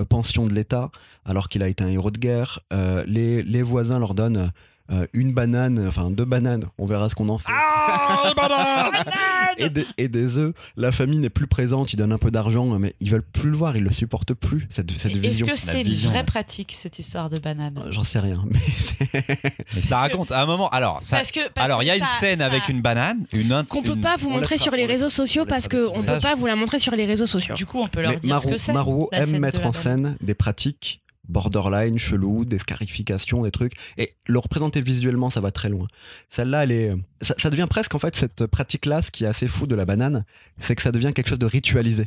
pension 0.10 0.46
de 0.46 0.54
l'État 0.54 0.92
alors 1.26 1.50
qu'il 1.50 1.64
a 1.64 1.68
été 1.70 1.84
un 1.84 1.90
héros 1.90 2.12
de 2.12 2.20
guerre. 2.20 2.57
Euh, 2.74 3.04
les, 3.08 3.42
les 3.44 3.64
voisins 3.64 4.00
leur 4.00 4.14
donnent 4.14 4.52
euh, 4.90 5.06
une 5.12 5.34
banane, 5.34 5.86
enfin 5.86 6.10
deux 6.12 6.24
bananes, 6.24 6.64
on 6.78 6.86
verra 6.86 7.10
ce 7.10 7.16
qu'on 7.16 7.28
en 7.28 7.38
fait. 7.38 7.52
et, 9.58 9.70
des, 9.70 9.86
et 9.98 10.08
des 10.08 10.38
œufs. 10.38 10.54
La 10.78 10.94
famille 10.94 11.20
n'est 11.20 11.30
plus 11.30 11.48
présente, 11.48 11.92
ils 11.92 11.98
donnent 11.98 12.14
un 12.14 12.18
peu 12.18 12.32
d'argent, 12.32 12.66
mais 12.80 12.94
ils 13.02 13.10
veulent 13.10 13.22
plus 13.24 13.50
le 13.50 13.58
voir, 13.58 13.76
ils 13.76 13.84
le 13.84 13.92
supportent 13.92 14.34
plus, 14.34 14.66
cette, 14.70 14.90
cette 14.92 15.12
Est-ce 15.12 15.20
vision. 15.20 15.46
que 15.46 15.56
c'était 15.56 15.82
une 15.82 15.94
vraie 16.10 16.24
pratique 16.24 16.72
cette 16.74 17.00
histoire 17.00 17.30
de 17.30 17.38
banane? 17.38 17.78
Euh, 17.86 17.92
J'en 17.92 18.06
sais 18.06 18.20
rien, 18.20 18.46
mais 18.50 19.82
ça 19.82 19.98
raconte 19.98 20.32
à 20.32 20.42
un 20.42 20.46
moment. 20.46 20.70
Alors, 20.70 21.00
ça, 21.02 21.18
Parce 21.18 21.32
que, 21.34 21.50
parce 21.50 21.66
alors 21.66 21.84
il 21.84 21.88
y 21.88 21.92
a 21.92 21.98
une 21.98 22.06
scène 22.06 22.40
ça- 22.40 22.46
avec 22.46 22.70
une 22.70 22.82
banane, 22.82 23.26
une 23.34 23.52
int- 23.52 23.66
Qu'on 23.66 23.84
peut 23.84 23.94
une- 23.94 24.02
pas 24.02 24.16
vous 24.18 24.30
on 24.30 24.36
montrer 24.36 24.58
sur 24.58 24.74
les 24.74 24.86
réseaux 24.86 25.10
sociaux 25.10 25.46
parce 25.46 25.68
qu'on 25.68 25.94
Ça, 25.94 26.14
peut 26.14 26.20
pas 26.22 26.36
vous 26.36 26.46
la 26.46 26.56
montrer 26.56 26.80
sur 26.80 26.96
les 26.96 27.06
réseaux 27.06 27.26
sociaux. 27.26 27.56
Du 27.56 27.66
coup, 27.66 27.82
on 27.82 27.88
peut 27.88 28.02
leur 28.02 28.12
mais 28.12 28.18
dire 28.20 28.40
ce 28.42 28.48
que 28.48 28.58
c'est. 28.58 28.72
Marot 28.74 29.10
la 29.12 29.20
aime 29.24 29.40
mettre 29.40 29.66
en 29.66 29.74
scène 29.74 30.16
des 30.22 30.34
pratiques 30.34 31.02
borderline, 31.30 31.98
chelou, 31.98 32.46
des 32.46 32.58
scarifications, 32.60 33.44
des 33.44 33.52
trucs, 33.52 33.74
et 33.98 34.16
le 34.28 34.40
représenter 34.40 34.82
visuellement, 34.82 35.30
ça 35.30 35.42
va 35.42 35.52
très 35.52 35.70
loin. 35.70 35.88
Celle-là, 36.30 36.64
elle 36.64 36.72
est, 36.72 36.94
ça, 37.22 37.36
ça 37.38 37.50
devient 37.50 37.68
presque 37.70 37.96
en 37.96 38.00
fait 38.00 38.16
cette 38.16 38.46
pratique-là, 38.46 39.02
ce 39.02 39.12
qui 39.12 39.24
est 39.24 39.28
assez 39.28 39.48
fou 39.48 39.68
de 39.68 39.76
la 39.76 39.86
banane, 39.86 40.26
c'est 40.58 40.76
que 40.76 40.82
ça 40.82 40.92
devient 40.92 41.12
quelque 41.14 41.30
chose 41.30 41.40
de 41.40 41.46
ritualisé. 41.46 42.06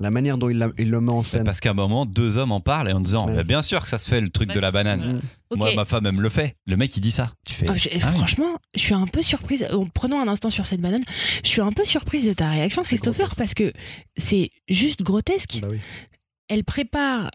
La 0.00 0.10
manière 0.10 0.38
dont 0.38 0.48
il, 0.48 0.58
la- 0.58 0.70
il 0.78 0.90
le 0.90 1.00
met 1.00 1.10
en 1.10 1.24
scène. 1.24 1.42
Parce 1.42 1.58
qu'à 1.58 1.70
un 1.70 1.74
moment, 1.74 2.06
deux 2.06 2.36
hommes 2.36 2.52
en 2.52 2.60
parlent 2.60 2.88
et 2.88 2.92
en 2.92 3.00
disant 3.00 3.26
Ouais. 3.26 3.34
bah, 3.34 3.42
Bien 3.42 3.62
sûr 3.62 3.82
que 3.82 3.88
ça 3.88 3.98
se 3.98 4.08
fait 4.08 4.20
le 4.20 4.30
truc 4.30 4.52
de 4.52 4.60
la 4.60 4.70
banane. 4.70 5.20
Moi, 5.56 5.74
ma 5.74 5.84
femme, 5.86 6.06
elle 6.06 6.12
me 6.12 6.20
le 6.22 6.28
fait. 6.28 6.54
Le 6.66 6.76
mec, 6.76 6.96
il 6.96 7.00
dit 7.00 7.10
ça. 7.10 7.32
Tu 7.44 7.54
fais. 7.54 7.66
Ah, 7.68 7.74
je- 7.74 7.88
Ah 7.94 7.94
oui. 7.94 8.16
franchement, 8.16 8.58
je 8.76 8.80
suis 8.80 8.94
un 8.94 9.06
peu 9.08 9.22
surprise. 9.22 9.66
euh, 9.68 9.84
Prenons 9.94 10.20
un 10.20 10.28
instant 10.28 10.50
sur 10.50 10.66
cette 10.66 10.80
banane. 10.80 11.02
Je 11.42 11.48
suis 11.48 11.62
un 11.62 11.72
peu 11.72 11.84
surprise 11.84 12.26
de 12.26 12.32
ta 12.32 12.48
réaction, 12.50 12.82
Christopher, 12.84 13.34
parce 13.34 13.54
que 13.54 13.72
c'est 14.16 14.50
juste 14.68 15.02
grotesque. 15.02 15.58
Bah 15.62 15.68
oui. 15.70 15.80
Elle 16.48 16.62
prépare 16.62 17.30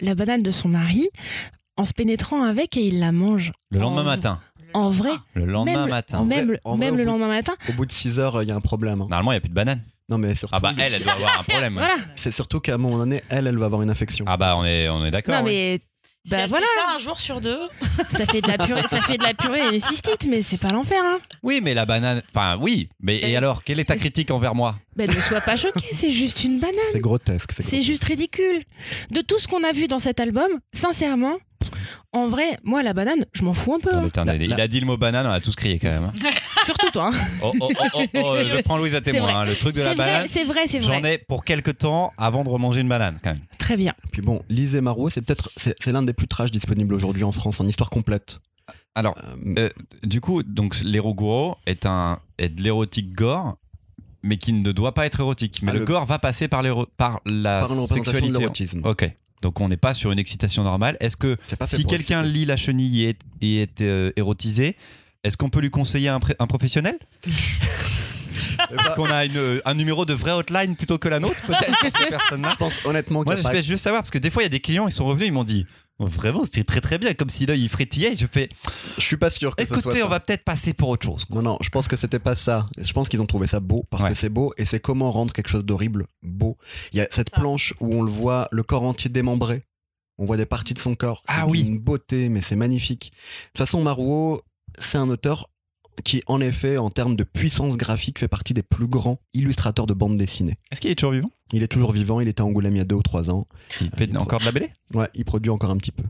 la 0.00 0.14
banane 0.14 0.42
de 0.42 0.50
son 0.50 0.68
mari 0.68 1.08
en 1.76 1.84
se 1.84 1.92
pénétrant 1.92 2.42
avec 2.42 2.76
et 2.76 2.82
il 2.86 2.98
la 3.00 3.12
mange. 3.12 3.52
Le 3.70 3.78
lendemain 3.80 4.02
En- 4.02 4.04
matin. 4.04 4.40
En 4.74 4.90
vrai, 4.90 5.12
Le 5.34 5.44
lendemain 5.44 5.82
même, 5.82 5.90
matin. 5.90 6.18
En 6.18 6.24
vrai- 6.24 6.44
même, 6.44 6.58
en 6.64 6.76
le 6.76 6.90
bout 6.90 6.96
de- 6.96 7.02
lendemain 7.02 7.28
matin. 7.28 7.54
Au 7.68 7.72
bout 7.74 7.86
de 7.86 7.92
6 7.92 8.18
heures, 8.18 8.42
il 8.42 8.48
y 8.48 8.52
a 8.52 8.56
un 8.56 8.60
problème. 8.60 9.02
hein. 9.02 9.06
Normalement, 9.08 9.30
il 9.30 9.34
n'y 9.34 9.38
a 9.38 9.40
plus 9.40 9.48
de 9.50 9.54
banane. 9.54 9.82
Non, 10.08 10.18
mais 10.18 10.34
surtout, 10.34 10.54
Ah 10.56 10.60
bah, 10.60 10.74
elle, 10.78 10.94
elle 10.94 11.02
doit 11.04 11.12
avoir 11.12 11.40
un 11.40 11.44
problème. 11.44 11.74
Voilà. 11.74 11.94
c'est 12.16 12.32
surtout 12.32 12.58
qu'à 12.60 12.74
un 12.74 12.78
moment 12.78 12.98
donné, 12.98 13.22
elle, 13.28 13.46
elle 13.46 13.56
va 13.56 13.66
avoir 13.66 13.82
une 13.82 13.90
infection. 13.90 14.24
Ah 14.28 14.36
bah, 14.36 14.56
on 14.58 14.64
est, 14.64 14.88
on 14.88 15.04
est 15.04 15.10
d'accord. 15.12 15.38
Non, 15.40 15.44
oui. 15.46 15.80
Mais 16.24 16.30
Si 16.30 16.30
bah 16.36 16.42
elle 16.44 16.48
voilà, 16.48 16.66
fait 16.66 16.80
ça 16.80 16.94
un 16.94 16.98
jour 16.98 17.20
sur 17.20 17.40
deux. 17.40 17.60
ça 18.10 18.26
fait 18.26 18.40
de 18.40 18.48
la 18.48 18.58
purée, 18.58 18.82
ça 18.88 19.00
fait 19.00 19.18
de 19.18 19.22
la 19.22 19.34
purée 19.34 19.60
et 19.60 19.74
une 19.74 19.80
cystite, 19.80 20.26
mais 20.28 20.42
c'est 20.42 20.56
pas 20.58 20.70
l'enfer. 20.70 21.02
Hein. 21.04 21.18
Oui, 21.42 21.60
mais 21.62 21.74
la 21.74 21.84
banane. 21.86 22.22
Enfin, 22.34 22.56
oui. 22.60 22.88
Mais 23.00 23.18
et 23.18 23.36
alors, 23.36 23.62
quelle 23.62 23.78
est 23.80 23.84
ta 23.84 23.96
critique 23.96 24.30
envers 24.30 24.54
moi? 24.54 24.76
Ben, 24.96 25.08
ne 25.08 25.20
sois 25.20 25.40
pas 25.40 25.56
choqué, 25.56 25.84
c'est 25.92 26.10
juste 26.10 26.44
une 26.44 26.58
banane. 26.58 26.78
C'est 26.92 27.00
grotesque. 27.00 27.52
C'est 27.60 27.82
juste 27.82 28.04
ridicule. 28.04 28.64
De 29.10 29.20
tout 29.20 29.38
ce 29.38 29.48
qu'on 29.48 29.62
a 29.64 29.72
vu 29.72 29.86
dans 29.86 29.98
cet 29.98 30.20
album, 30.20 30.48
sincèrement, 30.72 31.36
en 32.14 32.28
vrai, 32.28 32.58
moi, 32.64 32.82
la 32.82 32.94
banane, 32.94 33.26
je 33.32 33.42
m'en 33.44 33.52
fous 33.52 33.74
un 33.74 33.80
peu. 33.80 33.90
hein. 33.94 34.24
La- 34.24 34.34
Il 34.36 34.52
a 34.60 34.68
dit 34.68 34.80
le 34.80 34.86
mot 34.86 34.96
banane, 34.96 35.26
on 35.26 35.30
a 35.30 35.40
tous 35.40 35.54
crié 35.54 35.78
quand 35.78 35.90
même. 35.90 36.04
hein. 36.04 36.12
Surtout 36.64 36.90
toi. 36.90 37.10
hein. 37.12 37.18
Oh, 37.42 37.52
oh, 37.60 37.68
oh, 37.78 37.88
oh, 37.94 38.04
oh, 38.14 38.36
je 38.48 38.62
prends 38.62 38.78
Louise 38.78 38.94
à 38.94 39.00
témoin. 39.02 39.40
hein. 39.40 39.44
Le 39.44 39.56
truc 39.56 39.74
de 39.74 39.80
la 39.82 39.90
C'est 39.90 39.94
vrai, 39.96 40.06
banane, 40.06 40.26
c'est 40.30 40.44
vrai, 40.44 40.60
c'est 40.66 40.80
j'en 40.80 41.00
vrai. 41.00 41.14
ai 41.14 41.18
pour 41.18 41.44
quelques 41.44 41.76
temps 41.78 42.12
avant 42.16 42.42
de 42.44 42.48
remanger 42.48 42.80
une 42.80 42.88
banane 42.88 43.18
quand 43.22 43.30
même. 43.34 43.44
Très 43.58 43.76
bien. 43.76 43.92
Puis 44.12 44.22
bon, 44.22 44.42
lisez 44.48 44.80
Marot, 44.80 45.10
c'est 45.10 45.20
peut-être 45.20 45.50
c'est 45.58 45.86
l'un 45.88 46.02
des 46.02 46.14
plus 46.14 46.26
trash 46.28 46.50
disponibles 46.50 46.94
aujourd'hui 46.94 47.24
en 47.24 47.32
France 47.32 47.60
en 47.60 47.66
histoire 47.68 47.90
complète. 47.90 48.38
Alors, 48.94 49.14
Euh, 49.18 49.54
Euh, 49.58 49.68
du 50.04 50.20
coup, 50.20 50.42
donc 50.42 50.76
l'éroguro 50.84 51.56
est 51.66 51.84
un 51.84 52.20
est 52.38 52.48
de 52.48 52.62
l'érotique 52.62 53.12
gore, 53.12 53.58
mais 54.22 54.36
qui 54.38 54.52
ne 54.52 54.72
doit 54.72 54.94
pas 54.94 55.04
être 55.04 55.20
érotique. 55.20 55.60
Mais 55.62 55.70
Ah, 55.70 55.74
le, 55.74 55.80
le- 55.80 55.84
gore 55.84 56.06
va 56.06 56.18
passer 56.18 56.48
par, 56.48 56.62
l'éro- 56.62 56.86
par 56.96 57.20
la 57.26 57.60
par 57.60 57.68
de 57.70 57.86
sexualité. 57.86 58.38
l'érotisme. 58.38 58.80
Ok. 58.84 59.10
Donc 59.42 59.60
on 59.60 59.68
n'est 59.68 59.76
pas 59.76 59.92
sur 59.94 60.10
une 60.12 60.18
excitation 60.18 60.62
normale. 60.64 60.96
Est-ce 61.00 61.16
que 61.16 61.36
si 61.64 61.84
quelqu'un 61.84 62.22
lit 62.22 62.44
la 62.46 62.56
chenille 62.56 63.02
et 63.04 63.08
est, 63.10 63.18
et 63.42 63.62
est, 63.62 63.80
euh, 63.82 64.10
érotisé, 64.16 64.76
est-ce 65.22 65.36
qu'on 65.36 65.50
peut 65.50 65.60
lui 65.60 65.70
conseiller 65.70 66.08
un, 66.08 66.20
un 66.38 66.46
professionnel? 66.46 66.98
Est-ce 68.70 68.94
qu'on 68.94 69.10
a 69.10 69.24
une- 69.26 69.60
un 69.64 69.74
numéro 69.74 70.04
de 70.04 70.14
vraie 70.14 70.32
hotline 70.32 70.76
plutôt 70.76 70.96
que 70.98 71.08
la 71.08 71.20
nôtre 71.20 71.40
peut-être 71.42 71.78
pour 71.78 71.98
ces 72.00 72.06
personnes-là? 72.08 72.48
Je 72.52 72.56
pense 72.56 72.80
honnêtement 72.84 73.22
Moi 73.24 73.34
pas- 73.34 73.36
j'espère 73.40 73.62
juste 73.62 73.84
savoir 73.84 74.02
parce 74.02 74.10
que 74.10 74.18
des 74.18 74.30
fois 74.30 74.42
il 74.42 74.46
y 74.46 74.46
a 74.46 74.50
des 74.50 74.60
clients 74.60 74.86
ils 74.88 74.92
sont 74.92 75.04
revenus 75.04 75.28
ils 75.28 75.32
m'ont 75.32 75.44
dit 75.44 75.66
vraiment 76.00 76.44
c'était 76.44 76.64
très 76.64 76.80
très 76.80 76.98
bien 76.98 77.14
comme 77.14 77.30
si 77.30 77.46
là 77.46 77.54
il 77.54 77.68
frétillait. 77.68 78.16
Je 78.16 78.26
fais 78.26 78.48
je 78.96 79.02
suis 79.02 79.16
pas 79.16 79.30
sûr 79.30 79.54
que 79.54 79.62
ce 79.62 79.68
soit 79.68 79.78
écoutez 79.78 80.00
ça. 80.00 80.06
on 80.06 80.08
va 80.08 80.20
peut-être 80.20 80.44
passer 80.44 80.74
pour 80.74 80.88
autre 80.88 81.04
chose. 81.06 81.24
quoi. 81.24 81.36
Non, 81.42 81.52
non, 81.52 81.58
je 81.62 81.68
pense 81.68 81.86
que 81.88 81.96
c'était 81.96 82.18
pas 82.18 82.34
ça. 82.34 82.66
Je 82.78 82.92
pense 82.92 83.08
qu'ils 83.08 83.20
ont 83.20 83.26
trouvé 83.26 83.46
ça 83.46 83.60
beau 83.60 83.84
parce 83.90 84.02
Ouais. 84.02 84.08
que 84.10 84.14
c'est 84.16 84.28
beau 84.28 84.52
et 84.58 84.64
c'est 84.64 84.80
comment 84.80 85.12
rendre 85.12 85.32
quelque 85.32 85.48
chose 85.48 85.64
d'horrible 85.64 86.06
beau. 86.22 86.56
Il 86.92 86.98
y 86.98 87.00
a 87.00 87.08
cette 87.10 87.30
planche 87.30 87.74
où 87.80 87.94
on 87.94 88.02
le 88.02 88.10
voit 88.10 88.48
le 88.50 88.62
corps 88.62 88.82
entier 88.82 89.08
démembré. 89.10 89.62
On 90.18 90.26
voit 90.26 90.36
des 90.36 90.46
parties 90.46 90.74
de 90.74 90.78
son 90.78 90.94
corps. 90.94 91.22
Ah 91.26 91.42
C'est 91.44 91.50
oui. 91.50 91.60
Une 91.62 91.78
beauté, 91.78 92.28
mais 92.28 92.40
c'est 92.40 92.54
magnifique. 92.56 93.10
De 93.12 93.48
toute 93.48 93.58
façon, 93.58 93.82
Maruo, 93.82 94.42
c'est 94.78 94.98
un 94.98 95.08
auteur 95.08 95.48
qui, 96.02 96.22
en 96.26 96.40
effet, 96.40 96.76
en 96.78 96.90
termes 96.90 97.16
de 97.16 97.24
puissance 97.24 97.76
graphique, 97.76 98.18
fait 98.18 98.28
partie 98.28 98.54
des 98.54 98.62
plus 98.62 98.86
grands 98.86 99.20
illustrateurs 99.32 99.86
de 99.86 99.94
bande 99.94 100.16
dessinée. 100.16 100.56
Est-ce 100.70 100.80
qu'il 100.80 100.90
est 100.90 100.96
toujours 100.96 101.12
vivant? 101.12 101.30
Il 101.52 101.62
est 101.62 101.68
toujours 101.68 101.92
vivant, 101.92 102.20
il 102.20 102.28
était 102.28 102.40
à 102.40 102.44
Angoulême 102.44 102.74
il 102.74 102.78
y 102.78 102.82
a 102.82 102.84
deux 102.84 102.96
ou 102.96 103.02
trois 103.02 103.30
ans. 103.30 103.46
Il 103.80 103.90
fait 103.96 104.06
il 104.06 104.18
encore 104.18 104.40
de 104.40 104.46
la 104.46 104.52
BD 104.52 104.70
Ouais, 104.94 105.08
il 105.14 105.24
produit 105.24 105.50
encore 105.50 105.70
un 105.70 105.76
petit 105.76 105.92
peu. 105.92 106.04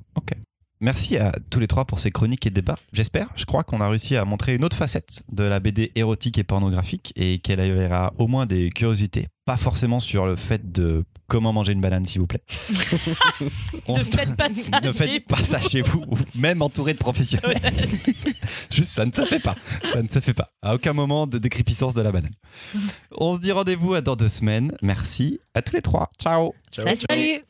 Merci 0.81 1.17
à 1.17 1.33
tous 1.51 1.61
les 1.61 1.67
trois 1.69 1.85
pour 1.85 2.01
ces 2.01 2.11
chroniques 2.11 2.47
et 2.47 2.51
débats. 2.51 2.77
J'espère, 2.93 3.29
je 3.37 3.45
crois 3.45 3.63
qu'on 3.65 3.81
a 3.81 3.89
réussi 3.89 4.17
à 4.17 4.25
montrer 4.25 4.55
une 4.55 4.65
autre 4.65 4.77
facette 4.77 5.23
de 5.33 5.45
la 5.45 5.61
BD 5.61 5.93
érotique 5.95 6.37
et 6.39 6.45
pornographique 6.45 7.13
et 7.17 7.39
qu'elle 7.39 7.61
aura 7.87 8.13
au 8.19 8.27
moins 8.27 8.45
des 8.45 8.71
curiosités. 8.71 9.29
Pas 9.47 9.57
forcément 9.57 10.01
sur 10.01 10.27
le 10.27 10.37
fait 10.37 10.73
de 10.73 11.05
comment 11.29 11.53
manger 11.53 11.73
une 11.73 11.81
banane, 11.81 12.05
s'il 12.05 12.21
vous 12.21 12.27
plaît. 12.27 12.43
On 13.87 13.97
Ne 13.97 14.03
faites 14.03 14.37
pas 14.37 14.51
ça. 14.53 14.81
ne 14.83 14.91
faites 14.93 15.09
chez 15.11 15.21
pas 15.21 15.37
vous. 15.37 15.45
ça 15.45 15.61
chez 15.61 15.81
vous, 15.83 16.05
ou 16.09 16.17
même 16.35 16.61
entouré 16.63 16.93
de 16.95 16.99
professionnels. 16.99 17.61
Juste, 18.71 18.91
ça 18.91 19.05
ne 19.07 19.13
se 19.13 19.25
fait 19.25 19.41
pas. 19.41 19.55
Ça 19.93 20.03
ne 20.03 20.09
se 20.09 20.21
fait 20.21 20.35
pas. 20.35 20.51
À 20.63 20.75
aucun 20.75 20.93
moment 20.93 21.27
de 21.27 21.39
décrépissance 21.39 21.95
de 21.95 22.03
la 22.03 22.11
banane. 22.13 22.35
On 23.13 23.35
se 23.37 23.41
dit 23.41 23.53
rendez-vous 23.53 23.95
à 23.95 24.01
dans 24.01 24.17
deux 24.17 24.29
semaines. 24.29 24.73
Merci 24.83 25.41
à 25.55 25.63
tous 25.63 25.77
les 25.77 25.83
trois. 25.83 26.11
Ciao. 26.21 26.55
Salut. 27.09 27.45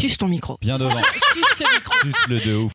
Suce 0.00 0.16
ton 0.16 0.28
micro. 0.28 0.56
Bien 0.60 0.78
devant. 0.78 0.90
Suce 1.34 1.54
ce 1.58 1.74
micro. 1.74 1.94
Juste 2.04 2.26
le 2.28 2.40
de 2.40 2.56
ouf. 2.56 2.68